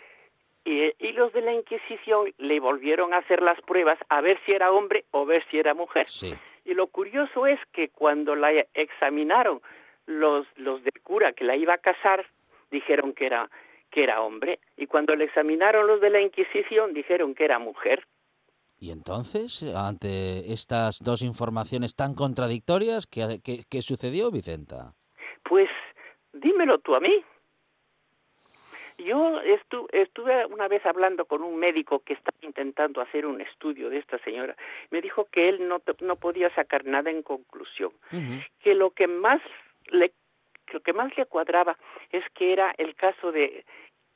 Y, 0.66 0.92
y 1.00 1.12
los 1.14 1.32
de 1.34 1.42
la 1.42 1.54
Inquisición 1.54 2.34
le 2.38 2.60
volvieron 2.60 3.14
a 3.14 3.18
hacer 3.18 3.42
las 3.42 3.62
pruebas 3.62 3.98
a 4.10 4.20
ver 4.22 4.40
si 4.46 4.52
era 4.52 4.72
hombre 4.72 5.06
o 5.12 5.26
ver 5.26 5.46
si 5.52 5.60
era 5.60 5.74
mujer 5.74 6.08
Sí. 6.10 6.34
y 6.66 6.74
lo 6.74 6.88
curioso 6.88 7.46
es 7.48 7.60
que 7.72 7.90
cuando 7.90 8.36
la 8.36 8.52
examinaron 8.74 9.62
los 10.08 10.46
los 10.58 10.84
del 10.84 11.02
cura 11.04 11.34
que 11.34 11.44
la 11.46 11.56
iba 11.56 11.74
a 11.76 11.78
casar 11.78 12.26
dijeron 12.72 13.14
que 13.14 13.26
era 13.28 13.50
que 13.92 14.04
era 14.04 14.22
hombre 14.22 14.60
y 14.76 14.88
cuando 14.88 15.16
le 15.16 15.26
examinaron 15.26 15.88
los 15.88 16.02
de 16.02 16.10
la 16.10 16.22
Inquisición 16.22 16.94
dijeron 16.94 17.34
que 17.36 17.46
era 17.46 17.60
mujer. 17.60 18.06
Y 18.78 18.92
entonces, 18.92 19.64
ante 19.74 20.52
estas 20.52 21.00
dos 21.02 21.22
informaciones 21.22 21.96
tan 21.96 22.14
contradictorias, 22.14 23.08
¿qué, 23.08 23.40
qué- 23.42 23.64
qué 23.70 23.82
sucedió, 23.82 24.32
Vicenta? 24.32 24.94
Pues 25.48 25.70
dímelo 26.34 26.80
tú 26.80 26.94
a 26.94 27.00
mí. 27.00 27.24
Yo 28.98 29.42
estu- 29.42 29.88
estuve 29.92 30.46
una 30.46 30.68
vez 30.68 30.86
hablando 30.86 31.26
con 31.26 31.44
un 31.44 31.58
médico 31.58 32.00
que 32.00 32.14
estaba 32.14 32.38
intentando 32.42 33.02
hacer 33.02 33.26
un 33.26 33.42
estudio 33.42 33.90
de 33.90 33.98
esta 33.98 34.18
señora. 34.20 34.56
Me 34.90 35.02
dijo 35.02 35.28
que 35.32 35.50
él 35.50 35.68
no, 35.68 35.82
no 36.02 36.16
podía 36.16 36.50
sacar 36.56 36.86
nada 36.86 37.12
en 37.12 37.22
conclusión. 37.22 37.92
Que 38.64 38.74
lo 38.74 38.92
que 38.92 39.08
más 39.08 39.42
le 39.88 40.12
lo 40.74 40.80
que 40.80 40.94
más 40.94 41.16
le 41.16 41.26
cuadraba 41.28 41.78
es 42.12 42.24
que 42.34 42.52
era 42.52 42.74
el 42.80 42.96
caso 42.96 43.32
de 43.32 43.64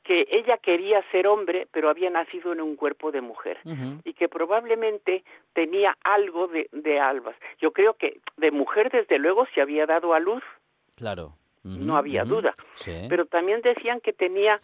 que 0.02 0.26
ella 0.30 0.56
quería 0.56 1.00
ser 1.12 1.26
hombre 1.28 1.68
pero 1.70 1.88
había 1.88 2.10
nacido 2.10 2.52
en 2.52 2.60
un 2.60 2.74
cuerpo 2.74 3.12
de 3.12 3.20
mujer 3.20 3.58
y 4.04 4.14
que 4.14 4.28
probablemente 4.28 5.22
tenía 5.52 5.96
algo 6.02 6.48
de, 6.48 6.68
de 6.72 6.98
albas. 6.98 7.36
Yo 7.60 7.72
creo 7.72 7.94
que 7.94 8.18
de 8.38 8.50
mujer 8.50 8.90
desde 8.90 9.18
luego 9.18 9.46
se 9.54 9.60
había 9.60 9.86
dado 9.86 10.12
a 10.14 10.18
luz, 10.20 10.42
Claro. 10.96 11.34
No 11.62 11.96
había 11.96 12.24
duda, 12.24 12.54
Sí. 12.74 12.92
pero 13.08 13.26
también 13.26 13.60
decían 13.62 14.00
que 14.00 14.12
tenía 14.12 14.60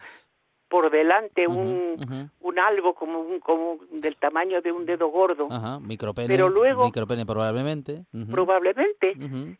por 0.67 0.89
delante 0.91 1.47
un, 1.47 2.29
un 2.41 2.59
algo 2.59 2.93
como 2.93 3.21
un, 3.21 3.39
como 3.39 3.77
del 3.91 4.17
tamaño 4.17 4.61
de 4.61 4.71
un 4.73 4.85
dedo 4.85 5.07
gordo, 5.07 5.47
Ajá, 5.49 5.79
micropene. 5.79 6.27
Pero 6.27 6.49
luego- 6.49 6.83
Micropene 6.85 7.25
probablemente. 7.25 8.03
Probablemente 8.31 9.13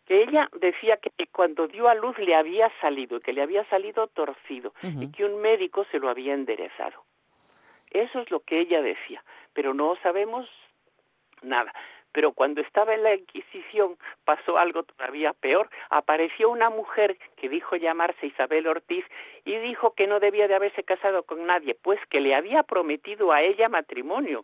que 0.05 0.23
ella 0.23 0.49
decía 0.59 0.97
que 0.97 1.11
cuando 1.27 1.67
dio 1.67 1.87
a 1.87 1.95
luz 1.95 2.17
le 2.19 2.35
había 2.35 2.69
salido, 2.81 3.19
que 3.21 3.31
le 3.31 3.41
había 3.41 3.63
salido 3.69 4.07
torcido 4.07 4.73
y 4.83 5.09
que 5.11 5.23
un 5.23 5.39
médico 5.41 5.85
se 5.91 5.99
lo 5.99 6.09
había 6.09 6.33
enderezado. 6.33 7.03
Eso 7.91 8.19
es 8.19 8.29
lo 8.29 8.41
que 8.41 8.59
ella 8.59 8.81
decía, 8.81 9.23
pero 9.53 9.73
no 9.73 9.95
sabemos 10.03 10.45
nada. 11.41 11.71
Pero 12.17 12.31
cuando 12.31 12.61
estaba 12.61 12.95
en 12.95 13.03
la 13.03 13.13
Inquisición 13.13 13.95
pasó 14.25 14.57
algo 14.57 14.81
todavía 14.81 15.33
peor. 15.33 15.69
Apareció 15.91 16.49
una 16.49 16.71
mujer 16.71 17.15
que 17.35 17.47
dijo 17.47 17.75
llamarse 17.75 18.25
Isabel 18.25 18.65
Ortiz 18.65 19.05
y 19.45 19.55
dijo 19.57 19.93
que 19.93 20.07
no 20.07 20.19
debía 20.19 20.47
de 20.47 20.55
haberse 20.55 20.81
casado 20.81 21.21
con 21.21 21.45
nadie, 21.45 21.75
pues 21.75 21.99
que 22.09 22.19
le 22.19 22.33
había 22.33 22.63
prometido 22.63 23.31
a 23.31 23.43
ella 23.43 23.69
matrimonio 23.69 24.43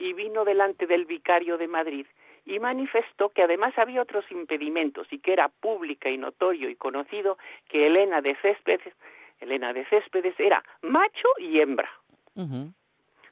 y 0.00 0.12
vino 0.12 0.44
delante 0.44 0.88
del 0.88 1.04
vicario 1.04 1.56
de 1.56 1.68
Madrid 1.68 2.06
y 2.44 2.58
manifestó 2.58 3.28
que 3.28 3.44
además 3.44 3.78
había 3.78 4.02
otros 4.02 4.24
impedimentos 4.32 5.06
y 5.12 5.20
que 5.20 5.32
era 5.32 5.50
pública 5.50 6.10
y 6.10 6.18
notorio 6.18 6.68
y 6.68 6.74
conocido 6.74 7.38
que 7.68 7.86
Elena 7.86 8.22
de 8.22 8.34
Céspedes, 8.42 8.92
Elena 9.38 9.72
de 9.72 9.84
Céspedes 9.84 10.34
era 10.40 10.64
macho 10.82 11.28
y 11.38 11.60
hembra. 11.60 11.88
Ujú. 12.34 12.72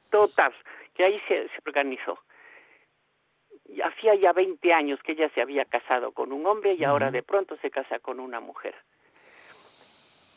Total, 0.09 0.55
que 0.95 1.03
ahí 1.05 1.21
se, 1.27 1.49
se 1.49 1.59
organizó. 1.67 2.17
Hacía 3.85 4.15
ya 4.15 4.33
20 4.33 4.73
años 4.73 5.01
que 5.03 5.13
ella 5.13 5.29
se 5.35 5.43
había 5.43 5.65
casado 5.65 6.13
con 6.13 6.33
un 6.33 6.47
hombre 6.47 6.75
y 6.75 6.85
ahora 6.85 7.11
de 7.11 7.23
pronto 7.23 7.57
se 7.59 7.71
casa 7.71 7.99
con 7.99 8.19
una 8.19 8.41
mujer. 8.41 8.75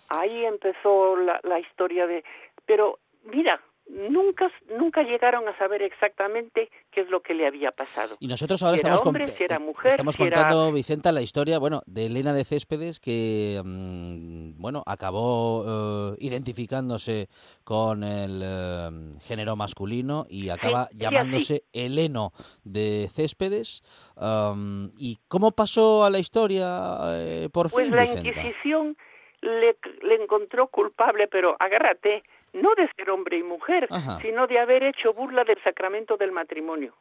Ahí 0.10 0.46
empezó 0.46 1.16
la, 1.16 1.40
la 1.44 1.60
historia 1.60 2.06
de... 2.08 2.24
Pero 2.66 3.00
mira, 3.24 3.62
nunca, 4.10 4.50
nunca 4.78 5.04
llegaron 5.04 5.48
a 5.48 5.58
saber 5.58 5.82
exactamente 5.82 6.70
qué 6.92 7.02
es 7.02 7.10
lo 7.10 7.22
que 7.22 7.34
le 7.34 7.46
había 7.46 7.72
pasado. 7.72 8.16
Y 8.20 8.28
nosotros 8.28 8.64
ahora 8.64 8.76
Si 8.76 8.80
estamos, 8.80 9.02
hombre, 9.06 9.26
cont- 9.26 9.38
si 9.38 9.44
era 9.44 9.58
eh, 9.58 9.60
mujer, 9.60 9.88
estamos 9.92 10.16
si 10.16 10.24
era- 10.24 10.42
contando, 10.42 10.72
Vicenta, 10.72 11.12
la 11.12 11.22
historia, 11.22 11.60
bueno, 11.60 11.82
de 11.86 12.06
Elena 12.06 12.34
de 12.34 12.46
Céspedes 12.46 13.00
que, 13.00 13.62
mm, 13.64 14.62
bueno, 14.62 14.84
acabó 14.86 16.14
eh, 16.14 16.16
identificándose 16.20 17.28
con 17.64 18.04
el 18.04 18.42
eh, 18.44 18.90
género 19.22 19.56
masculino 19.56 20.26
y 20.30 20.50
acaba 20.50 20.88
sí, 20.92 20.98
llamándose 20.98 21.64
Heleno 21.74 22.32
de 22.64 23.10
Céspedes. 23.14 23.84
am, 24.16 24.92
¿Y 24.98 25.18
cómo 25.28 25.52
pasó 25.52 26.04
a 26.06 26.10
la 26.10 26.20
historia 26.20 26.98
eh, 27.16 27.50
por 27.52 27.70
Pues 27.70 27.88
fin, 27.88 27.96
la 27.96 28.04
Vicenta? 28.04 28.30
Inquisición 28.30 28.98
le, 29.42 29.76
le 30.04 30.16
encontró 30.24 30.68
culpable, 30.68 31.28
pero 31.28 31.56
agárrate, 31.60 32.24
no 32.54 32.76
de 32.76 32.90
ser 32.96 33.10
hombre 33.10 33.38
y 33.38 33.44
mujer, 33.44 33.88
Ajá. 33.90 34.20
sino 34.22 34.48
de 34.48 34.60
haber 34.60 34.84
hecho 34.84 35.14
burla 35.14 35.44
del 35.44 35.62
sacramento 35.64 36.18
del 36.18 36.32
matrimonio. 36.32 36.96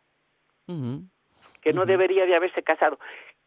Que 1.63 1.73
no 1.73 1.85
debería 1.85 2.27
de 2.27 2.37
haberse 2.37 2.63
casado, 2.63 2.99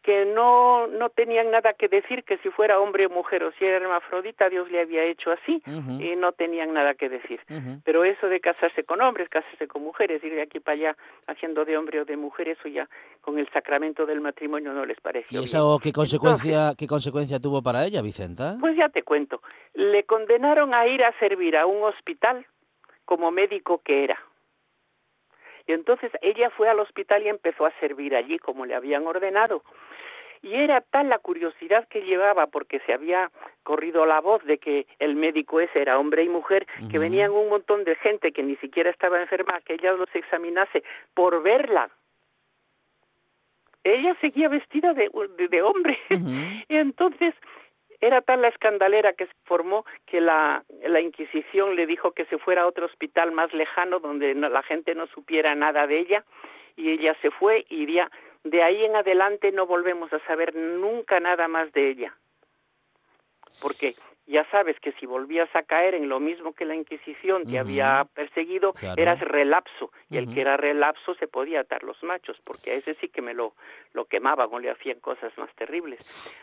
que 0.04 0.26
no 0.26 0.86
no 0.86 1.08
tenían 1.08 1.50
nada 1.50 1.72
que 1.72 1.88
decir 1.88 2.24
que 2.24 2.36
si 2.38 2.50
fuera 2.50 2.78
hombre 2.78 3.06
o 3.06 3.10
mujer 3.10 3.42
o 3.42 3.52
si 3.52 3.64
era 3.64 3.78
hermafrodita 3.78 4.50
Dios 4.50 4.70
le 4.70 4.82
había 4.82 5.02
hecho 5.02 5.32
así 5.32 5.62
y 5.66 6.14
no 6.16 6.32
tenían 6.32 6.74
nada 6.74 6.92
que 6.94 7.08
decir. 7.08 7.40
Pero 7.84 8.04
eso 8.04 8.28
de 8.28 8.38
casarse 8.38 8.84
con 8.84 9.00
hombres, 9.00 9.30
casarse 9.30 9.66
con 9.66 9.82
mujeres, 9.82 10.22
ir 10.22 10.34
de 10.34 10.42
aquí 10.42 10.60
para 10.60 10.74
allá 10.74 10.96
haciendo 11.26 11.64
de 11.64 11.78
hombre 11.78 12.00
o 12.00 12.04
de 12.04 12.18
mujer, 12.18 12.48
eso 12.48 12.68
ya 12.68 12.86
con 13.22 13.38
el 13.38 13.48
sacramento 13.50 14.04
del 14.04 14.20
matrimonio 14.20 14.74
no 14.74 14.84
les 14.84 14.98
¿Y 14.98 15.00
pareció 15.00 15.38
bien. 15.40 15.44
eso 15.44 15.78
qué 15.82 15.92
consecuencia, 15.92 16.74
qué 16.78 16.86
consecuencia 16.86 17.40
tuvo 17.40 17.62
para 17.62 17.86
ella, 17.86 18.02
Vicenta? 18.02 18.58
Pues 18.60 18.76
ya 18.76 18.90
te 18.90 19.02
cuento, 19.02 19.40
le 19.72 20.04
condenaron 20.04 20.74
a 20.74 20.86
ir 20.86 21.02
a 21.02 21.18
servir 21.18 21.56
a 21.56 21.64
un 21.64 21.82
hospital 21.82 22.46
como 23.06 23.30
médico 23.30 23.80
que 23.82 24.04
era. 24.04 24.18
Y 25.66 25.72
entonces 25.72 26.12
ella 26.20 26.50
fue 26.50 26.68
al 26.68 26.78
hospital 26.80 27.22
y 27.22 27.28
empezó 27.28 27.64
a 27.64 27.72
servir 27.80 28.14
allí 28.14 28.38
como 28.38 28.66
le 28.66 28.74
habían 28.74 29.06
ordenado. 29.06 29.62
Y 30.44 30.54
era 30.56 30.82
tal 30.82 31.08
la 31.08 31.18
curiosidad 31.18 31.88
que 31.88 32.02
llevaba, 32.02 32.48
porque 32.48 32.78
se 32.80 32.92
había 32.92 33.30
corrido 33.62 34.04
la 34.04 34.20
voz 34.20 34.44
de 34.44 34.58
que 34.58 34.86
el 34.98 35.16
médico 35.16 35.58
ese 35.58 35.80
era 35.80 35.98
hombre 35.98 36.22
y 36.22 36.28
mujer, 36.28 36.66
que 36.90 36.98
venían 36.98 37.30
un 37.30 37.48
montón 37.48 37.84
de 37.84 37.94
gente 37.94 38.30
que 38.30 38.42
ni 38.42 38.54
siquiera 38.56 38.90
estaba 38.90 39.22
enferma, 39.22 39.62
que 39.62 39.72
ella 39.72 39.92
los 39.92 40.14
examinase 40.14 40.84
por 41.14 41.42
verla. 41.42 41.88
Ella 43.84 44.14
seguía 44.20 44.50
vestida 44.50 44.92
de, 44.92 45.10
de, 45.48 45.62
hombre. 45.62 45.98
y 46.10 46.64
entonces 46.76 47.34
era 48.02 48.20
tal 48.20 48.42
la 48.42 48.48
escandalera 48.48 49.14
que 49.14 49.24
se 49.24 49.32
formó 49.44 49.86
que 50.04 50.20
la, 50.20 50.62
la 50.86 51.00
Inquisición 51.00 51.74
le 51.74 51.86
dijo 51.86 52.12
que 52.12 52.26
se 52.26 52.36
fuera 52.36 52.62
a 52.62 52.66
otro 52.66 52.84
hospital 52.84 53.32
más 53.32 53.50
lejano 53.54 53.98
donde 53.98 54.34
la 54.34 54.62
gente 54.62 54.94
no 54.94 55.06
supiera 55.06 55.54
nada 55.54 55.86
de 55.86 56.00
ella 56.00 56.24
y 56.76 56.90
ella 56.90 57.16
se 57.22 57.30
fue 57.30 57.64
y 57.70 57.86
de, 57.86 58.10
de 58.44 58.62
ahí 58.62 58.84
en 58.84 58.94
adelante 58.94 59.50
no 59.52 59.66
volvemos 59.66 60.12
a 60.12 60.20
saber 60.26 60.54
nunca 60.54 61.18
nada 61.18 61.48
más 61.48 61.72
de 61.72 61.90
ella. 61.90 62.14
Porque 63.60 63.94
ya 64.26 64.44
sabes 64.50 64.78
que 64.80 64.92
si 64.92 65.06
volvías 65.06 65.48
a 65.54 65.62
caer 65.62 65.94
en 65.94 66.08
lo 66.08 66.18
mismo 66.18 66.54
que 66.54 66.64
la 66.64 66.74
Inquisición 66.74 67.44
te 67.44 67.58
había 67.58 68.06
perseguido, 68.14 68.72
eras 68.96 69.20
relapso, 69.20 69.90
y 70.08 70.16
el 70.16 70.32
que 70.32 70.40
era 70.40 70.56
relapso 70.56 71.14
se 71.14 71.26
podía 71.26 71.60
atar 71.60 71.82
los 71.82 72.02
machos, 72.02 72.38
porque 72.44 72.70
a 72.70 72.74
ese 72.74 72.94
sí 72.94 73.08
que 73.08 73.20
me 73.20 73.34
lo, 73.34 73.54
lo 73.92 74.06
quemaban 74.06 74.48
o 74.50 74.58
le 74.58 74.70
hacían 74.70 74.98
cosas 75.00 75.36
más 75.36 75.54
terribles. 75.56 76.00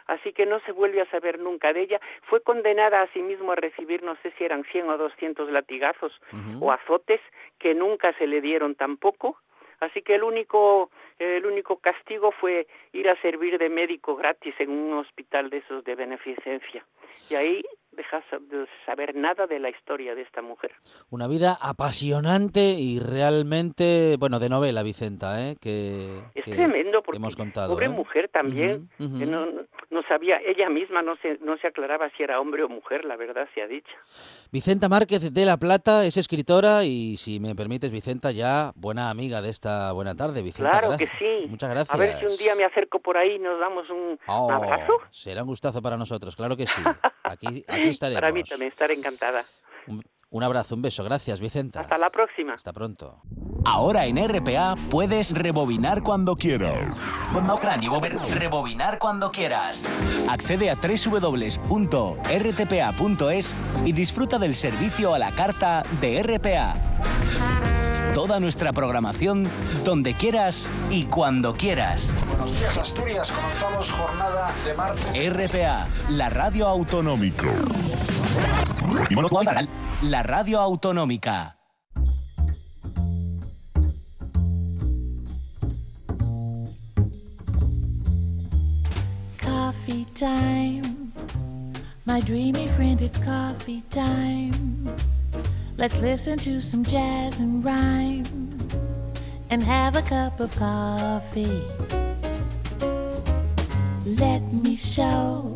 Así 0.08 0.32
que 0.32 0.46
no 0.46 0.60
se 0.62 0.72
vuelve 0.72 1.02
a 1.02 1.10
saber 1.10 1.40
nunca 1.40 1.74
de 1.74 1.82
ella. 1.82 2.00
Fue 2.24 2.42
condenada 2.42 3.02
a 3.02 3.08
sí 3.14 3.22
mismo 3.22 3.52
a 3.52 3.56
recibir, 3.56 4.04
no 4.04 4.16
sé 4.18 4.32
si 4.38 4.44
eran 4.44 4.64
100 4.64 4.90
o 4.90 4.98
200 4.98 5.50
latigazos 5.52 6.14
o 6.62 6.72
azotes, 6.72 7.22
que 7.58 7.74
nunca 7.74 8.14
se 8.14 8.28
le 8.28 8.42
dieron 8.42 8.76
tampoco, 8.76 9.38
Así 9.82 10.04
que 10.04 10.16
el 10.16 10.24
único, 10.24 10.92
el 11.18 11.44
único 11.46 11.78
castigo 11.78 12.32
fue 12.32 12.68
ir 12.94 13.10
a 13.10 13.20
servir 13.22 13.58
de 13.58 13.68
médico 13.68 14.16
gratis 14.16 14.54
en 14.60 14.70
un 14.70 14.94
hospital 15.00 15.50
de 15.50 15.58
esos 15.58 15.84
de 15.84 15.96
beneficencia. 15.96 16.86
Y 17.32 17.36
ahí 17.36 17.64
dejas 17.92 18.24
de 18.50 18.68
saber 18.86 19.16
nada 19.16 19.48
de 19.48 19.60
la 19.60 19.70
historia 19.70 20.14
de 20.14 20.22
esta 20.22 20.44
mujer. 20.44 20.72
Una 21.10 21.28
vida 21.28 21.58
apasionante 21.60 22.76
y 22.78 23.00
realmente, 23.00 24.18
bueno, 24.20 24.40
de 24.40 24.50
novela, 24.50 24.84
Vicenta, 24.84 25.50
¿eh? 25.50 25.56
Que, 25.60 26.22
es 26.36 26.46
tremendo 26.46 27.02
porque 27.02 27.18
hemos 27.18 27.36
contado, 27.36 27.74
pobre 27.74 27.88
¿eh? 27.88 27.90
mujer 27.90 28.30
también, 28.30 28.88
que 28.98 29.26
no, 29.26 29.48
no 29.92 30.02
sabía, 30.04 30.38
ella 30.46 30.70
misma 30.70 31.02
no 31.02 31.18
se, 31.18 31.38
no 31.42 31.58
se 31.58 31.68
aclaraba 31.68 32.10
si 32.16 32.24
era 32.24 32.40
hombre 32.40 32.64
o 32.64 32.70
mujer, 32.70 33.04
la 33.04 33.18
verdad 33.18 33.48
se 33.54 33.62
ha 33.62 33.68
dicho. 33.68 33.92
Vicenta 34.52 34.88
Márquez 34.88 35.34
de 35.34 35.46
La 35.46 35.58
Plata 35.58 36.06
es 36.06 36.16
escritora 36.18 36.86
y, 36.86 37.18
si 37.18 37.40
me 37.40 37.54
permites, 37.56 37.92
Vicenta, 37.92 38.32
ya 38.32 38.72
buena 38.76 39.10
amiga 39.10 39.42
de 39.42 39.50
esta 39.50 39.92
buena 39.92 40.16
tarde, 40.16 40.42
Vicenta. 40.42 40.80
Claro 40.80 40.98
que 40.98 41.08
sí. 41.20 41.46
Muchas 41.48 41.70
gracias. 41.70 41.94
A 41.94 41.98
ver 41.98 42.18
si 42.20 42.26
un 42.26 42.38
día 42.38 42.56
me 42.56 42.64
acerco 42.64 43.00
por 43.00 43.18
ahí 43.18 43.36
y 43.36 43.40
nos 43.40 43.60
damos 43.60 43.90
un, 43.90 44.18
Oh, 44.28 44.50
abrazo. 44.50 44.94
Será 45.12 45.42
un 45.42 45.48
gustazo 45.48 45.82
para 45.82 45.98
nosotros, 45.98 46.36
claro 46.36 46.56
que 46.56 46.66
sí. 46.68 46.82
Aquí, 47.24 47.64
aquí 47.68 47.90
estaremos. 47.90 48.20
Para 48.22 48.34
mí 48.34 48.44
también, 48.44 48.72
estaré 48.72 48.94
encantada. 48.94 49.46
Un, 49.88 50.04
un 50.32 50.44
abrazo, 50.44 50.76
un 50.76 50.82
beso. 50.82 51.04
Gracias, 51.04 51.40
Vicenta. 51.40 51.82
Hasta 51.82 51.98
la 51.98 52.10
próxima. 52.10 52.54
Hasta 52.54 52.74
pronto. 52.74 53.22
Ahora 53.64 54.08
en 54.08 54.18
RPA 54.18 54.76
puedes 54.90 55.34
rebobinar 55.34 56.02
cuando 56.02 56.36
quieras. 56.36 56.98
Rebobinar 58.34 58.98
cuando 58.98 59.30
quieras. 59.30 59.86
Accede 60.28 60.72
a 60.72 60.76
www.rtpa.es 60.76 61.58
y 63.86 63.92
disfruta 63.92 64.40
del 64.40 64.56
servicio 64.56 65.14
a 65.14 65.20
la 65.20 65.32
carta 65.32 65.84
de 66.00 66.24
RPA. 66.24 66.74
Toda 68.14 68.42
nuestra 68.42 68.74
programación 68.74 69.48
donde 69.86 70.14
quieras 70.14 70.70
y 70.90 71.06
cuando 71.06 71.54
quieras. 71.54 72.14
Buenos 72.28 72.54
días, 72.60 72.78
Asturias. 72.78 73.32
Comenzamos 73.32 73.92
jornada 73.92 74.52
de 74.66 74.74
martes. 74.74 75.34
RPA, 75.34 75.88
la 76.10 76.30
radio 76.30 76.68
autonómica. 76.68 77.48
La 80.02 80.24
radio 80.24 80.60
autonómica. 80.60 81.58
Coffee 89.42 90.06
time. 90.14 91.12
My 92.06 92.20
dreamy 92.20 92.68
friend, 92.68 93.02
it's 93.02 93.18
coffee 93.20 93.84
time. 93.90 94.90
Let's 95.82 95.98
listen 95.98 96.38
to 96.38 96.62
some 96.62 96.86
jazz 96.86 97.40
and 97.40 97.66
rhyme 97.66 98.24
and 99.50 99.64
have 99.64 99.96
a 99.96 100.04
cup 100.04 100.40
of 100.40 100.56
coffee. 100.56 101.64
Let 104.06 104.42
me 104.54 104.76
show 104.76 105.56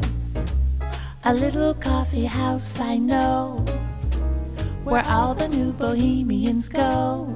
a 1.25 1.31
little 1.31 1.75
coffee 1.75 2.25
house 2.25 2.79
I 2.79 2.97
know 2.97 3.63
where 4.83 5.05
all 5.05 5.35
the 5.35 5.47
new 5.47 5.71
bohemians 5.73 6.69
go 6.69 7.31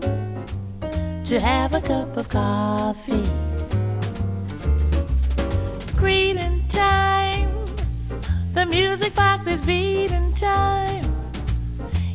to 1.25 1.39
have 1.39 1.75
a 1.75 1.81
cup 1.81 2.17
of 2.17 2.27
coffee. 2.27 3.29
Greeting 5.95 6.67
time, 6.69 7.51
the 8.55 8.65
music 8.65 9.13
box 9.13 9.45
is 9.45 9.61
beating 9.61 10.33
time. 10.33 11.08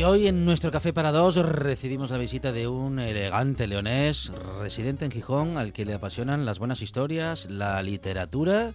Y 0.00 0.02
hoy 0.02 0.28
en 0.28 0.46
nuestro 0.46 0.70
Café 0.70 0.94
para 0.94 1.12
Dos 1.12 1.36
recibimos 1.36 2.10
la 2.10 2.16
visita 2.16 2.52
de 2.52 2.66
un 2.66 2.98
elegante 2.98 3.66
leonés 3.66 4.32
residente 4.58 5.04
en 5.04 5.10
Gijón 5.10 5.58
al 5.58 5.74
que 5.74 5.84
le 5.84 5.92
apasionan 5.92 6.46
las 6.46 6.58
buenas 6.58 6.80
historias, 6.80 7.50
la 7.50 7.82
literatura 7.82 8.72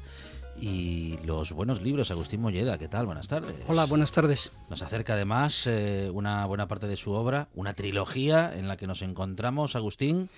y 0.56 1.18
los 1.26 1.52
buenos 1.54 1.82
libros. 1.82 2.12
Agustín 2.12 2.42
Molleda, 2.42 2.78
¿qué 2.78 2.88
tal? 2.88 3.08
Buenas 3.08 3.28
tardes. 3.28 3.56
Hola, 3.68 3.86
buenas 3.86 4.12
tardes. 4.12 4.52
Nos 4.70 4.84
acerca 4.84 5.14
además 5.14 5.66
eh, 5.66 6.12
una 6.14 6.46
buena 6.46 6.68
parte 6.68 6.86
de 6.86 6.96
su 6.96 7.12
obra, 7.14 7.50
una 7.56 7.74
trilogía 7.74 8.56
en 8.56 8.68
la 8.68 8.78
que 8.78 8.86
nos 8.86 9.02
encontramos, 9.02 9.76
Agustín, 9.76 10.30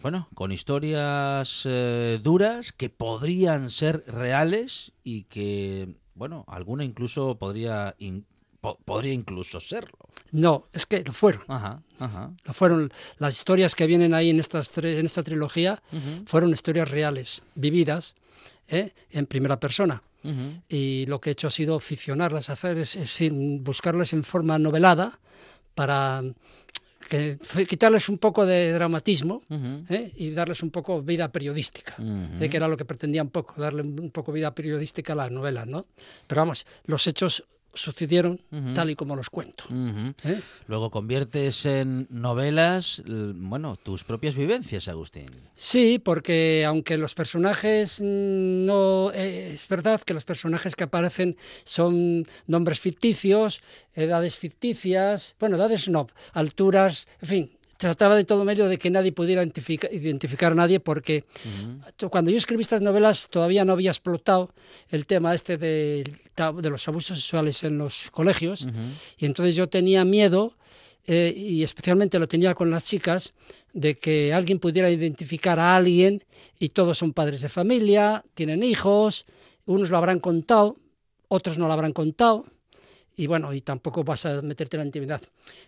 bueno, 0.00 0.26
con 0.34 0.52
historias 0.52 1.64
eh, 1.66 2.18
duras 2.22 2.72
que 2.72 2.88
podrían 2.88 3.68
ser 3.68 4.04
reales 4.06 4.92
y 5.04 5.24
que, 5.24 5.96
bueno, 6.14 6.46
alguna 6.48 6.82
incluso 6.84 7.36
podría, 7.36 7.94
in- 7.98 8.24
po- 8.62 8.78
podría 8.86 9.12
incluso 9.12 9.60
serlo. 9.60 9.98
No, 10.32 10.66
es 10.72 10.86
que 10.86 11.02
lo 11.02 11.12
fueron. 11.12 11.42
Ajá, 11.48 11.82
ajá. 11.98 12.30
Lo 12.44 12.52
fueron 12.52 12.92
las 13.18 13.36
historias 13.36 13.74
que 13.74 13.86
vienen 13.86 14.14
ahí 14.14 14.30
en 14.30 14.38
estas 14.40 14.70
tres, 14.70 14.98
en 14.98 15.06
esta 15.06 15.22
trilogía 15.22 15.82
fueron 16.26 16.50
historias 16.50 16.90
reales, 16.90 17.42
vividas 17.54 18.14
¿eh? 18.68 18.92
en 19.10 19.26
primera 19.26 19.58
persona. 19.58 20.02
ujú, 20.22 20.62
Y 20.68 21.06
lo 21.06 21.20
que 21.20 21.30
he 21.30 21.32
hecho 21.32 21.48
ha 21.48 21.50
sido 21.50 21.78
ficcionarlas, 21.80 22.50
hacer 22.50 22.78
es, 22.78 22.94
decir, 22.94 23.32
buscarlas 23.60 24.12
en 24.12 24.22
forma 24.22 24.58
novelada 24.58 25.18
para 25.74 26.22
que, 27.08 27.38
quitarles 27.68 28.08
un 28.08 28.18
poco 28.18 28.46
de 28.46 28.72
dramatismo 28.72 29.42
¿eh? 29.88 30.12
y 30.16 30.30
darles 30.30 30.62
un 30.62 30.70
poco 30.70 31.02
vida 31.02 31.30
periodística. 31.32 31.94
ujú. 31.98 32.44
¿eh? 32.44 32.48
que 32.48 32.56
era 32.56 32.68
lo 32.68 32.76
que 32.76 32.84
pretendía 32.84 33.22
un 33.22 33.30
poco, 33.30 33.60
darle 33.60 33.82
un 33.82 34.10
poco 34.10 34.30
vida 34.32 34.54
periodística 34.54 35.12
a 35.14 35.16
las 35.16 35.30
novelas, 35.30 35.66
¿no? 35.66 35.86
Pero 36.26 36.42
vamos, 36.42 36.66
los 36.84 37.06
hechos 37.06 37.44
sucedieron 37.74 38.40
tal 38.74 38.90
y 38.90 38.96
como 38.96 39.16
los 39.16 39.30
cuento. 39.30 39.64
¿eh? 40.24 40.40
Luego 40.66 40.90
conviertes 40.90 41.66
en 41.66 42.06
novelas, 42.10 43.02
bueno, 43.06 43.76
tus 43.76 44.04
propias 44.04 44.34
vivencias, 44.34 44.88
Agustín. 44.88 45.30
Sí, 45.54 45.98
porque 45.98 46.64
aunque 46.66 46.96
los 46.96 47.14
personajes 47.14 48.00
no 48.00 49.10
eh, 49.12 49.52
es 49.54 49.68
verdad 49.68 50.00
que 50.02 50.14
los 50.14 50.24
personajes 50.24 50.76
que 50.76 50.84
aparecen 50.84 51.36
son 51.64 52.24
nombres 52.46 52.80
ficticios, 52.80 53.62
edades 53.94 54.36
ficticias, 54.36 55.34
bueno, 55.38 55.56
edades 55.56 55.88
no, 55.88 56.06
alturas, 56.32 57.08
en 57.20 57.28
fin, 57.28 57.50
trataba 57.80 58.14
de 58.14 58.26
todo 58.26 58.44
medio 58.44 58.68
de 58.68 58.76
que 58.76 58.90
nadie 58.90 59.10
pudiera 59.10 59.42
identifica- 59.42 59.88
identificar 59.90 60.52
a 60.52 60.54
nadie 60.54 60.80
porque 60.80 61.24
cuando 62.10 62.30
yo 62.30 62.36
escribí 62.36 62.60
estas 62.60 62.82
novelas 62.82 63.30
todavía 63.30 63.64
no 63.64 63.72
había 63.72 63.88
explotado 63.88 64.52
el 64.90 65.06
tema 65.06 65.34
este 65.34 65.56
de, 65.56 66.04
los 66.36 66.86
abusos 66.88 67.18
sexuales 67.18 67.64
en 67.64 67.78
los 67.78 68.10
colegios 68.10 68.68
y 69.16 69.24
entonces 69.24 69.56
yo 69.56 69.66
tenía 69.70 70.04
miedo 70.04 70.58
eh, 71.06 71.32
y 71.34 71.62
especialmente 71.62 72.18
lo 72.18 72.28
tenía 72.28 72.54
con 72.54 72.70
las 72.70 72.84
chicas 72.84 73.32
de 73.72 73.96
que 73.96 74.34
alguien 74.34 74.58
pudiera 74.58 74.90
identificar 74.90 75.58
a 75.58 75.74
alguien 75.74 76.22
y 76.58 76.68
todos 76.68 76.98
son 76.98 77.14
padres 77.14 77.40
de 77.40 77.48
familia, 77.48 78.22
tienen 78.34 78.62
hijos, 78.62 79.24
unos 79.64 79.88
lo 79.88 79.96
habrán 79.96 80.20
contado, 80.20 80.76
otros 81.28 81.56
no 81.56 81.66
lo 81.66 81.72
habrán 81.72 81.94
contado 81.94 82.44
y 83.20 83.26
bueno, 83.26 83.52
y 83.52 83.60
tampoco 83.60 84.02
vas 84.02 84.24
a 84.24 84.40
meterte 84.40 84.78
en 84.78 84.80
la 84.80 84.86
intimidad. 84.86 85.20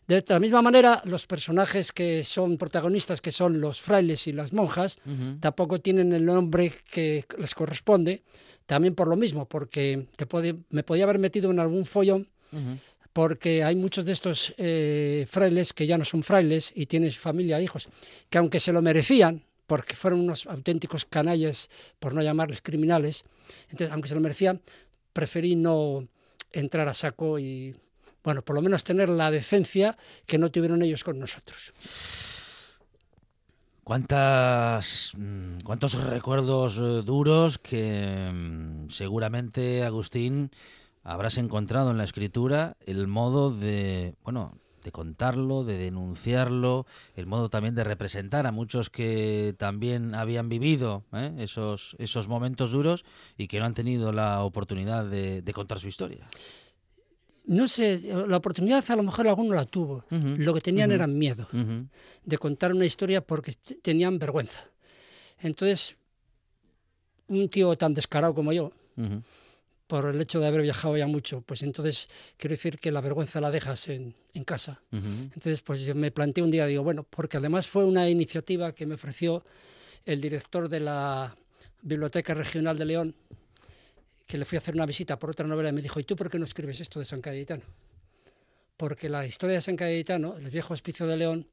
De 0.09 0.25
la 0.27 0.41
misma 0.41 0.62
manera, 0.62 1.03
los 1.05 1.27
personajes 1.27 1.93
que 1.93 2.25
son 2.25 2.57
protagonistas, 2.57 3.21
que 3.21 3.31
son 3.31 3.61
los 3.61 3.79
frailes 3.79 4.27
y 4.27 4.33
las 4.33 4.55
monjas, 4.55 4.97
tampoco 5.38 5.79
tienen 5.79 6.15
el 6.15 6.25
nombre 6.25 6.73
que 6.91 7.27
les 7.37 7.55
corresponde, 7.55 8.23
también 8.65 8.95
por 8.95 9.07
lo 9.07 9.17
mismo, 9.17 9.45
porque 9.45 10.07
te 10.17 10.25
puede, 10.25 10.57
me 10.71 10.83
podía 10.83 11.05
haber 11.05 11.19
metido 11.19 11.51
en 11.51 11.61
algún 11.61 11.85
follón, 11.85 12.27
porque 13.12 13.62
hay 13.62 13.77
muchos 13.77 14.07
de 14.07 14.12
estos 14.12 14.55
eh, 14.57 15.27
frailes 15.29 15.75
que 15.75 15.87
ya 15.87 15.99
no 15.99 16.07
son 16.07 16.23
frailes 16.23 16.73
y 16.75 16.87
tienen 16.87 17.12
familia 17.12 17.59
e 17.59 17.65
hijos, 17.65 17.87
que 18.31 18.38
aunque 18.38 18.61
se 18.61 18.73
lo 18.73 18.81
merecían, 18.81 19.45
porque 19.67 19.95
fueron 19.95 20.21
unos 20.21 20.47
auténticos 20.47 21.05
canallas, 21.05 21.69
por 21.99 22.15
no 22.15 22.23
llamarles 22.23 22.62
criminales, 22.62 23.25
entonces, 23.69 23.93
aunque 23.93 24.09
se 24.09 24.15
lo 24.15 24.23
merecían, 24.23 24.62
preferí 25.12 25.55
no 25.55 26.09
entrar 26.53 26.88
a 26.88 26.95
saco 26.95 27.38
y, 27.38 27.77
bueno, 28.23 28.43
por 28.43 28.57
lo 28.57 28.62
menos 28.62 28.85
tener 28.85 29.09
la 29.09 29.31
decencia 29.31 29.97
que 30.27 30.38
no 30.38 30.51
tuvieron 30.51 30.83
ellos 30.83 31.05
con 31.05 31.19
nosotros. 31.19 31.73
¿Cuántas, 33.85 35.12
mm, 35.17 35.59
¿Cuántos 35.65 35.95
recuerdos 36.05 36.79
eh, 36.79 37.03
duros 37.05 37.59
que 37.59 38.31
mm, 38.33 38.91
seguramente, 38.91 39.83
Agustín, 39.83 40.53
habrás 41.03 41.37
encontrado 41.37 41.91
en 41.91 41.99
la 41.99 42.05
escritura 42.05 42.77
el 42.87 43.09
modo 43.09 43.51
de, 43.51 44.15
bueno, 44.23 44.55
de 44.83 44.92
contarlo, 44.92 45.64
de 45.64 45.79
denunciarlo, 45.79 46.87
el 47.14 47.27
modo 47.27 47.49
también 47.49 47.75
de 47.75 47.85
representar 47.85 48.47
a 48.47 48.53
muchos 48.53 48.90
que 48.90 49.55
también 49.59 50.14
habían 50.14 50.49
vivido 50.49 51.05
¿eh? 51.12 51.33
esos, 51.38 51.97
esos 51.99 52.29
momentos 52.29 52.71
duros 52.71 53.05
y 53.37 53.49
que 53.49 53.59
no 53.59 53.66
han 53.66 53.75
tenido 53.75 54.12
la 54.12 54.42
oportunidad 54.42 55.05
de, 55.05 55.42
contar 55.53 55.79
su 55.79 55.88
historia. 55.88 56.27
No 57.45 57.66
sé, 57.66 58.01
la 58.29 58.37
oportunidad 58.37 58.85
a 58.88 58.97
lo 58.97 59.03
mejor 59.03 59.29
alguno 59.29 59.55
la 59.55 59.66
tuvo. 59.66 60.05
Lo 60.11 60.55
que 60.55 60.61
tenían 60.61 60.92
era 60.92 61.07
miedo 61.07 61.49
de 62.25 62.38
contar 62.38 62.73
una 62.73 62.85
historia 62.85 63.21
porque 63.21 63.53
tenían 63.83 64.18
vergüenza. 64.18 64.62
Entonces, 65.40 65.97
un 67.29 67.49
tío 67.49 67.75
tan 67.77 67.95
descarado 67.95 68.35
como 68.35 68.53
yo, 68.53 68.73
por 69.87 70.07
el 70.07 70.21
hecho 70.21 70.40
de 70.40 70.47
haber 70.47 70.62
viajado 70.62 70.97
ya 70.97 71.07
mucho, 71.07 71.42
pues 71.42 71.62
entonces 71.62 72.09
quiero 72.37 72.53
decir 72.53 72.79
que 72.79 72.90
la 72.90 73.01
vergüenza 73.01 73.40
la 73.40 73.51
dejas 73.51 73.88
en, 73.88 74.14
en 74.33 74.45
casa. 74.45 74.81
Entonces, 74.90 75.61
pues 75.61 75.83
yo 75.85 75.95
me 75.95 76.11
planteé 76.11 76.42
un 76.42 76.51
día, 76.51 76.66
digo, 76.66 76.83
bueno, 76.83 77.03
porque 77.03 77.37
además 77.37 77.66
fue 77.66 77.85
una 77.85 78.09
iniciativa 78.09 78.73
que 78.73 78.87
me 78.87 78.95
ofreció 78.95 79.45
el 80.07 80.21
director 80.21 80.68
de 80.68 80.81
la 80.81 81.35
Biblioteca 81.83 82.35
Regional 82.35 82.79
de 82.79 82.85
León, 82.85 83.14
que 84.27 84.38
le 84.38 84.45
fui 84.45 84.57
a 84.57 84.61
hacer 84.61 84.75
una 84.75 84.87
visita 84.87 85.18
por 85.18 85.31
otra 85.31 85.47
novela 85.47 85.68
y 85.68 85.73
me 85.73 85.83
dijo, 85.83 86.01
¿y 86.01 86.05
tú 86.05 86.16
por 86.16 86.31
qué 86.31 86.38
no 86.38 86.45
escribes 86.45 86.81
esto 86.81 86.99
de 86.99 87.05
San 87.05 87.21
Cayetano? 87.21 87.62
Porque 88.77 89.09
la 89.09 89.27
historia 89.27 89.57
de 89.57 89.61
San 89.61 89.77
Cayetano, 89.77 90.37
el 90.37 90.49
viejo 90.49 90.73
hospicio 90.73 91.07
de 91.07 91.16
León, 91.16 91.47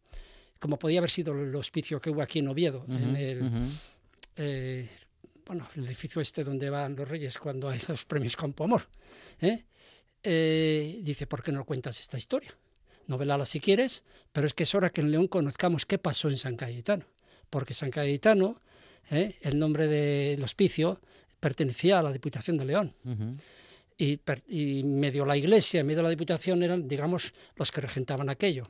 como 0.60 0.80
podía 0.80 1.00
haber 1.00 1.10
sido 1.10 1.34
el 1.34 1.54
hospicio 1.56 2.00
que 2.00 2.10
hubo 2.10 2.22
aquí 2.22 2.40
en 2.40 2.48
Oviedo, 2.48 2.86
en 2.88 3.16
el, 3.16 3.52
eh, 4.38 4.90
bueno, 5.50 5.68
el 5.76 5.86
edificio 5.88 6.22
este 6.22 6.44
donde 6.44 6.70
van 6.70 6.96
los 6.96 7.10
reyes 7.10 7.40
cuando 7.40 7.70
hay 7.70 7.80
los 7.88 8.06
premios 8.06 8.38
Campo 8.38 8.66
Amor. 8.66 8.84
¿eh? 9.42 9.66
Eh, 10.22 11.00
dice, 11.02 11.26
¿por 11.26 11.42
qué 11.42 11.52
no 11.52 11.66
cuentas 11.66 12.00
esta 12.00 12.20
historia? 12.20 12.56
Novelala 13.08 13.48
si 13.48 13.60
quieres, 13.60 14.04
pero 14.32 14.46
es 14.46 14.54
que 14.54 14.62
es 14.62 14.76
hora 14.76 14.92
que 14.92 15.02
en 15.02 15.10
León 15.10 15.28
conozcamos 15.28 15.88
qué 15.88 15.98
pasó 15.98 16.30
en 16.30 16.38
San 16.38 16.56
Cayetano. 16.56 17.04
Porque 17.50 17.74
San 17.74 17.90
Cayetano, 17.90 18.62
¿eh? 19.10 19.38
el 19.42 19.58
nombre 19.58 19.88
del 19.88 20.44
hospicio, 20.44 21.02
pertenecía 21.40 21.98
a 21.98 22.04
la 22.04 22.12
Diputación 22.12 22.56
de 22.56 22.66
León. 22.66 22.94
y, 23.98 24.20
y, 24.50 24.84
medio 24.84 25.26
la 25.26 25.36
iglesia, 25.36 25.84
medio 25.84 26.04
la 26.04 26.10
Diputación 26.10 26.62
eran, 26.62 26.88
digamos, 26.88 27.34
los 27.56 27.72
que 27.72 27.82
regentaban 27.82 28.30
aquello. 28.30 28.70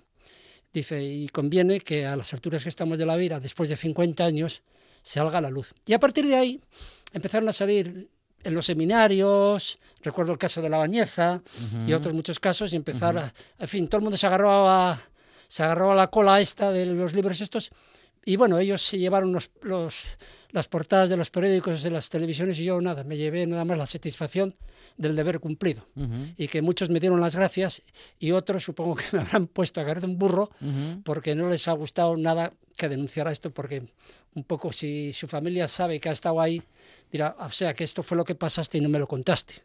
Dice, 0.72 1.04
y 1.04 1.28
conviene 1.28 1.82
que 1.82 2.06
a 2.06 2.16
las 2.16 2.34
alturas 2.34 2.64
que 2.64 2.70
estamos 2.70 2.98
de 2.98 3.06
la 3.06 3.18
vida, 3.18 3.42
después 3.42 3.68
de 3.68 3.76
50 3.76 4.24
años, 4.24 4.64
salga 5.02 5.38
a 5.38 5.42
la 5.42 5.50
luz. 5.50 5.74
Y 5.86 5.94
a 5.94 6.00
partir 6.00 6.28
de 6.28 6.36
ahí 6.36 6.62
empezaron 7.14 7.50
a 7.50 7.54
salir 7.54 8.10
en 8.44 8.54
los 8.54 8.66
seminarios, 8.66 9.80
recuerdo 10.02 10.32
el 10.32 10.38
caso 10.38 10.62
de 10.62 10.70
la 10.70 10.78
Bañeza 10.78 11.42
y 11.86 11.94
otros 11.94 12.14
muchos 12.14 12.40
casos, 12.40 12.72
y 12.74 12.76
empezar 12.76 13.18
a, 13.18 13.34
en 13.58 13.68
fin, 13.68 13.88
todo 13.88 14.00
el 14.00 14.04
mundo 14.04 14.18
se 14.18 14.28
agarró 14.28 14.70
a, 14.70 15.02
se 15.48 15.64
agarró 15.64 15.92
a 15.92 15.96
la 15.96 16.08
cola 16.08 16.40
esta 16.40 16.72
de 16.72 16.86
los 16.86 17.14
libros 17.14 17.42
estos, 17.42 17.72
y 18.30 18.36
bueno, 18.36 18.60
ellos 18.60 18.84
se 18.84 19.00
llevaron 19.00 19.34
los, 19.34 19.50
los, 19.64 20.04
las 20.52 20.68
portadas 20.68 21.10
de 21.10 21.18
los 21.18 21.32
periódicos, 21.32 21.82
de 21.82 21.90
las 21.90 22.12
televisiones, 22.12 22.60
y 22.60 22.64
yo 22.66 22.80
nada, 22.80 23.04
me 23.04 23.18
llevé 23.18 23.48
nada 23.48 23.66
más 23.66 23.76
la 23.76 23.88
satisfacción 23.88 24.54
del 24.98 25.16
deber 25.16 25.40
cumplido. 25.40 25.84
Y 26.38 26.48
que 26.48 26.62
muchos 26.62 26.92
me 26.92 27.00
dieron 27.00 27.20
las 27.20 27.36
gracias 27.36 27.82
y 28.20 28.30
otros 28.30 28.66
supongo 28.66 28.94
que 28.94 29.06
me 29.14 29.22
habrán 29.22 29.48
puesto 29.48 29.82
a 29.82 29.84
caer 29.84 30.02
de 30.02 30.06
un 30.06 30.20
burro 30.20 30.52
porque 31.04 31.34
no 31.34 31.50
les 31.50 31.68
ha 31.68 31.72
gustado 31.72 32.16
nada 32.18 32.54
que 32.78 32.88
denunciara 32.88 33.32
esto, 33.32 33.50
porque 33.50 33.82
un 34.36 34.44
poco 34.44 34.72
si 34.72 35.12
su 35.12 35.28
familia 35.28 35.68
sabe 35.68 36.00
que 36.00 36.10
ha 36.10 36.12
estado 36.12 36.40
ahí, 36.40 36.62
dirá, 37.12 37.36
o 37.40 37.50
sea, 37.50 37.74
que 37.74 37.84
esto 37.84 38.04
fue 38.04 38.16
lo 38.16 38.26
que 38.26 38.36
pasaste 38.36 38.78
y 38.78 38.82
no 38.82 38.90
me 38.90 39.00
lo 39.00 39.08
contaste. 39.08 39.56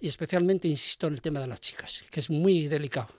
Y 0.00 0.08
especialmente 0.08 0.68
insisto 0.68 1.06
en 1.06 1.12
el 1.12 1.20
tema 1.20 1.38
de 1.38 1.48
las 1.48 1.60
chicas, 1.60 2.02
que 2.10 2.20
es 2.20 2.30
muy 2.30 2.66
delicado. 2.68 3.10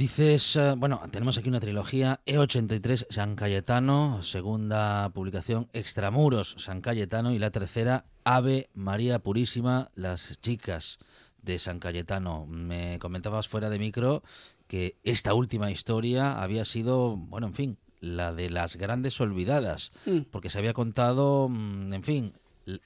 Dices, 0.00 0.56
eh, 0.56 0.76
bueno, 0.78 1.02
tenemos 1.10 1.36
aquí 1.36 1.50
una 1.50 1.60
trilogía 1.60 2.22
E83 2.24 3.08
San 3.10 3.36
Cayetano, 3.36 4.22
segunda 4.22 5.10
publicación 5.10 5.68
Extramuros 5.74 6.56
San 6.56 6.80
Cayetano 6.80 7.32
y 7.32 7.38
la 7.38 7.50
tercera 7.50 8.06
Ave 8.24 8.70
María 8.72 9.18
Purísima, 9.18 9.90
las 9.94 10.40
chicas 10.40 11.00
de 11.42 11.58
San 11.58 11.80
Cayetano. 11.80 12.46
Me 12.46 12.98
comentabas 12.98 13.46
fuera 13.46 13.68
de 13.68 13.78
micro 13.78 14.22
que 14.66 14.96
esta 15.04 15.34
última 15.34 15.70
historia 15.70 16.32
había 16.32 16.64
sido, 16.64 17.18
bueno, 17.18 17.48
en 17.48 17.54
fin, 17.54 17.78
la 18.00 18.32
de 18.32 18.48
las 18.48 18.76
grandes 18.76 19.20
olvidadas, 19.20 19.92
mm. 20.06 20.20
porque 20.30 20.48
se 20.48 20.56
había 20.56 20.72
contado, 20.72 21.50
mm, 21.50 21.92
en 21.92 22.02
fin, 22.04 22.32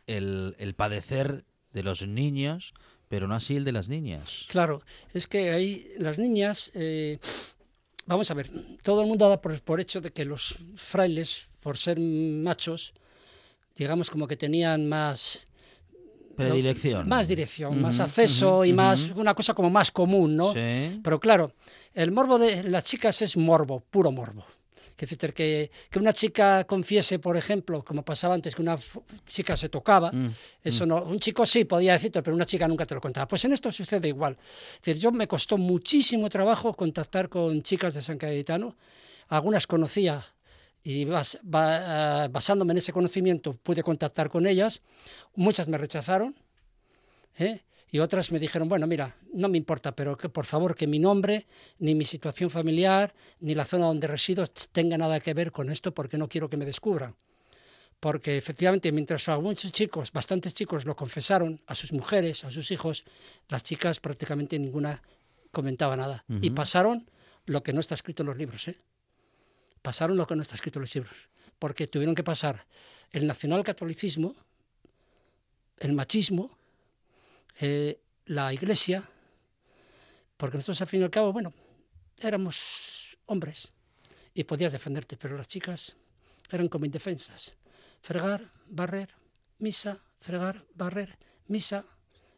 el, 0.08 0.56
el 0.58 0.74
padecer 0.74 1.44
de 1.72 1.82
los 1.84 2.04
niños 2.04 2.74
pero 3.08 3.26
no 3.26 3.34
así 3.34 3.56
el 3.56 3.64
de 3.64 3.72
las 3.72 3.88
niñas. 3.88 4.46
Claro, 4.48 4.82
es 5.12 5.26
que 5.26 5.50
ahí 5.50 5.92
las 5.98 6.18
niñas, 6.18 6.70
eh, 6.74 7.18
vamos 8.06 8.30
a 8.30 8.34
ver, 8.34 8.50
todo 8.82 9.02
el 9.02 9.08
mundo 9.08 9.28
da 9.28 9.40
por, 9.40 9.80
hecho 9.80 10.00
de 10.00 10.10
que 10.10 10.24
los 10.24 10.56
frailes, 10.74 11.48
por 11.60 11.76
ser 11.76 11.98
machos, 12.00 12.94
digamos 13.76 14.10
como 14.10 14.26
que 14.26 14.36
tenían 14.36 14.88
más... 14.88 15.46
Predilección. 16.36 17.08
más 17.08 17.28
dirección, 17.28 17.80
más 17.80 18.00
acceso 18.00 18.64
y 18.64 18.72
más, 18.72 19.10
una 19.10 19.34
cosa 19.34 19.54
como 19.54 19.70
más 19.70 19.92
común, 19.92 20.34
¿no? 20.34 20.52
Sí. 20.52 21.00
Pero 21.00 21.20
claro, 21.20 21.52
el 21.92 22.10
morbo 22.10 22.40
de 22.40 22.64
las 22.64 22.82
chicas 22.82 23.22
es 23.22 23.36
morbo, 23.36 23.78
puro 23.88 24.10
morbo. 24.10 24.44
Que, 24.96 25.06
que, 25.06 25.70
que 25.90 25.98
una 25.98 26.12
chica 26.12 26.64
confiese, 26.64 27.18
por 27.18 27.36
ejemplo, 27.36 27.84
como 27.84 28.04
pasaba 28.04 28.34
antes, 28.34 28.54
que 28.54 28.62
una 28.62 28.76
chica 29.26 29.56
se 29.56 29.68
tocaba, 29.68 30.12
mm, 30.12 30.34
eso 30.62 30.86
mm. 30.86 30.88
no, 30.88 31.02
un 31.02 31.18
chico 31.18 31.44
sí 31.44 31.64
podía 31.64 31.94
decirte, 31.94 32.22
pero 32.22 32.36
una 32.36 32.46
chica 32.46 32.68
nunca 32.68 32.86
te 32.86 32.94
lo 32.94 33.00
contaba. 33.00 33.26
Pues 33.26 33.44
en 33.44 33.52
esto 33.52 33.72
sucede 33.72 34.08
igual. 34.08 34.36
Es 34.74 34.82
decir, 34.82 35.02
yo 35.02 35.10
me 35.10 35.26
costó 35.26 35.58
muchísimo 35.58 36.28
trabajo 36.28 36.74
contactar 36.74 37.28
con 37.28 37.60
chicas 37.62 37.94
de 37.94 38.02
San 38.02 38.18
Cayetano, 38.18 38.76
algunas 39.28 39.66
conocía 39.66 40.24
y 40.84 41.08
ah, 41.10 42.28
basándome 42.30 42.72
en 42.72 42.78
ese 42.78 42.92
conocimiento 42.92 43.54
pude 43.54 43.82
contactar 43.82 44.28
con 44.28 44.46
ellas, 44.46 44.82
muchas 45.34 45.66
me 45.66 45.78
rechazaron, 45.78 46.36
¿eh? 47.38 47.62
Y 47.94 48.00
otras 48.00 48.32
me 48.32 48.40
dijeron, 48.40 48.68
bueno, 48.68 48.88
mira, 48.88 49.14
no 49.34 49.48
me 49.48 49.56
importa, 49.56 49.94
pero 49.94 50.16
que 50.16 50.28
por 50.28 50.46
favor 50.46 50.74
que 50.74 50.88
mi 50.88 50.98
nombre, 50.98 51.46
ni 51.78 51.94
mi 51.94 52.04
situación 52.04 52.50
familiar, 52.50 53.14
ni 53.38 53.54
la 53.54 53.64
zona 53.64 53.86
donde 53.86 54.08
resido 54.08 54.44
tenga 54.72 54.98
nada 54.98 55.20
que 55.20 55.32
ver 55.32 55.52
con 55.52 55.70
esto 55.70 55.94
porque 55.94 56.18
no 56.18 56.28
quiero 56.28 56.50
que 56.50 56.56
me 56.56 56.64
descubran. 56.64 57.14
Porque 58.00 58.36
efectivamente, 58.36 58.90
mientras 58.90 59.28
algunos 59.28 59.70
chicos, 59.70 60.10
bastantes 60.10 60.54
chicos, 60.54 60.86
lo 60.86 60.96
confesaron 60.96 61.60
a 61.68 61.76
sus 61.76 61.92
mujeres, 61.92 62.42
a 62.42 62.50
sus 62.50 62.72
hijos, 62.72 63.04
las 63.48 63.62
chicas 63.62 64.00
prácticamente 64.00 64.58
ninguna 64.58 65.00
comentaba 65.52 65.96
nada. 65.96 66.24
Y 66.42 66.50
pasaron 66.50 67.08
lo 67.46 67.62
que 67.62 67.72
no 67.72 67.78
está 67.78 67.94
escrito 67.94 68.24
en 68.24 68.26
los 68.26 68.36
libros. 68.36 68.66
¿eh? 68.66 68.76
Pasaron 69.82 70.16
lo 70.16 70.26
que 70.26 70.34
no 70.34 70.42
está 70.42 70.56
escrito 70.56 70.80
en 70.80 70.82
los 70.82 70.94
libros. 70.96 71.14
Porque 71.60 71.86
tuvieron 71.86 72.16
que 72.16 72.24
pasar 72.24 72.66
el 73.12 73.28
nacionalcatolicismo, 73.28 74.34
el 75.78 75.92
machismo, 75.92 76.58
eh, 77.60 78.00
la 78.26 78.52
iglesia, 78.52 79.08
porque 80.36 80.56
nosotros 80.56 80.80
al 80.80 80.88
fin 80.88 81.00
y 81.00 81.04
al 81.04 81.10
cabo, 81.10 81.32
bueno, 81.32 81.52
éramos 82.18 83.16
hombres 83.26 83.72
y 84.32 84.44
podías 84.44 84.72
defenderte, 84.72 85.16
pero 85.16 85.36
las 85.36 85.48
chicas 85.48 85.96
eran 86.50 86.68
como 86.68 86.84
indefensas. 86.84 87.52
Fregar, 88.00 88.50
barrer, 88.66 89.10
misa, 89.58 89.98
fregar, 90.18 90.64
barrer, 90.74 91.18
misa, 91.46 91.84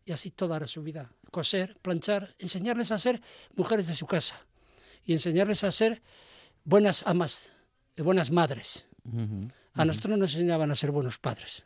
y 0.05 0.13
así 0.13 0.31
toda 0.31 0.57
era 0.57 0.67
su 0.67 0.83
vida. 0.83 1.11
Coser, 1.31 1.77
planchar, 1.83 2.35
enseñarles 2.39 2.93
a 2.93 2.99
ser 2.99 3.21
mujeres 3.57 3.89
de 3.89 3.95
su 3.95 4.07
casa 4.07 4.37
y 5.05 5.13
enseñarles 5.13 5.65
a 5.65 5.71
ser 5.71 6.03
buenas 6.65 7.03
amas, 7.07 7.51
buenas 7.97 8.31
madres. 8.31 8.87
A 9.75 9.85
nosotros 9.85 10.19
nos 10.19 10.35
enseñaban 10.35 10.71
a 10.71 10.75
ser 10.75 10.91
buenos 10.91 11.19
padres. 11.19 11.65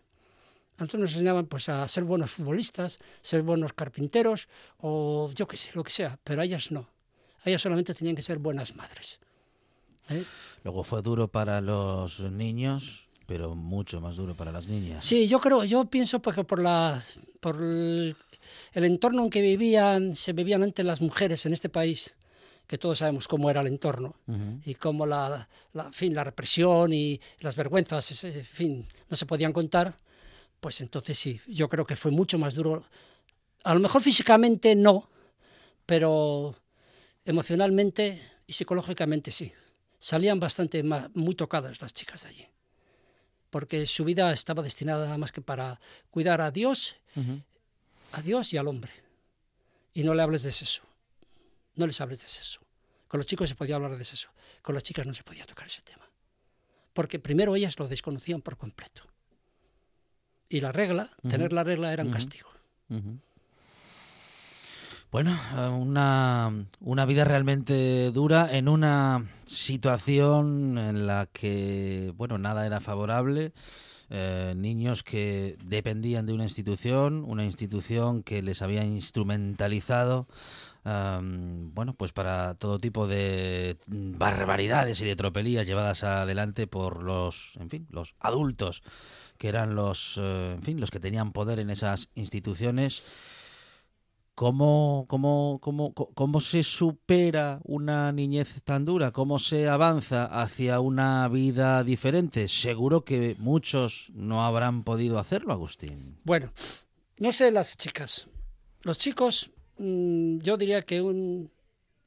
A 0.80 0.84
nosotros 0.84 1.02
nos 1.02 1.12
enseñaban 1.12 1.44
pues, 1.44 1.68
a 1.68 1.86
ser 1.88 2.04
buenos 2.04 2.30
futbolistas, 2.30 2.98
ser 3.20 3.42
buenos 3.42 3.74
carpinteros 3.74 4.48
o 4.78 5.30
yo 5.34 5.46
qué 5.46 5.58
sé, 5.58 5.72
lo 5.74 5.84
que 5.84 5.90
sea, 5.92 6.18
pero 6.24 6.40
a 6.40 6.44
ellas 6.46 6.72
no. 6.72 6.88
A 7.44 7.50
ellas 7.50 7.60
solamente 7.60 7.92
tenían 7.92 8.16
que 8.16 8.22
ser 8.22 8.38
buenas 8.38 8.74
madres. 8.76 9.20
¿eh? 10.08 10.24
Luego 10.64 10.82
fue 10.82 11.02
duro 11.02 11.28
para 11.28 11.60
los 11.60 12.20
niños, 12.20 13.08
pero 13.26 13.54
mucho 13.54 14.00
más 14.00 14.16
duro 14.16 14.34
para 14.34 14.52
las 14.52 14.68
niñas. 14.68 15.04
Sí, 15.04 15.28
yo 15.28 15.38
creo, 15.38 15.64
yo 15.64 15.84
pienso 15.84 16.20
porque 16.22 16.44
por 16.44 16.62
la 16.62 17.02
por 17.40 17.56
el, 17.56 18.16
el 18.72 18.84
entorno 18.84 19.24
en 19.24 19.30
que 19.30 19.42
vivían, 19.42 20.16
se 20.16 20.32
vivían 20.32 20.62
antes 20.62 20.84
las 20.86 21.02
mujeres 21.02 21.44
en 21.44 21.52
este 21.52 21.68
país, 21.68 22.14
que 22.66 22.78
todos 22.78 22.98
sabemos 22.98 23.28
cómo 23.28 23.50
era 23.50 23.60
el 23.60 23.66
entorno 23.66 24.14
Ujú. 24.26 24.60
y 24.64 24.74
cómo 24.76 25.04
la, 25.04 25.46
la, 25.74 25.84
en 25.84 25.92
fin, 25.92 26.14
la 26.14 26.24
represión 26.24 26.94
y 26.94 27.20
las 27.40 27.54
vergüenzas, 27.54 28.24
en 28.24 28.44
fin, 28.46 28.88
no 29.10 29.16
se 29.16 29.26
podían 29.26 29.52
contar, 29.52 29.94
pues 30.60 30.80
entonces 30.80 31.18
sí, 31.18 31.40
yo 31.46 31.68
creo 31.68 31.86
que 31.86 31.96
fue 31.96 32.10
mucho 32.10 32.38
más 32.38 32.54
duro. 32.54 32.84
A 33.64 33.74
lo 33.74 33.80
mejor 33.80 34.02
físicamente 34.02 34.74
no, 34.74 35.08
pero 35.86 36.54
emocionalmente 37.24 38.22
y 38.46 38.52
psicológicamente 38.52 39.32
sí. 39.32 39.52
Salían 39.98 40.40
bastante 40.40 40.82
muy 41.14 41.34
tocadas 41.34 41.80
las 41.80 41.92
chicas 41.92 42.22
de 42.22 42.28
allí, 42.30 42.46
porque 43.50 43.86
su 43.86 44.04
vida 44.04 44.32
estaba 44.32 44.62
destinada 44.62 45.04
nada 45.04 45.18
más 45.18 45.32
que 45.32 45.42
para 45.42 45.78
cuidar 46.10 46.40
a 46.40 46.50
Dios, 46.50 46.96
a 48.12 48.22
Dios 48.22 48.52
y 48.52 48.56
al 48.56 48.68
hombre. 48.68 48.92
Y 49.92 50.04
no 50.04 50.14
le 50.14 50.22
hables 50.22 50.42
de 50.42 50.52
sexo. 50.52 50.82
No 51.74 51.86
les 51.86 52.00
hables 52.00 52.22
de 52.22 52.28
sexo. 52.28 52.60
Con 53.08 53.18
los 53.18 53.26
chicos 53.26 53.48
se 53.48 53.56
podía 53.56 53.74
hablar 53.74 53.96
de 53.96 54.04
sexo. 54.04 54.30
Con 54.62 54.74
las 54.74 54.84
chicas 54.84 55.06
no 55.06 55.12
se 55.12 55.24
podía 55.24 55.44
tocar 55.44 55.66
ese 55.66 55.82
tema. 55.82 56.08
Porque 56.92 57.18
primero 57.18 57.56
ellas 57.56 57.78
lo 57.78 57.88
desconocían 57.88 58.40
por 58.40 58.56
completo. 58.56 59.09
Y 60.50 60.60
la 60.60 60.72
regla, 60.72 61.08
tener 61.26 61.52
la 61.52 61.64
regla 61.64 61.92
era 61.92 62.02
un 62.04 62.10
castigo. 62.10 62.50
Bueno, 65.12 65.36
eh, 65.56 65.68
una, 65.68 66.52
una 66.80 67.04
vida 67.06 67.24
realmente 67.24 68.10
dura 68.10 68.48
en 68.52 68.68
una 68.68 69.24
situación 69.46 70.76
en 70.76 71.06
la 71.06 71.26
que, 71.32 72.12
bueno, 72.16 72.36
nada 72.36 72.66
era 72.66 72.80
favorable. 72.80 73.52
eh, 74.10 74.54
niños 74.56 75.04
que 75.04 75.56
dependían 75.64 76.26
de 76.26 76.32
una 76.32 76.42
institución, 76.42 77.24
una 77.26 77.44
institución 77.44 78.24
que 78.24 78.42
les 78.42 78.60
había 78.60 78.84
instrumentalizado, 78.84 80.26
bueno, 80.84 81.94
pues 81.94 82.12
para 82.12 82.54
todo 82.54 82.78
tipo 82.78 83.06
de 83.06 83.76
barbaridades 83.86 85.00
y 85.00 85.04
de 85.04 85.16
tropelías 85.16 85.66
llevadas 85.66 86.04
adelante 86.04 86.66
por 86.66 87.02
los, 87.02 87.56
en 87.60 87.70
fin, 87.70 87.86
los 87.90 88.14
adultos 88.18 88.82
que 89.36 89.48
eran 89.48 89.74
los, 89.74 90.18
eh, 90.18 90.54
en 90.56 90.62
fin, 90.62 90.80
los 90.80 90.90
que 90.90 91.00
tenían 91.00 91.32
poder 91.32 91.58
en 91.58 91.70
esas 91.70 92.10
instituciones. 92.14 93.02
¿Cómo, 94.34 95.04
cómo, 95.08 95.58
cómo, 95.60 95.92
¿Cómo 95.92 96.40
se 96.40 96.62
supera 96.62 97.60
una 97.64 98.10
niñez 98.10 98.62
tan 98.64 98.86
dura? 98.86 99.12
¿Cómo 99.12 99.38
se 99.38 99.68
avanza 99.68 100.24
hacia 100.24 100.80
una 100.80 101.28
vida 101.28 101.84
diferente? 101.84 102.48
Seguro 102.48 103.04
que 103.04 103.36
muchos 103.38 104.10
no 104.14 104.44
habrán 104.44 104.82
podido 104.82 105.18
hacerlo, 105.18 105.52
Agustín. 105.52 106.16
Bueno, 106.24 106.52
no 107.18 107.32
sé 107.32 107.50
las 107.50 107.76
chicas. 107.76 108.28
Los 108.82 108.96
chicos, 108.96 109.50
mm, 109.80 110.38
yo 110.42 110.56
diría 110.56 110.82
que 110.82 111.00
un 111.00 111.50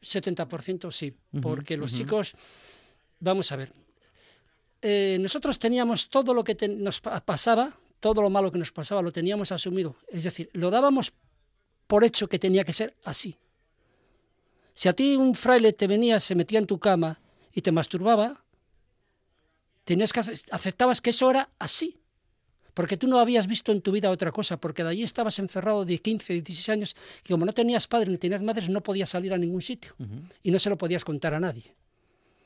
70% 0.02 0.92
sí, 0.92 1.14
porque 1.42 1.76
los 1.78 1.92
chicos, 1.98 2.36
vamos 3.20 3.52
a 3.52 3.56
ver, 3.56 3.72
eh, 4.82 5.18
nosotros 5.20 5.58
teníamos 5.60 6.10
todo 6.10 6.34
lo 6.34 6.44
que 6.44 6.56
te- 6.56 6.68
nos 6.68 7.00
pa- 7.02 7.20
pasaba, 7.24 7.74
todo 8.00 8.22
lo 8.22 8.30
malo 8.30 8.52
que 8.52 8.58
nos 8.60 8.72
pasaba, 8.72 9.02
lo 9.02 9.12
teníamos 9.12 9.52
asumido. 9.52 9.96
Es 10.10 10.24
decir, 10.26 10.50
lo 10.54 10.70
dábamos 10.70 11.14
por 11.88 12.04
hecho 12.04 12.28
que 12.28 12.38
tenía 12.40 12.64
que 12.66 12.74
ser 12.74 12.96
así. 13.06 13.38
Si 14.74 14.90
a 14.90 14.94
ti 14.94 15.16
un 15.16 15.36
fraile 15.36 15.72
te 15.74 15.88
venía, 15.88 16.20
se 16.20 16.36
metía 16.36 16.60
en 16.60 16.68
tu 16.68 16.80
cama 16.80 17.22
y 17.54 17.62
te 17.62 17.72
masturbaba, 17.72 18.44
tenías 19.86 20.12
que 20.12 20.20
ace- 20.20 20.44
aceptabas 20.52 21.00
que 21.02 21.12
eso 21.12 21.30
era 21.30 21.50
así 21.60 22.00
porque 22.74 22.98
tú 22.98 23.08
no 23.08 23.20
habías 23.20 23.48
visto 23.48 23.72
en 23.72 23.82
tu 23.82 23.92
vida 23.92 24.10
otra 24.10 24.32
cosa, 24.32 24.58
porque 24.58 24.84
de 24.84 24.90
allí 24.90 25.04
estabas 25.04 25.38
encerrado 25.40 25.86
de 25.86 25.98
15, 25.98 26.34
16 26.34 26.70
años, 26.70 26.96
que 27.24 27.34
como 27.34 27.46
no 27.46 27.54
tenías 27.54 27.88
padres 27.88 28.10
ni 28.10 28.18
tenías 28.18 28.42
madres, 28.42 28.70
no 28.70 28.82
podías 28.82 29.10
salir 29.10 29.34
a 29.34 29.38
ningún 29.38 29.62
sitio 29.62 29.94
y 30.42 30.52
no 30.52 30.60
se 30.60 30.70
lo 30.70 30.78
podías 30.78 31.06
contar 31.06 31.36
a 31.36 31.40
nadie. 31.40 31.76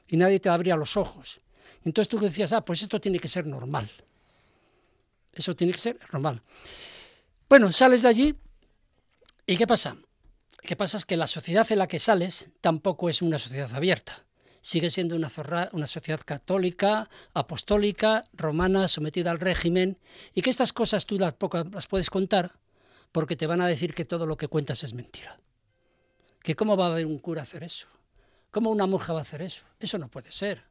Y 0.08 0.18
nadie 0.18 0.40
te 0.40 0.50
abría 0.50 0.76
los 0.76 0.98
ojos. 0.98 1.40
Entonces 1.84 2.10
tú 2.10 2.20
decías, 2.20 2.54
ah, 2.54 2.64
pues 2.64 2.82
esto 2.82 3.00
tiene 3.00 3.20
que 3.20 3.28
ser 3.28 3.46
normal. 3.46 3.90
Eso 5.34 5.56
tiene 5.56 5.74
que 5.74 5.80
ser 5.80 6.00
normal. 6.12 6.42
Bueno, 7.48 7.72
sales 7.72 8.02
de 8.02 8.08
allí 8.10 8.36
y 9.46 9.56
¿qué 9.56 9.66
pasa? 9.66 9.98
¿Qué 10.62 10.76
pasa? 10.76 10.98
Es 10.98 11.06
que 11.06 11.16
la 11.16 11.28
sociedad 11.28 11.72
en 11.72 11.80
la 11.80 11.88
que 11.88 12.00
sales 12.00 12.50
tampoco 12.60 13.08
es 13.10 13.22
una 13.22 13.38
sociedad 13.38 13.74
abierta. 13.74 14.27
Sigue 14.68 14.90
siendo 14.90 15.16
una, 15.16 15.30
sociedad 15.30 16.20
católica, 16.26 17.10
apostólica, 17.34 18.26
romana, 18.34 18.90
sometida 18.90 19.32
al 19.32 19.40
régimen, 19.40 19.98
y 20.34 20.42
que 20.42 20.50
estas 20.50 20.74
cosas 20.74 21.06
tú 21.06 21.18
las, 21.18 21.36
pocas 21.36 21.66
las 21.72 21.88
puedes 21.88 22.10
contar 22.10 22.52
porque 23.14 23.38
te 23.38 23.48
van 23.48 23.62
a 23.62 23.68
decir 23.70 23.94
que 23.94 24.04
todo 24.04 24.26
lo 24.26 24.36
que 24.36 24.50
cuentas 24.50 24.84
es 24.84 24.94
mentira. 24.94 25.40
Que 26.44 26.54
cómo 26.54 26.76
va 26.76 26.88
a 26.88 26.92
haber 26.92 27.06
un 27.06 27.18
cura 27.20 27.44
hacer 27.44 27.64
eso. 27.64 27.88
¿Cómo 28.52 28.70
una 28.70 28.86
monja 28.86 29.14
va 29.14 29.20
a 29.20 29.22
hacer 29.22 29.42
eso? 29.42 29.64
Eso 29.80 29.98
no 30.00 30.10
puede 30.10 30.34
ser. 30.34 30.62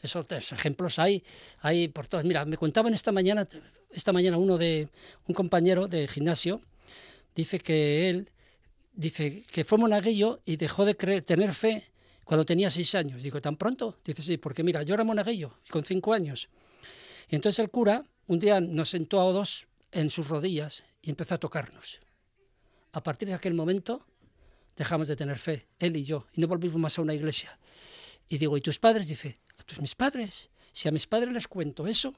Eso, 0.00 0.24
esos 0.30 0.58
ejemplos 0.58 0.98
hay, 0.98 1.22
hay 1.60 1.88
por 1.88 2.06
todas. 2.06 2.24
Mira, 2.24 2.46
me 2.46 2.56
contaban 2.56 2.94
esta 2.94 3.12
mañana, 3.12 3.46
esta 3.90 4.10
mañana 4.10 4.38
uno 4.38 4.56
de 4.56 4.88
un 5.26 5.34
compañero 5.34 5.86
de 5.86 6.08
gimnasio 6.08 6.62
dice 7.34 7.58
que 7.58 8.08
él 8.08 8.30
dice 8.94 9.42
que 9.42 9.64
fue 9.64 9.76
monaguillo 9.76 10.40
y 10.46 10.56
dejó 10.56 10.86
de 10.86 10.96
creer, 10.96 11.26
tener 11.26 11.52
fe 11.52 11.90
cuando 12.28 12.44
tenía 12.44 12.68
seis 12.68 12.94
años. 12.94 13.22
Digo, 13.22 13.40
¿tan 13.40 13.56
pronto? 13.56 14.00
Dice, 14.04 14.20
sí, 14.22 14.36
porque 14.36 14.62
mira, 14.62 14.82
yo 14.82 14.92
era 14.92 15.02
monaguillo 15.02 15.60
con 15.70 15.82
cinco 15.82 16.12
años. 16.12 16.50
Y 17.26 17.36
entonces 17.36 17.58
el 17.58 17.70
cura 17.70 18.04
un 18.26 18.38
día 18.38 18.60
nos 18.60 18.90
sentó 18.90 19.22
a 19.22 19.32
dos 19.32 19.66
en 19.92 20.10
sus 20.10 20.28
rodillas 20.28 20.84
y 21.00 21.08
empezó 21.08 21.36
a 21.36 21.38
tocarnos. 21.38 22.00
A 22.92 23.02
partir 23.02 23.28
de 23.28 23.34
aquel 23.34 23.54
momento 23.54 24.04
dejamos 24.76 25.08
de 25.08 25.16
tener 25.16 25.38
fe, 25.38 25.68
él 25.78 25.96
y 25.96 26.04
yo, 26.04 26.26
y 26.34 26.42
no 26.42 26.48
volvimos 26.48 26.78
más 26.78 26.98
a 26.98 27.02
una 27.02 27.14
iglesia. 27.14 27.58
Y 28.28 28.36
digo, 28.36 28.58
¿y 28.58 28.60
tus 28.60 28.78
padres? 28.78 29.06
Dice, 29.06 29.38
pues 29.64 29.80
mis 29.80 29.94
padres. 29.94 30.50
Si 30.70 30.86
a 30.86 30.92
mis 30.92 31.06
padres 31.06 31.32
les 31.32 31.48
cuento 31.48 31.86
eso, 31.86 32.14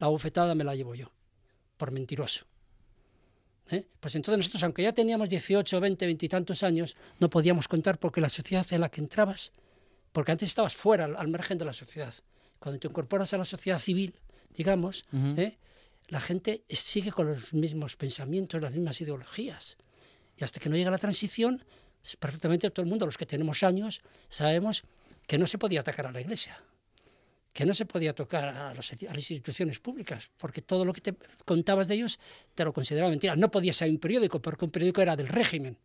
la 0.00 0.08
bofetada 0.08 0.56
me 0.56 0.64
la 0.64 0.74
llevo 0.74 0.96
yo, 0.96 1.12
por 1.76 1.92
mentiroso. 1.92 2.46
¿Eh? 3.72 3.86
Pues 4.00 4.14
entonces 4.14 4.38
nosotros, 4.38 4.62
aunque 4.62 4.82
ya 4.82 4.92
teníamos 4.92 5.28
18, 5.28 5.80
20, 5.80 6.06
20 6.06 6.26
y 6.26 6.28
tantos 6.28 6.62
años, 6.62 6.96
no 7.18 7.30
podíamos 7.30 7.66
contar 7.66 7.98
porque 7.98 8.20
la 8.20 8.28
sociedad 8.28 8.66
en 8.70 8.82
la 8.82 8.90
que 8.90 9.00
entrabas, 9.00 9.50
porque 10.12 10.30
antes 10.30 10.50
estabas 10.50 10.74
fuera, 10.74 11.06
al, 11.06 11.16
al 11.16 11.28
margen 11.28 11.58
de 11.58 11.64
la 11.64 11.72
sociedad. 11.72 12.14
Cuando 12.58 12.78
te 12.78 12.86
incorporas 12.86 13.32
a 13.32 13.38
la 13.38 13.44
sociedad 13.44 13.78
civil, 13.78 14.14
digamos, 14.56 15.04
¿eh? 15.12 15.56
la 16.08 16.20
gente 16.20 16.64
sigue 16.68 17.10
con 17.10 17.26
los 17.26 17.52
mismos 17.52 17.96
pensamientos, 17.96 18.60
las 18.60 18.72
mismas 18.72 19.00
ideologías. 19.00 19.76
Y 20.36 20.44
hasta 20.44 20.60
que 20.60 20.68
no 20.68 20.76
llega 20.76 20.90
la 20.90 20.98
transición, 20.98 21.64
perfectamente 22.18 22.70
todo 22.70 22.84
el 22.84 22.90
mundo, 22.90 23.06
los 23.06 23.18
que 23.18 23.26
tenemos 23.26 23.62
años, 23.62 24.02
sabemos 24.28 24.84
que 25.26 25.38
no 25.38 25.46
se 25.46 25.58
podía 25.58 25.80
atacar 25.80 26.06
a 26.06 26.12
la 26.12 26.20
iglesia, 26.20 26.62
que 27.52 27.66
no 27.66 27.74
se 27.74 27.84
podía 27.84 28.14
tocar 28.14 28.48
a, 28.48 28.74
las 28.74 28.92
instituciones 28.92 29.78
públicas, 29.78 30.30
porque 30.38 30.62
todo 30.62 30.84
lo 30.84 30.92
que 30.92 31.00
te 31.00 31.14
contabas 31.44 31.88
de 31.88 31.96
ellos 31.96 32.18
te 32.54 32.64
lo 32.64 32.72
consideraba 32.72 33.10
mentira. 33.10 33.36
No 33.36 33.50
podía 33.50 33.72
ser 33.72 33.90
un 33.90 33.98
periódico, 33.98 34.40
porque 34.40 34.64
un 34.64 34.70
periódico 34.70 35.02
era 35.02 35.16
del 35.16 35.28
régimen. 35.28 35.76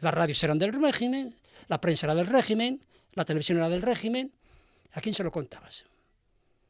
Las 0.00 0.14
radios 0.14 0.42
eran 0.44 0.58
del 0.58 0.72
régimen, 0.80 1.34
la 1.68 1.80
prensa 1.80 2.06
era 2.06 2.14
del 2.14 2.26
régimen, 2.26 2.80
la 3.14 3.24
televisión 3.24 3.58
era 3.58 3.68
del 3.68 3.82
régimen. 3.82 4.32
¿A 4.92 5.00
quién 5.00 5.14
se 5.14 5.24
lo 5.24 5.32
contabas? 5.32 5.84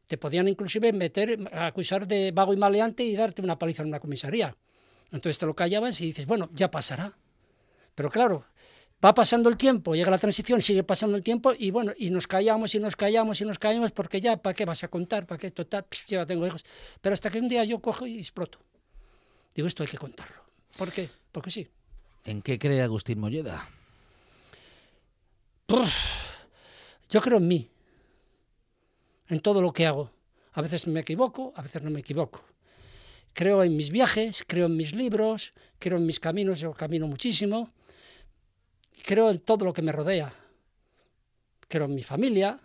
Te 0.07 0.17
podían 0.17 0.49
inclusive 0.49 0.93
meter, 0.93 1.39
acusar 1.53 2.07
de 2.07 2.33
vago 2.33 2.55
y 2.55 2.57
maleante 2.57 3.05
y 3.05 3.15
darte 3.15 3.43
una 3.43 3.59
paliza 3.59 3.83
en 3.83 3.89
una 3.89 4.01
comisaría. 4.01 4.57
Entonces 5.11 5.39
te 5.39 5.47
lo 5.47 5.55
callabas 5.55 6.01
y 6.01 6.07
dices, 6.07 6.27
bueno, 6.27 6.49
ya 6.53 6.71
pasará. 6.71 7.17
Pero 7.95 8.11
claro, 8.11 8.47
va 9.05 9.15
pasando 9.15 9.49
el 9.49 9.57
tiempo, 9.57 9.95
llega 9.95 10.11
la 10.11 10.19
transición, 10.19 10.61
sigue 10.61 10.83
pasando 10.83 11.17
el 11.17 11.23
tiempo 11.23 11.53
y 11.57 11.71
bueno, 11.71 11.93
y 11.97 12.11
nos 12.11 12.27
callamos 12.27 12.75
y 12.75 12.81
nos 12.81 12.97
callamos 12.97 13.41
y 13.41 13.45
nos 13.45 13.59
callamos 13.59 13.93
porque 13.93 14.21
ya, 14.21 14.37
¿para 14.37 14.55
qué 14.55 14.65
vas 14.65 14.83
a 14.85 14.89
contar? 14.89 15.27
¿Para 15.27 15.39
qué? 15.39 15.51
Total, 15.51 15.87
ya 16.07 16.27
tengo 16.27 16.47
hijos. 16.47 16.65
Pero 17.01 17.15
hasta 17.15 17.31
que 17.31 17.39
un 17.39 17.49
día 17.49 17.65
yo 17.65 17.81
cojo 17.81 18.07
y 18.07 18.19
exploto. 18.19 18.59
Digo, 19.55 19.69
esto 19.69 19.83
hay 19.83 19.89
que 19.89 19.99
contarlo. 19.99 20.43
¿Por 20.77 20.93
qué? 20.93 21.09
Porque 21.33 21.51
sí. 21.51 21.69
¿En 22.25 22.43
qué 22.43 22.59
cree 22.59 22.83
Agustín 22.83 23.21
Molleda? 23.21 23.69
Yo 27.11 27.21
creo 27.21 27.39
en 27.39 27.49
mí, 27.49 27.71
en 29.29 29.41
todo 29.41 29.63
lo 29.63 29.73
que 29.73 29.87
hago. 29.87 30.11
A 30.53 30.63
veces 30.63 30.87
me 30.87 31.01
equivoco, 31.01 31.53
a 31.57 31.63
veces 31.63 31.83
no 31.83 31.91
me 31.91 32.01
equivoco. 32.01 32.43
Creo 33.33 33.63
en 33.63 33.77
mis 33.77 33.91
viajes, 33.91 34.45
creo 34.47 34.67
en 34.67 34.77
mis 34.77 34.95
libros, 34.95 35.53
creo 35.79 35.99
en 35.99 36.07
mis 36.07 36.19
caminos, 36.19 36.61
yo 36.61 36.73
camino 36.73 37.07
muchísimo. 37.07 37.71
Creo 39.05 39.31
en 39.31 39.41
todo 39.41 39.65
lo 39.65 39.73
que 39.73 39.83
me 39.83 39.93
rodea. 39.93 40.33
Creo 41.69 41.87
en 41.87 41.95
mi 41.95 42.03
familia, 42.03 42.59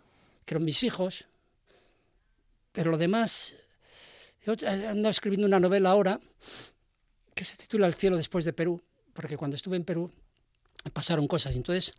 creo 0.45 0.59
en 0.59 0.65
mis 0.65 0.84
hijos. 0.84 1.25
Pero 2.71 2.91
lo 2.91 2.97
demás 2.97 3.57
Yo 4.45 4.53
he 4.53 4.88
andado 4.88 5.09
escribiendo 5.09 5.47
una 5.47 5.59
novela 5.59 5.91
ahora 5.91 6.19
que 7.34 7.45
se 7.45 7.55
titula 7.55 7.88
El 7.88 7.93
cielo 7.93 8.17
después 8.17 8.45
de 8.45 8.53
Perú, 8.53 8.81
porque 9.13 9.38
cuando 9.38 9.55
estuve 9.55 9.77
en 9.77 9.86
Perú 9.86 10.11
pasaron 10.91 11.27
cosas. 11.27 11.55
Entonces, 11.55 11.93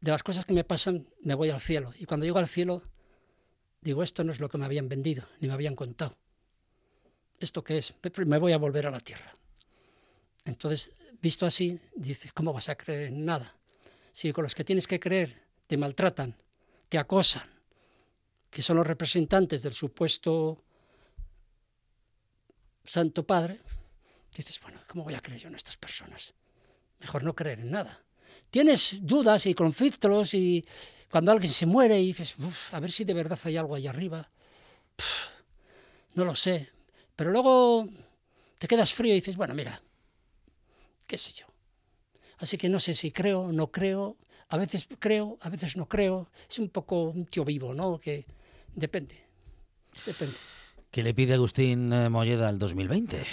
de 0.00 0.10
las 0.10 0.22
cosas 0.22 0.44
que 0.44 0.52
me 0.52 0.64
pasan, 0.64 1.06
me 1.22 1.34
voy 1.34 1.50
al 1.50 1.60
cielo. 1.60 1.92
Y 1.98 2.04
cuando 2.04 2.26
llego 2.26 2.38
al 2.38 2.46
cielo, 2.46 2.82
digo, 3.80 4.02
esto 4.02 4.24
no 4.24 4.32
es 4.32 4.40
lo 4.40 4.48
que 4.48 4.58
me 4.58 4.66
habían 4.66 4.88
vendido, 4.88 5.24
ni 5.40 5.48
me 5.48 5.54
habían 5.54 5.74
contado. 5.74 6.14
¿Esto 7.38 7.64
qué 7.64 7.78
es? 7.78 7.94
Me 8.26 8.38
voy 8.38 8.52
a 8.52 8.58
volver 8.58 8.86
a 8.86 8.90
la 8.90 9.00
tierra. 9.00 9.32
Entonces, 10.44 10.94
visto 11.22 11.46
así, 11.46 11.80
dices, 11.96 12.32
¿cómo 12.32 12.52
vas 12.52 12.68
a 12.68 12.76
creer 12.76 13.08
en 13.08 13.24
nada? 13.24 13.54
Si 14.12 14.32
con 14.32 14.42
los 14.42 14.54
que 14.54 14.64
tienes 14.64 14.86
que 14.86 15.00
creer 15.00 15.48
te 15.66 15.76
maltratan, 15.76 16.36
te 16.88 16.98
acosan, 16.98 17.48
que 18.50 18.62
son 18.62 18.76
los 18.76 18.86
representantes 18.86 19.62
del 19.62 19.72
supuesto 19.72 20.64
Santo 22.84 23.24
Padre, 23.24 23.60
dices, 24.34 24.60
bueno, 24.60 24.80
¿cómo 24.88 25.04
voy 25.04 25.14
a 25.14 25.20
creer 25.20 25.42
yo 25.42 25.48
en 25.48 25.54
estas 25.54 25.76
personas? 25.76 26.34
Mejor 26.98 27.22
no 27.22 27.34
creer 27.34 27.60
en 27.60 27.70
nada. 27.70 28.02
Tienes 28.50 28.98
dudas 29.02 29.46
y 29.46 29.54
conflictos 29.54 30.34
y 30.34 30.64
cuando 31.10 31.32
alguien 31.32 31.52
se 31.52 31.66
muere 31.66 32.00
y 32.00 32.06
dices, 32.08 32.36
"Uf, 32.38 32.74
a 32.74 32.80
ver 32.80 32.90
si 32.90 33.04
de 33.04 33.14
verdad 33.14 33.38
hay 33.44 33.56
algo 33.56 33.74
ahí 33.74 33.86
arriba. 33.86 34.28
No 36.14 36.24
lo 36.24 36.34
sé. 36.34 36.70
Pero 37.14 37.30
luego 37.30 37.88
te 38.58 38.66
quedas 38.66 38.92
frío 38.92 39.12
y 39.12 39.16
dices, 39.16 39.36
bueno, 39.36 39.54
mira, 39.54 39.80
qué 41.06 41.16
sé 41.18 41.32
yo. 41.32 41.46
Así 42.40 42.56
que 42.56 42.68
no 42.68 42.80
sé 42.80 42.94
si 42.94 43.12
creo, 43.12 43.52
no 43.52 43.68
creo, 43.68 44.16
a 44.48 44.56
veces 44.56 44.88
creo, 44.98 45.38
a 45.40 45.48
veces 45.48 45.76
no 45.76 45.86
creo. 45.86 46.28
Es 46.48 46.58
un 46.58 46.70
poco 46.70 47.10
un 47.10 47.26
tío 47.26 47.44
vivo, 47.44 47.74
¿no? 47.74 47.98
Que 47.98 48.24
depende, 48.74 49.14
depende. 50.04 50.34
¿Qué 50.90 51.02
le 51.02 51.14
pide 51.14 51.34
Agustín 51.34 51.92
eh, 51.92 52.08
Molleda 52.08 52.48
al 52.48 52.58
2020? 52.58 53.24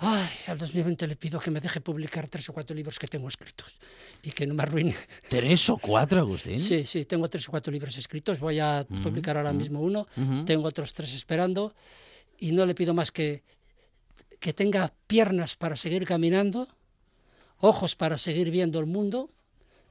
Ay, 0.00 0.28
al 0.46 0.58
2020 0.58 1.08
le 1.08 1.16
pido 1.16 1.40
que 1.40 1.50
me 1.50 1.60
deje 1.60 1.80
publicar 1.80 2.28
tres 2.28 2.48
o 2.50 2.52
cuatro 2.52 2.76
libros 2.76 3.00
que 3.00 3.08
tengo 3.08 3.26
escritos 3.26 3.78
y 4.22 4.30
que 4.30 4.46
no 4.46 4.54
me 4.54 4.62
arruine. 4.62 4.94
¿Tres 5.28 5.68
o 5.70 5.78
cuatro, 5.78 6.20
Agustín? 6.20 6.60
Sí, 6.60 6.84
sí, 6.84 7.04
tengo 7.04 7.28
tres 7.28 7.48
o 7.48 7.50
cuatro 7.50 7.72
libros 7.72 7.96
escritos. 7.96 8.38
Voy 8.38 8.60
a 8.60 8.86
publicar 9.02 9.36
ahora 9.38 9.52
mismo 9.52 9.80
uno. 9.80 10.06
Tengo 10.46 10.68
otros 10.68 10.92
tres 10.92 11.12
esperando. 11.14 11.74
Y 12.38 12.52
no 12.52 12.64
le 12.64 12.76
pido 12.76 12.94
más 12.94 13.10
que 13.10 13.42
que 14.38 14.52
tenga 14.52 14.92
piernas 15.06 15.56
para 15.56 15.76
seguir 15.76 16.04
caminando, 16.04 16.68
ojos 17.60 17.96
para 17.96 18.18
seguir 18.18 18.50
viendo 18.50 18.78
el 18.80 18.86
mundo, 18.86 19.30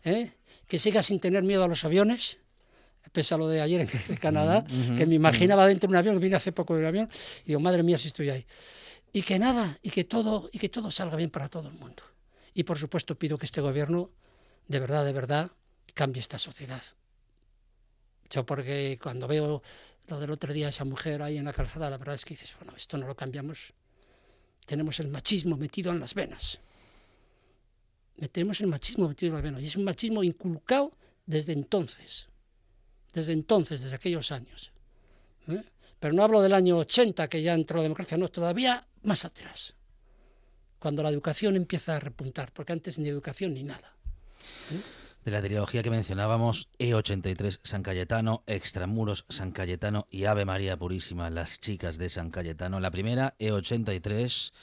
¿eh? 0.04 0.32
que 0.68 0.80
siga 0.80 1.04
sin 1.04 1.20
tener 1.20 1.44
miedo 1.44 1.64
a 1.64 1.68
los 1.68 1.84
aviones, 1.86 2.38
pese 3.12 3.34
a 3.34 3.38
lo 3.38 3.48
de 3.48 3.62
ayer 3.62 3.82
en 3.82 4.16
Canadá, 4.22 4.66
que 4.98 5.06
me 5.06 5.16
imaginaba 5.16 5.66
dentro 5.68 5.88
de 5.88 5.92
un 5.94 5.98
avión, 5.98 6.16
que 6.16 6.24
vine 6.24 6.36
hace 6.36 6.52
poco 6.52 6.76
en 6.76 6.82
un 6.82 6.88
avión, 6.88 7.10
y 7.46 7.50
digo, 7.50 7.60
madre 7.60 7.84
mía, 7.84 7.98
si 7.98 8.08
estoy 8.08 8.30
ahí. 8.30 8.46
Y 9.14 9.22
que 9.22 9.40
nada, 9.40 9.78
y 9.82 9.90
que 9.90 10.04
todo, 10.04 10.50
y 10.52 10.60
que 10.60 10.70
todo 10.70 10.92
salga 10.92 11.16
bien 11.16 11.30
para 11.30 11.50
todo 11.50 11.70
el 11.70 11.76
mundo. 11.76 12.04
Y 12.54 12.64
por 12.64 12.78
supuesto 12.78 13.16
pido 13.16 13.38
que 13.38 13.46
este 13.46 13.62
gobierno, 13.62 14.10
de 14.68 14.80
verdad, 14.80 15.06
de 15.06 15.14
verdad, 15.14 15.52
cambie 15.94 16.20
esta 16.20 16.38
sociedad. 16.38 16.84
Yo 18.30 18.46
porque 18.46 19.00
cuando 19.02 19.28
veo 19.28 19.62
lo 20.08 20.20
del 20.20 20.32
otro 20.32 20.54
día, 20.54 20.70
esa 20.70 20.84
mujer 20.84 21.22
ahí 21.22 21.38
en 21.38 21.46
la 21.46 21.54
calzada, 21.54 21.90
la 21.90 21.98
verdad 21.98 22.16
es 22.16 22.26
que 22.26 22.34
dices, 22.34 22.54
bueno, 22.60 22.74
esto 22.76 22.98
no 22.98 23.08
lo 23.08 23.16
cambiamos. 23.16 23.74
Tenemos 24.66 25.00
el 25.00 25.08
machismo 25.08 25.56
metido 25.56 25.92
en 25.92 26.00
las 26.00 26.14
venas. 26.14 26.60
Tenemos 28.32 28.60
el 28.62 28.68
machismo 28.68 29.08
metido 29.08 29.30
en 29.30 29.34
las 29.36 29.44
venas. 29.44 29.62
Y 29.62 29.68
es 29.68 29.76
un 29.76 29.84
machismo 29.84 30.24
inculcado 30.24 30.92
desde 31.26 31.54
entonces. 31.54 32.28
Desde 33.14 33.34
entonces, 33.34 33.82
desde 33.82 33.96
aquellos 33.96 34.32
años. 34.32 34.72
¿eh? 35.48 35.64
Pero 36.00 36.14
no 36.14 36.24
hablo 36.24 36.42
del 36.42 36.54
año 36.54 36.78
80, 36.78 37.28
que 37.28 37.42
ya 37.42 37.54
entró 37.54 37.78
la 37.78 37.84
democracia, 37.84 38.18
no, 38.18 38.28
todavía 38.28 38.88
más 39.04 39.26
atrás. 39.26 39.76
Cuando 40.80 41.04
la 41.04 41.10
educación 41.10 41.56
empieza 41.56 41.96
a 41.96 42.00
repuntar, 42.00 42.52
porque 42.54 42.74
antes 42.74 43.00
ni 43.00 43.10
educación 43.10 43.54
ni 43.54 43.64
nada. 43.64 43.94
De 45.26 45.32
la 45.32 45.42
trilogía 45.42 45.84
que 45.84 45.90
mencionábamos, 45.90 46.70
E83 46.80 47.60
San 47.64 47.84
Cayetano, 47.84 48.44
Extramuros 48.48 49.26
San 49.28 49.52
Cayetano 49.52 50.08
y 50.10 50.26
Ave 50.26 50.46
María 50.46 50.78
Purísima, 50.78 51.30
las 51.30 51.60
chicas 51.60 51.98
de 51.98 52.10
San 52.10 52.30
Cayetano. 52.32 52.80
La 52.80 52.92
primera, 52.92 53.36
E83, 53.40 54.54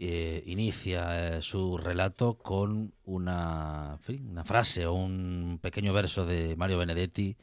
eh, 0.00 0.42
inicia 0.46 1.38
eh, 1.38 1.42
su 1.42 1.76
relato 1.76 2.38
con 2.38 2.94
una, 3.04 3.98
una 4.08 4.44
frase 4.44 4.86
o 4.86 4.94
un 4.94 5.58
pequeño 5.60 5.92
verso 5.92 6.24
de 6.24 6.54
Mario 6.56 6.78
Benedetti 6.78 7.36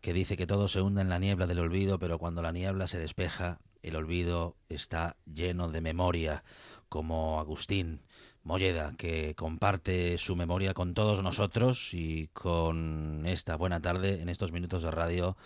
que 0.00 0.12
dice 0.12 0.36
que 0.36 0.46
todo 0.46 0.68
se 0.68 0.80
hunde 0.80 1.00
en 1.00 1.08
la 1.08 1.18
niebla 1.18 1.46
del 1.46 1.60
olvido, 1.60 1.98
pero 1.98 2.18
cuando 2.18 2.42
la 2.42 2.52
niebla 2.52 2.86
se 2.86 2.98
despeja, 2.98 3.60
el 3.82 3.96
olvido 3.96 4.56
está 4.68 5.16
lleno 5.24 5.70
de 5.70 5.80
memoria, 5.80 6.44
como 6.88 7.40
Agustín. 7.40 8.02
Molleda, 8.44 8.94
que 8.96 9.34
comparte 9.34 10.16
su 10.16 10.34
memoria 10.34 10.72
con 10.72 10.94
todos 10.94 11.22
nosotros 11.22 11.92
y 11.92 12.28
con 12.28 13.24
esta 13.26 13.56
buena 13.56 13.80
tarde 13.80 14.22
en 14.22 14.30
estos 14.30 14.52
minutos 14.52 14.82
de 14.82 14.90
radio 14.90 15.36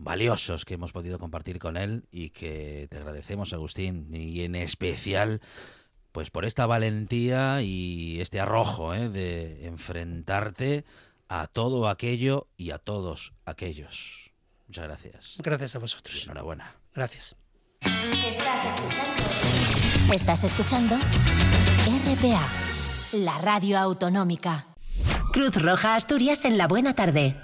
valiosos 0.00 0.64
que 0.64 0.74
hemos 0.74 0.92
podido 0.92 1.18
compartir 1.18 1.58
con 1.58 1.76
él 1.76 2.04
y 2.10 2.30
que 2.30 2.88
te 2.90 2.96
agradecemos, 2.96 3.52
Agustín, 3.52 4.08
y 4.14 4.42
en 4.42 4.54
especial 4.54 5.40
pues 6.12 6.30
por 6.30 6.44
esta 6.44 6.66
valentía 6.66 7.62
y 7.62 8.20
este 8.20 8.40
arrojo 8.40 8.94
¿eh? 8.94 9.08
de 9.08 9.66
enfrentarte 9.66 10.84
a 11.28 11.46
todo 11.46 11.88
aquello 11.88 12.48
y 12.56 12.72
a 12.72 12.78
todos 12.78 13.34
aquellos. 13.44 14.32
Muchas 14.66 14.84
gracias. 14.84 15.36
Gracias 15.38 15.76
a 15.76 15.78
vosotros. 15.78 16.24
Enhorabuena. 16.24 16.74
Gracias. 16.94 17.36
Estás 17.80 18.64
escuchando. 18.64 20.12
Estás 20.12 20.44
escuchando 20.44 20.96
RPA, 21.86 22.48
la 23.12 23.38
radio 23.38 23.78
autonómica. 23.78 24.66
Cruz 25.32 25.62
Roja 25.62 25.94
Asturias 25.94 26.44
en 26.44 26.58
la 26.58 26.66
buena 26.66 26.94
tarde. 26.94 27.36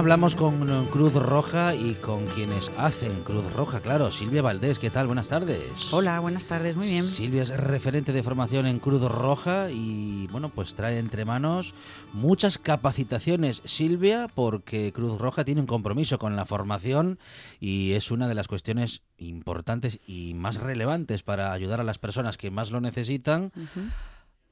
Hablamos 0.00 0.34
con 0.34 0.66
eh, 0.70 0.88
Cruz 0.90 1.12
Roja 1.12 1.74
y 1.74 1.92
con 1.92 2.24
quienes 2.24 2.70
hacen 2.78 3.22
Cruz 3.22 3.52
Roja, 3.52 3.80
claro. 3.80 4.10
Silvia 4.10 4.40
Valdés, 4.40 4.78
¿qué 4.78 4.88
tal? 4.88 5.06
Buenas 5.06 5.28
tardes. 5.28 5.92
Hola, 5.92 6.18
buenas 6.20 6.46
tardes, 6.46 6.74
muy 6.74 6.88
bien. 6.88 7.04
Silvia 7.04 7.42
es 7.42 7.54
referente 7.54 8.14
de 8.14 8.22
formación 8.22 8.66
en 8.66 8.78
Cruz 8.78 9.02
Roja 9.02 9.70
y 9.70 10.26
bueno, 10.28 10.48
pues 10.48 10.74
trae 10.74 10.98
entre 10.98 11.26
manos 11.26 11.74
muchas 12.14 12.56
capacitaciones. 12.56 13.60
Silvia, 13.66 14.28
porque 14.34 14.90
Cruz 14.94 15.18
Roja 15.18 15.44
tiene 15.44 15.60
un 15.60 15.66
compromiso 15.66 16.18
con 16.18 16.34
la 16.34 16.46
formación 16.46 17.18
y 17.60 17.92
es 17.92 18.10
una 18.10 18.26
de 18.26 18.34
las 18.34 18.48
cuestiones 18.48 19.02
importantes 19.18 20.00
y 20.06 20.32
más 20.32 20.56
relevantes 20.56 21.22
para 21.22 21.52
ayudar 21.52 21.78
a 21.78 21.84
las 21.84 21.98
personas 21.98 22.38
que 22.38 22.50
más 22.50 22.70
lo 22.70 22.80
necesitan 22.80 23.52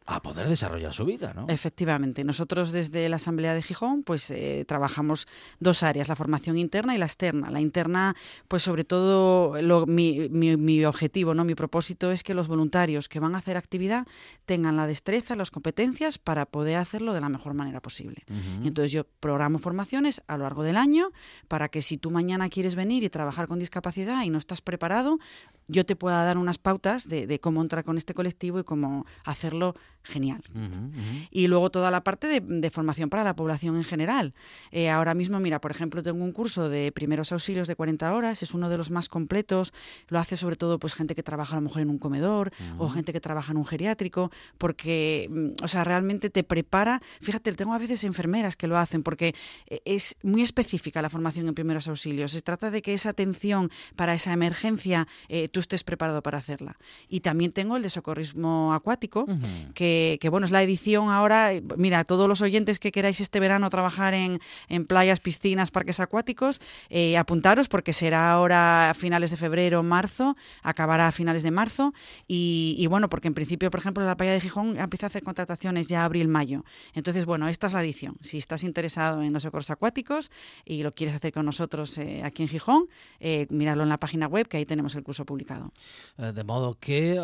a 0.08 0.22
poder 0.22 0.48
desarrollar 0.48 0.94
su 0.94 1.04
vida, 1.04 1.32
¿no? 1.34 1.46
Efectivamente. 1.48 2.24
Nosotros 2.24 2.72
desde 2.72 3.08
la 3.08 3.16
Asamblea 3.16 3.54
de 3.54 3.62
Gijón 3.62 4.02
pues 4.02 4.30
eh, 4.30 4.64
trabajamos 4.66 5.26
dos 5.60 5.82
áreas, 5.82 6.08
la 6.08 6.16
formación 6.16 6.56
interna 6.56 6.94
y 6.94 6.98
la 6.98 7.04
externa. 7.04 7.50
La 7.50 7.60
interna, 7.60 8.16
pues 8.48 8.62
sobre 8.62 8.84
todo 8.84 9.60
lo, 9.60 9.86
mi, 9.86 10.28
mi, 10.30 10.56
mi, 10.56 10.84
objetivo, 10.84 11.34
¿no? 11.34 11.44
mi 11.44 11.54
propósito 11.54 12.10
es 12.10 12.22
que 12.22 12.32
los 12.32 12.48
voluntarios 12.48 13.08
que 13.08 13.20
van 13.20 13.34
a 13.34 13.38
hacer 13.38 13.56
actividad 13.56 14.06
tengan 14.46 14.76
la 14.76 14.86
destreza, 14.86 15.36
las 15.36 15.50
competencias 15.50 16.18
para 16.18 16.46
poder 16.46 16.78
hacerlo 16.78 17.12
de 17.12 17.20
la 17.20 17.28
mejor 17.28 17.52
manera 17.52 17.80
posible. 17.80 18.24
Uh 18.30 18.32
-huh. 18.32 18.64
y 18.64 18.68
entonces 18.68 18.92
yo 18.92 19.04
programo 19.20 19.58
formaciones 19.58 20.22
a 20.26 20.38
lo 20.38 20.44
largo 20.44 20.62
del 20.62 20.76
año 20.78 21.10
para 21.48 21.68
que 21.68 21.82
si 21.82 21.98
tú 21.98 22.10
mañana 22.10 22.48
quieres 22.48 22.74
venir 22.74 23.04
y 23.04 23.10
trabajar 23.10 23.46
con 23.46 23.58
discapacidad 23.58 24.22
y 24.24 24.30
no 24.30 24.38
estás 24.38 24.62
preparado, 24.62 25.18
yo 25.66 25.84
te 25.84 25.96
pueda 25.96 26.24
dar 26.24 26.38
unas 26.38 26.56
pautas 26.56 27.08
de, 27.08 27.26
de 27.26 27.40
cómo 27.40 27.60
entrar 27.60 27.84
con 27.84 27.98
este 27.98 28.14
colectivo 28.14 28.58
y 28.58 28.64
cómo 28.64 29.04
hacerlo 29.24 29.74
genial. 30.08 30.42
Uh 30.54 30.58
-huh, 30.58 30.66
uh 30.66 30.92
-huh. 30.92 31.28
Y 31.30 31.46
luego 31.46 31.70
toda 31.70 31.90
la 31.90 32.02
parte 32.02 32.26
de, 32.26 32.40
de, 32.40 32.70
formación 32.70 33.10
para 33.10 33.22
la 33.24 33.34
población 33.36 33.76
en 33.76 33.84
general. 33.84 34.34
Eh, 34.72 34.90
ahora 34.90 35.14
mismo, 35.14 35.38
mira, 35.40 35.60
por 35.60 35.70
ejemplo, 35.70 36.02
tengo 36.02 36.24
un 36.24 36.32
curso 36.32 36.68
de 36.68 36.90
primeros 36.92 37.30
auxilios 37.32 37.68
de 37.68 37.76
40 37.76 38.12
horas, 38.12 38.42
es 38.42 38.54
uno 38.54 38.68
de 38.68 38.76
los 38.76 38.90
más 38.90 39.08
completos, 39.08 39.72
lo 40.08 40.18
hace 40.18 40.36
sobre 40.36 40.56
todo 40.56 40.78
pues 40.78 40.94
gente 40.94 41.14
que 41.14 41.22
trabaja 41.22 41.54
a 41.54 41.60
lo 41.60 41.62
mejor 41.62 41.82
en 41.82 41.90
un 41.90 41.98
comedor 41.98 42.48
uh 42.48 42.78
-huh. 42.78 42.84
o 42.84 42.88
gente 42.88 43.12
que 43.12 43.20
trabaja 43.20 43.52
en 43.52 43.58
un 43.58 43.66
geriátrico, 43.66 44.30
porque, 44.56 45.28
mm, 45.30 45.64
o 45.64 45.68
sea, 45.68 45.84
realmente 45.84 46.30
te 46.30 46.42
prepara, 46.42 47.00
fíjate, 47.20 47.52
tengo 47.52 47.74
a 47.74 47.78
veces 47.78 48.04
enfermeras 48.04 48.56
que 48.56 48.66
lo 48.66 48.78
hacen, 48.78 49.02
porque 49.02 49.34
eh, 49.66 49.80
es 49.84 50.16
muy 50.22 50.42
específica 50.42 51.02
la 51.02 51.10
formación 51.10 51.48
en 51.48 51.54
primeros 51.54 51.88
auxilios, 51.88 52.32
se 52.32 52.40
trata 52.40 52.70
de 52.70 52.80
que 52.82 52.94
esa 52.94 53.10
atención 53.10 53.70
para 53.96 54.14
esa 54.14 54.32
emergencia 54.32 55.06
eh, 55.28 55.48
tú 55.48 55.60
estés 55.60 55.84
preparado 55.84 56.22
para 56.22 56.38
hacerla. 56.38 56.76
Y 57.08 57.20
también 57.20 57.52
tengo 57.52 57.76
el 57.76 57.82
de 57.82 57.90
socorrismo 57.90 58.72
acuático, 58.74 59.26
que 59.74 59.97
que, 60.20 60.28
bueno, 60.28 60.44
es 60.44 60.50
la 60.50 60.62
edición 60.62 61.10
ahora, 61.10 61.50
mira, 61.76 62.04
todos 62.04 62.28
los 62.28 62.42
oyentes 62.42 62.78
que 62.78 62.92
queráis 62.92 63.20
este 63.20 63.40
verano 63.40 63.70
trabajar 63.70 64.14
en, 64.14 64.40
en 64.68 64.86
playas, 64.86 65.20
piscinas, 65.20 65.70
parques 65.70 66.00
acuáticos, 66.00 66.60
eh, 66.90 67.16
apuntaros 67.16 67.68
porque 67.68 67.92
será 67.92 68.30
ahora 68.30 68.90
a 68.90 68.94
finales 68.94 69.30
de 69.30 69.36
febrero, 69.36 69.82
marzo, 69.82 70.36
acabará 70.62 71.08
a 71.08 71.12
finales 71.12 71.42
de 71.42 71.50
marzo 71.50 71.94
y, 72.26 72.86
bueno, 72.88 73.08
porque 73.08 73.28
en 73.28 73.34
principio, 73.34 73.70
por 73.70 73.80
ejemplo, 73.80 74.04
la 74.04 74.16
playa 74.16 74.32
de 74.32 74.40
Gijón 74.40 74.78
empieza 74.78 75.06
a 75.06 75.08
hacer 75.08 75.22
contrataciones 75.22 75.86
ya 75.88 76.04
abril-mayo. 76.04 76.64
Entonces, 76.94 77.24
bueno, 77.26 77.48
esta 77.48 77.66
es 77.66 77.72
la 77.72 77.82
edición. 77.82 78.16
Si 78.20 78.38
estás 78.38 78.64
interesado 78.64 79.22
en 79.22 79.32
los 79.32 79.42
socorros 79.42 79.70
acuáticos 79.70 80.30
y 80.64 80.82
lo 80.82 80.92
quieres 80.92 81.14
hacer 81.14 81.32
con 81.32 81.46
nosotros 81.46 81.98
eh, 81.98 82.22
aquí 82.24 82.42
en 82.42 82.48
Gijón, 82.48 82.88
eh, 83.20 83.46
míralo 83.50 83.82
en 83.82 83.88
la 83.88 83.98
página 83.98 84.26
web 84.26 84.48
que 84.48 84.56
ahí 84.56 84.66
tenemos 84.66 84.94
el 84.94 85.02
curso 85.02 85.24
publicado. 85.24 85.72
De 86.16 86.44
modo 86.44 86.76
que 86.78 87.14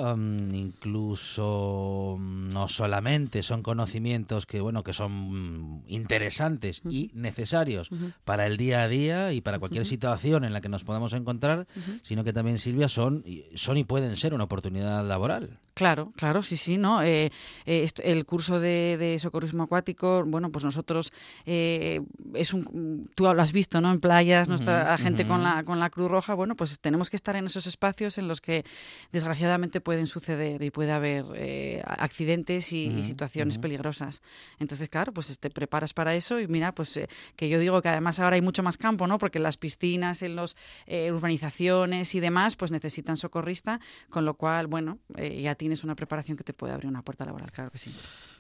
incluso 0.53 2.17
no 2.19 2.64
solamente 2.69 3.43
son 3.43 3.63
conocimientos 3.63 4.47
que 4.47 4.61
bueno 4.61 4.83
que 4.83 4.93
son 4.93 5.83
interesantes 5.87 6.81
uh 6.85 6.89
-huh. 6.89 6.93
y 6.93 7.11
necesarios 7.15 7.91
uh 7.91 7.95
-huh. 7.95 8.13
para 8.25 8.47
el 8.47 8.57
día 8.57 8.83
a 8.83 8.89
día 8.89 9.33
y 9.33 9.41
para 9.41 9.59
cualquier 9.59 9.83
uh 9.83 9.87
-huh. 9.87 9.91
situación 9.91 10.45
en 10.45 10.53
la 10.53 10.61
que 10.61 10.69
nos 10.69 10.85
podamos 10.85 11.13
encontrar, 11.13 11.67
sino 12.03 12.25
que 12.25 12.33
también 12.33 12.59
Silvia 12.59 12.89
son 12.89 13.25
son 13.55 13.77
y 13.77 13.85
pueden 13.85 14.17
ser 14.17 14.35
una 14.35 14.45
oportunidad 14.45 15.07
laboral. 15.07 15.59
Claro, 15.75 16.13
claro, 16.15 16.45
sí, 16.45 16.57
sí, 16.57 16.79
¿no? 16.79 17.03
Eh, 17.03 17.33
eh, 17.67 17.89
el 18.05 18.25
curso 18.27 18.61
de, 18.61 18.97
de, 18.97 19.19
socorrismo 19.19 19.65
acuático, 19.65 20.25
bueno, 20.25 20.51
pues 20.53 20.65
nosotros 20.65 21.13
eh, 21.47 22.01
es 22.35 22.55
un, 22.55 23.11
tú 23.17 23.25
lo 23.25 23.43
has 23.43 23.53
visto, 23.53 23.81
¿no? 23.81 23.91
En 23.91 23.99
playas, 23.99 24.49
nuestra 24.49 24.97
gente 24.99 25.27
con 25.27 25.43
la 25.43 25.65
con 25.65 25.81
la 25.81 25.91
Cruz 25.91 26.09
Roja, 26.09 26.35
bueno, 26.35 26.55
pues 26.55 26.79
tenemos 26.79 27.11
que 27.11 27.17
estar 27.17 27.35
en 27.35 27.47
esos 27.47 27.67
espacios 27.67 28.19
en 28.19 28.29
los 28.29 28.41
que 28.41 28.65
desgraciadamente 29.11 29.81
pueden 29.81 30.07
suceder 30.07 30.63
y 30.63 30.71
puede 30.71 30.93
haber 30.93 31.25
eh, 31.35 31.83
accidentes 31.85 32.73
y, 32.73 32.87
y 32.87 33.03
situaciones 33.03 33.59
peligrosas. 33.59 34.23
Entonces, 34.61 34.89
claro, 34.89 35.13
pues 35.13 35.37
te 35.41 35.51
preparas 35.51 35.93
para 35.93 36.15
eso 36.15 36.39
y 36.39 36.47
mira, 36.47 36.73
pues 36.73 36.97
eh, 36.97 37.09
que 37.35 37.49
yo 37.49 37.59
digo 37.59 37.83
que 37.83 37.89
además 37.89 38.21
ahora 38.21 38.37
hay 38.37 38.43
mucho 38.43 38.63
más 38.63 38.77
campo, 38.77 39.09
¿no? 39.09 39.19
Porque 39.19 39.39
en 39.39 39.45
las 39.45 39.57
piscinas, 39.57 40.23
en 40.23 40.37
las 40.37 40.57
eh, 40.87 41.11
urbanizaciones 41.11 42.15
y 42.15 42.21
demás, 42.21 42.55
pues 42.55 42.71
necesitan 42.71 43.17
socorrista, 43.17 43.81
con 44.09 44.25
lo 44.25 44.35
cual, 44.35 44.69
bueno, 44.69 44.99
ya 45.17 45.57
tienes 45.65 45.83
una 45.83 45.97
preparación 45.97 46.37
que 46.37 46.45
te 46.45 46.53
puede 46.53 46.75
abrir 46.75 46.91
una 46.91 47.01
puerta 47.01 47.25
laboral, 47.25 47.51
claro 47.51 47.71
que 47.71 47.79
sí. 47.79 47.91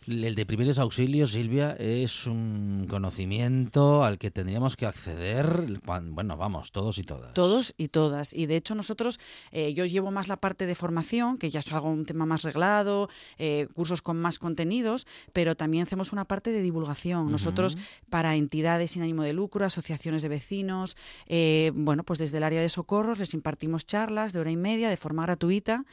El 0.07 0.35
de 0.35 0.45
primeros 0.45 0.79
auxilios, 0.79 1.31
Silvia, 1.31 1.75
es 1.79 2.27
un 2.27 2.87
conocimiento 2.91 4.05
al 4.05 4.18
que 4.18 4.31
tendríamos 4.31 4.77
que 4.77 4.85
acceder, 4.85 5.81
bueno, 5.87 6.37
vamos, 6.37 6.70
todos 6.70 6.99
y 6.99 7.05
todas. 7.05 7.33
Todos 7.33 7.72
y 7.79 7.89
todas. 7.89 8.35
Y 8.35 8.45
de 8.45 8.57
hecho 8.57 8.75
nosotros, 8.75 9.18
eh, 9.53 9.72
yo 9.72 9.87
llevo 9.87 10.11
más 10.11 10.29
la 10.29 10.37
parte 10.37 10.66
de 10.66 10.75
formación, 10.75 11.39
que 11.39 11.49
ya 11.49 11.61
es 11.61 11.72
algo 11.72 11.89
un 11.89 12.05
tema 12.05 12.27
más 12.27 12.43
reglado, 12.43 13.09
eh, 13.39 13.68
cursos 13.72 14.03
con 14.03 14.20
más 14.20 14.39
contenidos, 14.39 15.07
pero 15.33 15.57
también 15.57 15.85
hacemos 15.85 16.12
una 16.12 16.27
parte 16.27 16.51
de 16.51 16.61
divulgación. 16.61 17.22
Uh 17.22 17.29
-huh. 17.29 17.33
Nosotros, 17.33 17.79
para 18.11 18.37
entidades 18.37 18.91
sin 18.91 19.03
ánimo 19.03 19.22
de 19.22 19.33
lucro, 19.33 19.64
asociaciones 19.64 20.20
de 20.20 20.29
vecinos, 20.29 20.99
eh, 21.27 21.72
bueno, 21.75 22.05
pues 22.05 22.18
desde 22.18 22.37
el 22.37 22.43
área 22.43 22.61
de 22.61 22.68
socorros 22.68 23.18
les 23.18 23.33
impartimos 23.33 23.87
charlas 23.87 24.35
de 24.35 24.41
hora 24.41 24.51
y 24.51 24.59
media 24.59 24.91
de 24.91 24.99
forma 24.99 25.22
gratuita, 25.22 25.85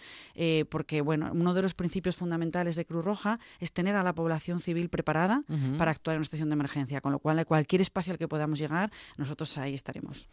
porque, 0.69 1.01
bueno, 1.01 1.20
uno 1.31 1.53
de 1.53 1.61
los 1.61 1.73
principios 1.73 2.15
fundamentales 2.15 2.75
de 2.75 2.85
Cruz 2.85 3.03
Roja 3.05 3.39
es 3.59 3.71
tener 3.71 3.95
a 3.95 4.03
la 4.03 4.13
población 4.13 4.59
civil 4.59 4.89
preparada 4.89 5.43
uh 5.47 5.53
-huh. 5.53 5.77
para 5.77 5.91
actuar 5.91 6.15
en 6.15 6.19
una 6.19 6.25
situación 6.25 6.49
de 6.49 6.53
emergencia, 6.53 7.01
con 7.01 7.11
lo 7.11 7.19
cual 7.19 7.45
cualquier 7.45 7.81
espacio 7.81 8.13
al 8.13 8.17
que 8.19 8.27
podamos 8.27 8.59
llegar, 8.59 8.91
nosotros 9.17 9.57
ahí 9.57 9.73
estaremos. 9.73 10.27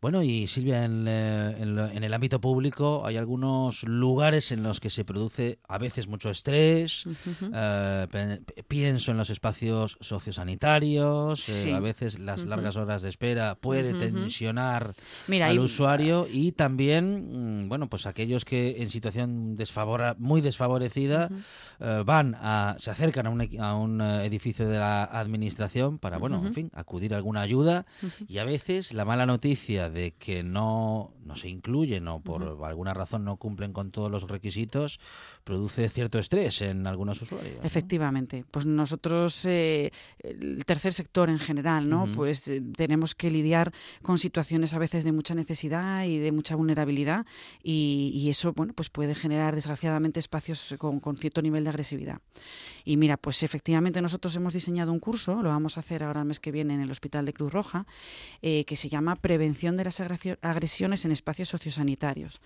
Bueno, 0.00 0.22
y 0.22 0.46
Silvia, 0.46 0.84
en, 0.84 1.06
eh, 1.08 1.56
en, 1.58 1.78
en 1.78 2.04
el 2.04 2.12
ámbito 2.14 2.40
público 2.40 3.02
hay 3.06 3.16
algunos 3.16 3.82
lugares 3.84 4.52
en 4.52 4.62
los 4.62 4.80
que 4.80 4.90
se 4.90 5.04
produce 5.04 5.58
a 5.68 5.78
veces 5.78 6.06
mucho 6.08 6.30
estrés, 6.30 7.06
uh 7.06 7.10
-huh. 7.10 7.50
eh, 7.54 8.40
pienso 8.68 9.10
en 9.10 9.16
los 9.16 9.30
espacios 9.30 9.96
sociosanitarios, 10.00 11.40
sí. 11.40 11.70
eh, 11.70 11.74
a 11.74 11.80
veces 11.80 12.18
las 12.18 12.40
uh 12.42 12.44
-huh. 12.44 12.48
largas 12.48 12.76
horas 12.76 13.02
de 13.02 13.08
espera 13.08 13.54
puede 13.54 13.94
tensionar 13.94 14.94
Mira, 15.28 15.46
al 15.48 15.56
y... 15.56 15.58
usuario 15.58 16.26
y 16.30 16.52
también, 16.52 17.64
mm, 17.64 17.68
bueno, 17.68 17.88
pues 17.88 18.06
aquellos 18.06 18.44
que 18.44 18.82
en 18.82 18.90
situación 18.90 19.56
desfavora, 19.56 20.14
muy 20.32 20.40
desfavorecida 20.40 21.28
eh, 21.80 22.02
van 22.06 22.34
a, 22.40 22.74
se 22.78 22.90
acercan 22.90 23.26
a 23.26 23.30
un, 23.30 23.40
a 23.60 23.74
un 23.76 24.00
eh, 24.00 24.24
edificio 24.24 24.66
de 24.66 24.78
la 24.78 25.04
administración 25.04 25.98
para, 25.98 26.16
bueno, 26.16 26.38
uh 26.38 26.42
-huh. 26.42 26.46
en 26.48 26.54
fin, 26.54 26.70
acudir 26.72 27.12
a 27.12 27.16
alguna 27.20 27.40
ayuda 27.42 27.84
uh 28.02 28.06
-huh. 28.06 28.24
y 28.32 28.38
a 28.38 28.44
veces 28.44 28.94
la 28.94 29.04
mala 29.04 29.26
noticia 29.26 29.90
de 29.90 30.12
que 30.24 30.42
no, 30.42 31.12
no 31.28 31.34
se 31.36 31.48
incluyen 31.48 32.08
o 32.08 32.20
por 32.20 32.40
alguna 32.64 32.94
razón 32.94 33.24
no 33.24 33.36
cumplen 33.36 33.72
con 33.72 33.90
todos 33.90 34.10
los 34.10 34.22
requisitos 34.36 34.98
produce 35.44 35.88
cierto 35.88 36.16
estrés 36.18 36.62
en 36.62 36.86
algunos 36.86 37.20
usuarios. 37.24 37.56
¿no? 37.60 37.66
Efectivamente, 37.70 38.44
pues 38.50 38.64
nosotros, 38.64 39.44
eh, 39.44 39.90
el 40.20 40.64
tercer 40.64 40.92
sector 40.92 41.28
en 41.28 41.38
general, 41.38 41.82
¿no? 41.88 42.00
Pues 42.14 42.48
eh, 42.48 42.62
tenemos 42.82 43.14
que 43.14 43.28
lidiar 43.30 43.72
con 44.06 44.16
situaciones 44.18 44.72
a 44.74 44.78
veces 44.78 45.04
de 45.04 45.12
mucha 45.12 45.34
necesidad 45.34 46.04
y 46.12 46.18
de 46.18 46.32
mucha 46.32 46.54
vulnerabilidad 46.56 47.26
y, 47.62 48.12
y 48.14 48.30
eso, 48.30 48.52
bueno, 48.52 48.72
pues 48.72 48.88
puede 48.88 49.14
generar 49.14 49.54
desgraciadamente 49.54 50.18
espacios 50.22 50.74
con, 50.78 51.00
con 51.00 51.16
cierto 51.16 51.42
nivel 51.42 51.64
de 51.64 51.70
agresividad. 51.70 52.20
Y 52.84 52.96
mira, 52.96 53.16
pues 53.16 53.42
efectivamente 53.42 54.00
nosotros 54.02 54.34
hemos 54.36 54.52
diseñado 54.52 54.92
un 54.92 55.00
curso, 55.00 55.42
lo 55.42 55.50
vamos 55.50 55.76
a 55.76 55.80
hacer 55.80 56.02
ahora 56.02 56.20
el 56.20 56.26
mes 56.26 56.40
que 56.40 56.50
viene 56.50 56.74
en 56.74 56.80
el 56.80 56.90
Hospital 56.90 57.26
de 57.26 57.32
Cruz 57.32 57.52
Roja, 57.52 57.86
eh, 58.40 58.64
que 58.64 58.76
se 58.76 58.88
llama 58.88 59.16
Prevención 59.16 59.76
de 59.76 59.84
las 59.84 60.00
agresiones 60.00 61.04
en 61.04 61.12
espacios 61.12 61.48
sociosanitarios. 61.48 62.40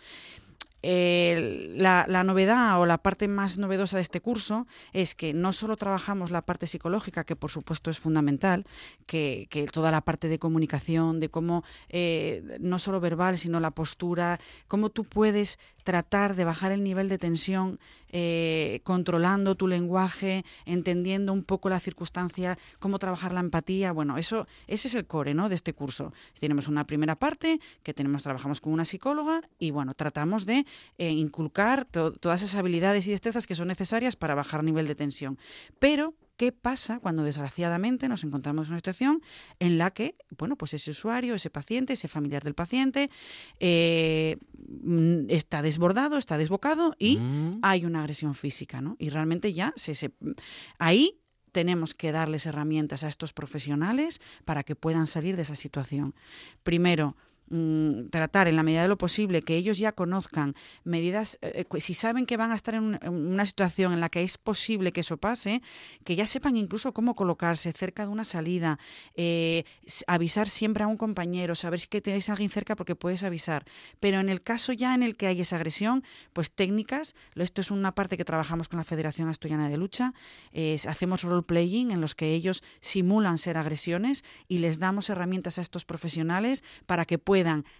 La, 0.87 2.25
novedad 2.25 2.81
o 2.81 2.87
la 2.87 2.99
parte 2.99 3.27
más 3.29 3.59
novedosa 3.59 3.97
de 3.97 4.03
este 4.03 4.21
curso 4.21 4.67
es 4.93 5.15
que 5.15 5.33
no 5.33 5.53
solo 5.53 5.77
trabajamos 5.77 6.31
la 6.31 6.43
parte 6.43 6.67
psicológica, 6.67 7.25
que 7.25 7.35
por 7.35 7.51
supuesto 7.51 7.91
es 7.91 7.99
fundamental, 7.99 8.65
que, 9.07 9.49
que 9.51 9.67
toda 9.67 9.91
la 9.91 10.03
parte 10.03 10.29
de 10.29 10.39
comunicación, 10.39 11.19
de 11.19 11.29
cómo 11.29 11.65
eh, 11.89 12.59
no 12.61 12.79
solo 12.79 13.01
verbal, 13.01 13.37
sino 13.37 13.59
la 13.59 13.73
postura, 13.73 14.39
cómo 14.69 14.91
tú 14.91 15.05
puedes 15.05 15.59
tratar 15.87 16.35
de 16.35 16.45
bajar 16.45 16.73
el 16.73 16.83
nivel 16.83 17.09
de 17.09 17.17
tensión 17.17 17.79
eh, 18.11 18.81
controlando 18.83 19.55
tu 19.55 19.69
lenguaje, 19.69 20.45
entendiendo 20.65 21.33
un 21.33 21.45
poco 21.45 21.69
la 21.69 21.79
circunstancia, 21.79 22.59
cómo 22.81 22.99
trabajar 22.99 23.33
la 23.33 23.39
empatía. 23.39 23.93
Bueno, 23.93 24.19
eso, 24.19 24.49
ese 24.67 24.89
es 24.89 24.95
el 24.97 25.07
core 25.07 25.33
¿no? 25.33 25.49
de 25.49 25.55
este 25.55 25.75
curso. 25.75 26.13
Tenemos 26.41 26.67
una 26.67 26.87
primera 26.87 27.15
parte 27.15 27.61
que 27.85 27.95
tenemos, 27.95 28.25
trabajamos 28.25 28.61
con 28.61 28.73
una 28.73 28.85
psicóloga 28.85 29.43
y 29.61 29.71
bueno, 29.71 29.95
tratamos 29.95 30.45
de 30.45 30.67
eh, 30.99 31.11
inculcar 31.11 31.85
to 31.85 32.13
todas 32.13 32.43
esas 32.43 32.59
habilidades 32.59 33.07
y 33.07 33.11
destrezas 33.11 33.47
que 33.47 33.55
son 33.55 33.69
necesarias 33.69 34.17
para 34.17 34.35
bajar 34.35 34.65
nivel 34.65 34.87
de 34.87 34.95
tensión. 34.95 35.39
Pero 35.79 36.15
¿Qué 36.37 36.53
pasa 36.53 37.01
cuando 37.01 37.23
desgraciadamente 37.23 38.09
nos 38.09 38.23
encontramos 38.23 38.67
en 38.67 38.73
una 38.73 38.79
situación 38.79 39.23
en 39.59 39.79
la 39.79 39.91
que, 39.91 40.17
bueno, 40.37 40.57
pues 40.57 40.75
ese 40.75 40.91
usuario, 40.91 41.35
ese 41.35 41.49
paciente, 41.49 41.95
ese 41.95 42.09
familiar 42.09 42.45
del 42.45 42.55
paciente 42.55 43.09
eh, 43.59 44.37
está 45.29 45.63
desbordado, 45.63 46.19
está 46.19 46.37
desbocado 46.37 46.95
y 46.99 47.17
mm. 47.17 47.61
hay 47.63 47.87
una 47.87 48.01
agresión 48.01 48.35
física, 48.35 48.83
¿no? 48.83 48.97
Y 48.99 49.09
realmente 49.09 49.55
ya 49.55 49.73
se, 49.77 49.95
se 49.95 50.13
ahí 50.79 51.19
tenemos 51.53 51.95
que 51.95 52.13
darles 52.13 52.45
herramientas 52.45 53.03
a 53.03 53.09
estos 53.09 53.33
profesionales 53.33 54.21
para 54.45 54.63
que 54.63 54.77
puedan 54.77 55.07
salir 55.07 55.37
de 55.37 55.43
esa 55.43 55.57
situación. 55.57 56.15
Primero, 56.65 57.17
mm, 57.49 58.09
tratar 58.11 58.49
en 58.49 58.57
la 58.57 58.63
medida 58.63 58.83
de 58.83 58.89
lo 58.89 58.99
posible 58.99 59.43
que 59.43 59.57
ellos 59.57 59.79
ya 59.79 59.93
conozcan 59.93 60.55
medidas, 60.85 61.39
eh, 61.43 61.65
eh, 61.73 61.81
si 61.81 61.95
saben 61.95 62.27
que 62.27 62.37
van 62.37 62.51
a 62.51 62.55
estar 62.55 62.75
en, 62.75 62.83
un- 62.83 62.99
en 63.01 63.13
una 63.15 63.47
situación 63.47 63.93
en 63.93 64.01
la 64.01 64.09
que 64.09 64.23
es 64.23 64.39
posible 64.39 64.93
que 64.93 65.01
eso 65.01 65.17
pase, 65.19 65.63
que 66.05 66.17
ya 66.17 66.27
sepan 66.27 66.57
incluso 66.57 66.93
cómo 66.93 67.15
colocarse 67.15 67.73
cerca 67.73 68.05
de 68.05 68.09
una 68.13 68.25
salida, 68.25 68.79
eh, 69.15 69.65
avisar 70.07 70.49
siempre 70.49 70.83
a 70.83 70.87
un 70.89 70.97
compañero, 70.97 71.55
saber 71.55 71.79
si 71.79 71.87
que 71.87 72.01
tenéis 72.01 72.29
a 72.29 72.33
alguien 72.33 72.51
cerca 72.51 72.75
porque 72.75 72.97
puedes 72.97 73.23
avisar. 73.23 73.65
Pero 74.01 74.19
en 74.19 74.29
el 74.29 74.43
caso 74.43 74.73
ya 74.73 74.95
en 74.95 75.03
el 75.05 75.17
que 75.17 75.29
hay 75.29 75.41
esa 75.41 75.55
agresión, 75.57 76.03
pues 76.33 76.51
técnicas, 76.51 77.15
esto 77.37 77.61
es 77.61 77.71
una 77.71 77.95
parte 77.95 78.17
que 78.17 78.25
trabajamos 78.25 78.69
con 78.69 78.79
la 78.79 78.85
Federación 78.85 79.29
Asturiana 79.29 79.69
de 79.69 79.77
Lucha, 79.77 80.13
hacemos 80.89 81.23
role-playing 81.23 81.93
en 81.93 82.01
los 82.01 82.15
que 82.17 82.33
ellos 82.35 82.63
simulan 82.81 83.39
ser 83.39 83.57
agresiones 83.59 84.25
y 84.49 84.59
les 84.59 84.79
damos 84.79 85.11
herramientas 85.11 85.59
a 85.59 85.63
estos 85.63 85.85
profesionales 85.85 86.65
para 86.87 87.05
que 87.05 87.19
puedan 87.19 87.36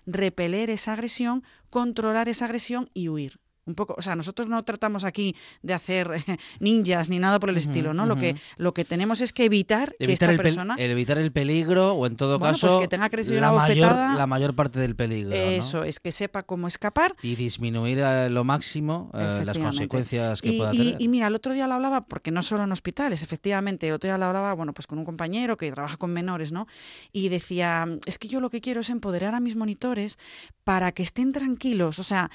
repeler 0.07 0.71
esa 0.71 0.93
agresión, 0.93 1.43
controlar 1.71 2.29
esa 2.29 2.45
agresión 2.45 2.91
y 2.95 3.09
huir. 3.09 3.41
Un 3.67 3.75
poco, 3.75 3.95
o 3.99 4.03
sea, 4.03 4.15
nosotros 4.17 4.49
no 4.49 4.63
tratamos 4.65 5.05
aquí 5.05 5.35
de 5.63 5.75
hacer 5.75 6.09
ninjas 6.61 7.09
ni 7.09 7.19
nada 7.19 7.39
por 7.41 7.51
el 7.51 7.57
Ujú, 7.57 7.63
estilo, 7.69 7.95
¿no? 7.95 8.07
Lo 8.07 8.17
que 8.17 8.37
lo 8.57 8.73
que 8.73 8.85
tenemos 8.85 9.21
es 9.21 9.33
que 9.33 9.45
evitar, 9.45 9.97
que 9.99 10.05
Evitar 10.05 10.31
esta 10.31 10.31
el, 10.31 10.37
persona 10.37 10.75
el 10.79 10.91
evitar 10.91 11.19
el 11.19 11.33
peligro 11.33 11.93
o 11.95 12.07
en 12.07 12.17
todo 12.17 12.39
Bueno, 12.39 12.55
caso 12.55 12.69
pues 12.69 12.81
que 12.83 12.89
tenga 12.89 13.09
que 13.09 13.17
recibir 13.17 13.41
la, 13.41 13.51
una 13.53 13.61
mayor, 13.63 13.89
bofetada. 13.89 14.15
la 14.15 14.27
mayor 14.27 14.55
parte 14.55 14.79
del 14.79 14.95
peligro. 14.97 15.31
¿no? 15.37 15.43
eso 15.51 15.83
es 15.85 16.01
que 16.01 16.13
sepa 16.13 16.45
cómo 16.45 16.69
escapar 16.69 17.15
Y 17.23 17.35
disminuir 17.37 18.03
a 18.03 18.29
lo 18.29 18.45
máximo 18.45 19.11
eh, 19.15 19.43
las 19.45 19.59
consecuencias 19.59 20.41
que 20.43 20.51
y, 20.51 20.59
pueda 20.59 20.73
y- 20.73 20.77
tener. 20.79 21.03
y 21.03 21.09
mira, 21.09 21.27
el 21.27 21.35
otro 21.35 21.53
día 21.53 21.67
lo 21.67 21.75
hablaba, 21.75 22.07
porque 22.07 22.31
no 22.31 22.43
solo 22.43 22.65
en 22.65 22.73
hospitales, 22.73 23.23
efectivamente, 23.23 23.89
el 23.89 23.95
otro 23.95 24.09
día 24.09 24.19
lo 24.19 24.27
hablaba, 24.27 24.53
bueno, 24.55 24.73
pues 24.75 24.87
con 24.87 24.99
un 24.99 25.05
compañero 25.05 25.57
que 25.57 25.71
trabaja 25.73 25.97
con 25.97 26.13
menores, 26.13 26.53
¿no? 26.53 26.67
Y 27.13 27.29
decía, 27.31 27.87
es 28.07 28.19
que 28.19 28.29
yo 28.29 28.41
lo 28.41 28.51
que 28.51 28.61
quiero 28.61 28.81
es 28.81 28.91
empoderar 28.91 29.35
a 29.35 29.41
mis 29.41 29.57
monitores 29.57 30.19
para 30.65 30.93
que 30.93 31.03
estén 31.03 31.33
tranquilos. 31.33 31.99
O 31.99 32.03
sea, 32.03 32.31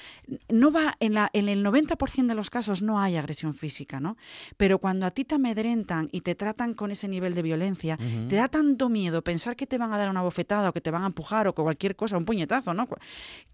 no 0.48 0.70
va, 0.72 0.94
en, 1.00 1.14
la, 1.14 1.21
en 1.32 1.48
el 1.48 1.64
90% 1.64 2.26
de 2.26 2.34
los 2.34 2.50
casos 2.50 2.82
no 2.82 3.00
hay 3.00 3.16
agresión 3.16 3.54
física, 3.54 4.00
¿no? 4.00 4.16
Pero 4.56 4.78
cuando 4.78 5.06
a 5.06 5.10
ti 5.10 5.24
te 5.24 5.34
amedrentan 5.34 6.08
y 6.12 6.22
te 6.22 6.34
tratan 6.34 6.74
con 6.74 6.90
ese 6.90 7.08
nivel 7.08 7.34
de 7.34 7.42
violencia, 7.42 7.98
te 8.28 8.36
da 8.36 8.48
tanto 8.48 8.88
miedo 8.88 9.22
pensar 9.22 9.56
que 9.56 9.66
te 9.66 9.78
van 9.78 9.92
a 9.92 9.98
dar 9.98 10.08
una 10.08 10.22
bofetada 10.22 10.70
o 10.70 10.72
que 10.72 10.80
te 10.80 10.90
van 10.90 11.02
a 11.02 11.06
empujar 11.06 11.46
o 11.48 11.54
que 11.54 11.62
cualquier 11.62 11.96
cosa, 11.96 12.16
un 12.16 12.24
puñetazo, 12.24 12.74
¿no? 12.74 12.88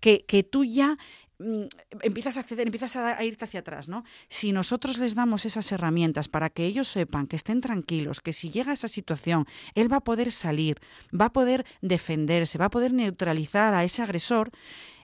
Que, 0.01 0.25
que 0.27 0.43
tú 0.43 0.65
ya 0.65 0.97
mm, 1.39 1.65
empiezas 2.03 2.37
a 2.37 2.43
ceder, 2.43 2.67
empiezas 2.67 2.97
a, 2.97 3.19
a 3.19 3.25
irte 3.25 3.45
hacia 3.45 3.61
atrás, 3.61 3.89
¿no? 3.89 4.05
Si 4.29 4.53
nosotros 4.53 4.99
les 4.99 5.15
damos 5.15 5.45
esas 5.45 5.71
herramientas 5.73 6.29
para 6.29 6.51
que 6.51 6.65
ellos 6.67 6.89
sepan 6.89 7.27
que 7.27 7.37
estén 7.37 7.61
tranquilos, 7.61 8.21
que 8.21 8.33
si 8.33 8.51
llega 8.51 8.71
a 8.71 8.75
esa 8.75 8.89
situación, 8.89 9.47
él 9.75 9.93
va 9.93 9.99
a 9.99 10.05
poder 10.05 10.33
salir, 10.33 10.81
va 11.13 11.27
a 11.27 11.33
poder 11.33 11.65
defenderse, 11.83 12.59
va 12.59 12.67
a 12.67 12.71
poder 12.71 12.93
neutralizar 12.93 13.75
a 13.75 13.85
ese 13.85 14.03
agresor, 14.03 14.51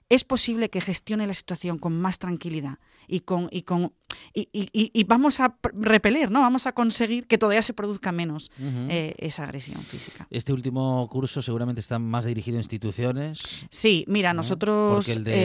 es 0.09 0.25
posible 0.25 0.69
que 0.71 0.81
gestione 0.81 1.27
la 1.27 1.35
situación 1.35 1.79
con 1.79 2.01
más 2.01 2.19
tranquilidad 2.19 2.79
y 3.09 3.21
con 3.21 3.49
y 3.51 3.63
con 3.63 3.93
y, 4.33 4.49
y- 4.53 5.05
vamos 5.05 5.41
a 5.41 5.59
repeler, 5.73 6.31
¿no? 6.31 6.41
Vamos 6.41 6.67
a 6.69 6.73
conseguir 6.73 7.27
que 7.27 7.37
todavía 7.37 7.63
se 7.63 7.75
produzca 7.75 8.13
menos 8.13 8.53
eh, 8.61 9.15
esa 9.19 9.43
agresión 9.45 9.83
física. 9.83 10.29
Este 10.31 10.53
último 10.53 11.09
curso 11.11 11.43
seguramente 11.43 11.81
está 11.81 11.99
más 11.99 12.25
dirigido 12.25 12.59
a 12.59 12.61
instituciones. 12.61 13.41
Sí, 13.71 14.05
mira, 14.07 14.33
¿no? 14.33 14.39
nosotros 14.39 14.95
Porque 15.05 15.13
el 15.13 15.25
de, 15.25 15.33
el 15.33 15.39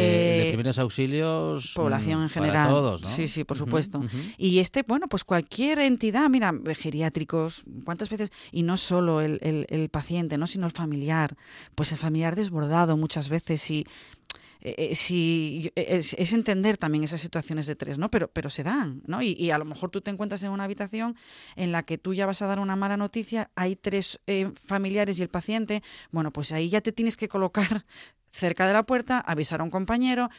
de 0.43 0.47
eh, 0.49 0.51
primeros 0.51 0.77
auxilios. 0.77 1.73
población 1.75 2.19
mm, 2.19 2.23
en 2.23 2.29
para 2.29 2.45
general. 2.45 2.69
todos, 2.69 3.01
¿no? 3.01 3.07
Sí, 3.07 3.27
sí, 3.27 3.43
por 3.43 3.57
supuesto. 3.57 4.01
Y 4.37 4.59
este, 4.59 4.83
bueno, 4.87 5.07
pues 5.07 5.23
cualquier 5.23 5.79
entidad, 5.79 6.29
mira, 6.29 6.53
geriátricos, 6.75 7.63
¿cuántas 7.85 8.09
veces? 8.09 8.31
Y 8.51 8.61
no 8.63 8.77
solo 8.77 9.21
el, 9.21 9.39
el- 9.41 9.65
el 9.69 9.89
paciente, 9.89 10.37
¿no? 10.37 10.45
Sino 10.45 10.65
el 10.67 10.71
familiar. 10.71 11.35
Pues 11.73 11.91
el 11.91 11.97
familiar 11.97 12.35
desbordado 12.35 12.97
muchas 12.97 13.29
veces 13.29 13.69
y 13.71 13.87
eh, 14.61 14.75
eh, 14.77 14.95
si 14.95 15.71
es, 15.75 16.13
es 16.13 16.33
entender 16.33 16.77
también 16.77 17.03
esas 17.03 17.21
situaciones 17.21 17.65
de 17.67 17.75
tres, 17.75 17.97
¿no? 17.97 18.11
Pero, 18.11 18.29
pero 18.29 18.49
se 18.49 18.63
dan, 18.63 19.01
¿no? 19.07 19.21
Y, 19.21 19.33
y 19.33 19.51
a 19.51 19.57
lo 19.57 19.65
mejor 19.65 19.89
tú 19.89 20.01
te 20.01 20.11
encuentras 20.11 20.43
en 20.43 20.51
una 20.51 20.65
habitación 20.65 21.15
en 21.55 21.71
la 21.71 21.83
que 21.83 21.97
tú 21.97 22.13
ya 22.13 22.25
vas 22.25 22.41
a 22.41 22.47
dar 22.47 22.59
una 22.59 22.75
mala 22.75 22.97
noticia, 22.97 23.51
hay 23.55 23.75
tres 23.75 24.19
eh, 24.27 24.51
familiares 24.53 25.19
y 25.19 25.21
el 25.21 25.29
paciente, 25.29 25.81
bueno, 26.11 26.31
pues 26.31 26.51
ahí 26.51 26.69
ya 26.69 26.81
te 26.81 26.91
tienes 26.91 27.17
que 27.17 27.27
colocar 27.27 27.85
cerca 28.31 28.67
de 28.67 28.73
la 28.73 28.83
puerta, 28.83 29.19
avisar 29.19 29.61
a 29.61 29.63
un 29.63 29.69
compañero, 29.71 30.29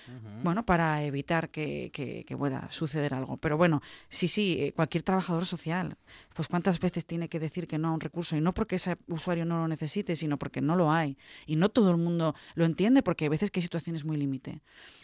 bueno, 0.42 0.64
para 0.64 1.02
evitar 1.04 1.50
que, 1.50 1.90
que- 1.92 2.24
que 2.24 2.36
pueda 2.36 2.70
suceder 2.70 3.12
algo. 3.14 3.36
Pero 3.36 3.56
bueno, 3.56 3.82
sí, 4.08 4.26
sí, 4.28 4.56
eh, 4.60 4.72
cualquier 4.72 5.02
trabajador 5.02 5.44
social, 5.44 5.96
pues 6.34 6.48
cuántas 6.48 6.80
veces 6.80 7.04
tiene 7.04 7.28
que 7.28 7.38
decir 7.38 7.66
que 7.66 7.76
no 7.78 7.88
a 7.88 7.92
un 7.92 8.00
recurso, 8.00 8.36
y 8.36 8.40
no 8.40 8.54
porque 8.54 8.76
ese 8.76 8.96
usuario 9.08 9.44
no 9.44 9.58
lo 9.58 9.68
necesite, 9.68 10.16
sino 10.16 10.38
porque 10.38 10.60
no 10.60 10.76
lo 10.76 10.90
hay. 10.92 11.18
Y 11.46 11.56
no 11.56 11.68
todo 11.68 11.90
el 11.90 11.96
mundo 11.98 12.34
lo 12.54 12.64
entiende, 12.64 13.02
porque 13.02 13.26
hay 13.26 13.28
veces 13.28 13.50
que 13.50 13.60
hay 13.60 13.62
situaciones 13.62 14.04
muy 14.04 14.16
límite. 14.16 14.60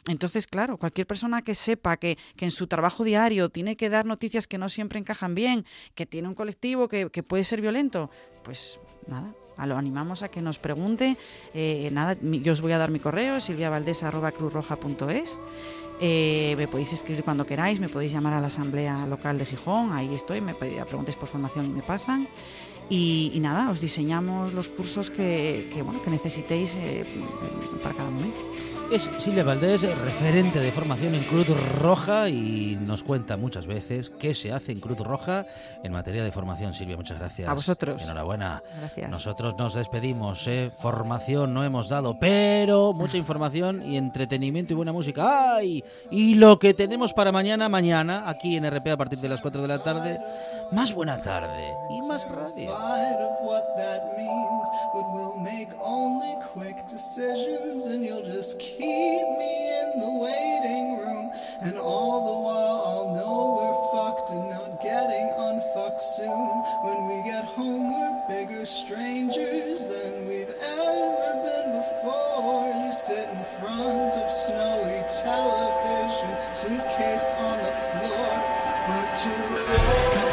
Entonces, 0.09 0.47
claro, 0.47 0.79
cualquier 0.79 1.07
persona 1.07 1.43
que 1.43 1.55
sepa 1.55 1.97
que, 1.99 2.17
que 2.37 2.45
en 2.47 2.51
su 2.51 2.67
trabajo 2.67 3.05
diario 3.05 3.49
tiene 3.51 3.77
que 3.77 3.91
dar 3.91 4.07
noticias 4.07 4.47
que 4.47 4.59
no 4.59 4.69
siempre 4.69 4.99
encajan 4.99 5.35
bien, 5.35 5.67
que 5.95 6.07
tiene 6.07 6.29
un 6.29 6.35
colectivo 6.35 6.89
que, 6.89 7.11
que 7.11 7.23
puede 7.23 7.45
ser 7.45 7.61
violento, 7.61 8.11
pues 8.43 8.79
nada. 9.07 9.35
Lo 9.65 9.77
animamos 9.77 10.23
a 10.23 10.29
que 10.29 10.43
nos 10.43 10.59
pregunte. 10.59 11.17
Eh, 11.55 11.89
nada, 11.93 12.17
yo 12.21 12.53
os 12.53 12.61
voy 12.61 12.73
a 12.73 12.79
dar 12.79 12.91
mi 12.91 13.01
correo, 13.01 13.41
silviavaldés.cruzroja.es. 13.41 15.39
Eh, 15.99 16.55
me 16.59 16.69
podéis 16.69 16.93
escribir 16.93 17.25
cuando 17.25 17.47
queráis, 17.47 17.81
me 17.81 17.89
podéis 17.89 18.13
llamar 18.13 18.35
a 18.35 18.41
la 18.41 18.49
asamblea 18.49 19.07
local 19.07 19.39
de 19.39 19.47
Gijón, 19.47 19.93
ahí 19.93 20.15
estoy, 20.15 20.43
me 20.43 20.55
preguntéis 20.55 21.17
por 21.17 21.29
formación 21.29 21.65
y 21.65 21.69
me 21.71 21.83
pasan. 21.83 22.29
Y, 22.91 23.33
y 23.35 23.41
nada, 23.41 23.71
os 23.71 23.81
diseñamos 23.81 24.53
los 24.53 24.69
cursos 24.69 25.11
que, 25.11 25.71
que, 25.73 25.83
bueno, 25.83 26.03
que 26.03 26.11
necesitéis 26.11 26.77
eh, 26.77 27.05
para 27.83 27.95
cada 27.95 28.11
momento. 28.11 28.39
Es 28.93 29.11
Silvia 29.19 29.43
Valdés, 29.43 29.83
referente 29.83 30.61
de 30.61 30.71
formación 30.71 31.17
en 31.17 31.25
Cruz 31.25 31.49
Roja 31.81 32.29
y 32.29 32.79
nos 32.81 33.03
cuenta 33.03 33.37
muchas 33.37 33.67
veces 33.67 34.11
qué 34.11 34.33
se 34.33 34.53
hace 34.53 34.71
en 34.71 34.79
Cruz 34.79 34.99
Roja 34.99 35.45
en 35.83 35.93
materia 35.93 36.23
de 36.23 36.31
formación. 36.31 36.73
Silvia, 36.73 36.97
muchas 36.97 37.19
gracias. 37.19 37.49
A 37.49 37.53
vosotros. 37.53 38.01
Enhorabuena. 38.03 38.63
Gracias. 38.79 39.11
Nosotros 39.11 39.55
nos 39.59 39.75
despedimos, 39.75 40.47
¿eh? 40.47 40.71
Formación 40.79 41.53
no 41.53 41.65
hemos 41.65 41.89
dado, 41.89 42.17
pero 42.21 42.93
mucha 42.93 43.17
información 43.17 43.83
y 43.85 43.97
entretenimiento 43.97 44.73
y 44.73 44.77
buena 44.77 44.93
música. 44.93 45.57
¡Ay! 45.57 45.83
Y 46.11 46.37
lo 46.37 46.59
que 46.61 46.73
tenemos 46.73 47.13
para 47.13 47.33
mañana, 47.33 47.69
mañana, 47.69 48.29
aquí 48.31 48.57
en 48.57 48.71
RP 48.71 48.93
a 48.93 48.97
partir 48.97 49.19
de 49.19 49.29
las 49.29 49.41
4 49.41 49.63
de 49.63 49.69
la 49.69 49.83
tarde, 49.83 50.21
más 50.71 50.95
buena 50.95 51.21
tarde 51.21 51.75
y 51.91 52.07
más 52.07 52.27
radio. 52.31 52.71
Keep 58.77 59.27
me 59.39 59.73
in 59.81 60.01
the 60.01 60.13
waiting 60.21 60.99
room, 60.99 61.33
and 61.63 61.79
all 61.79 62.27
the 62.29 62.39
while 62.45 62.79
I'll 62.85 63.15
know 63.17 63.57
we're 63.57 63.81
fucked 63.91 64.31
and 64.33 64.51
not 64.51 64.83
getting 64.83 65.33
unfucked 65.33 66.03
soon. 66.03 66.49
When 66.85 67.09
we 67.09 67.25
get 67.25 67.47
home, 67.47 67.89
we're 67.95 68.23
bigger 68.29 68.67
strangers 68.67 69.87
than 69.87 70.29
we've 70.29 70.53
ever 70.61 71.33
been 71.41 71.81
before. 71.81 72.85
You 72.85 72.93
sit 72.93 73.31
in 73.31 73.45
front 73.65 74.13
of 74.13 74.31
snowy 74.31 75.01
television, 75.25 76.37
suitcase 76.55 77.31
on 77.39 77.57
the 77.65 77.73
floor, 77.73 78.29
we're 78.89 79.15
too 79.17 79.41
old. 79.73 80.26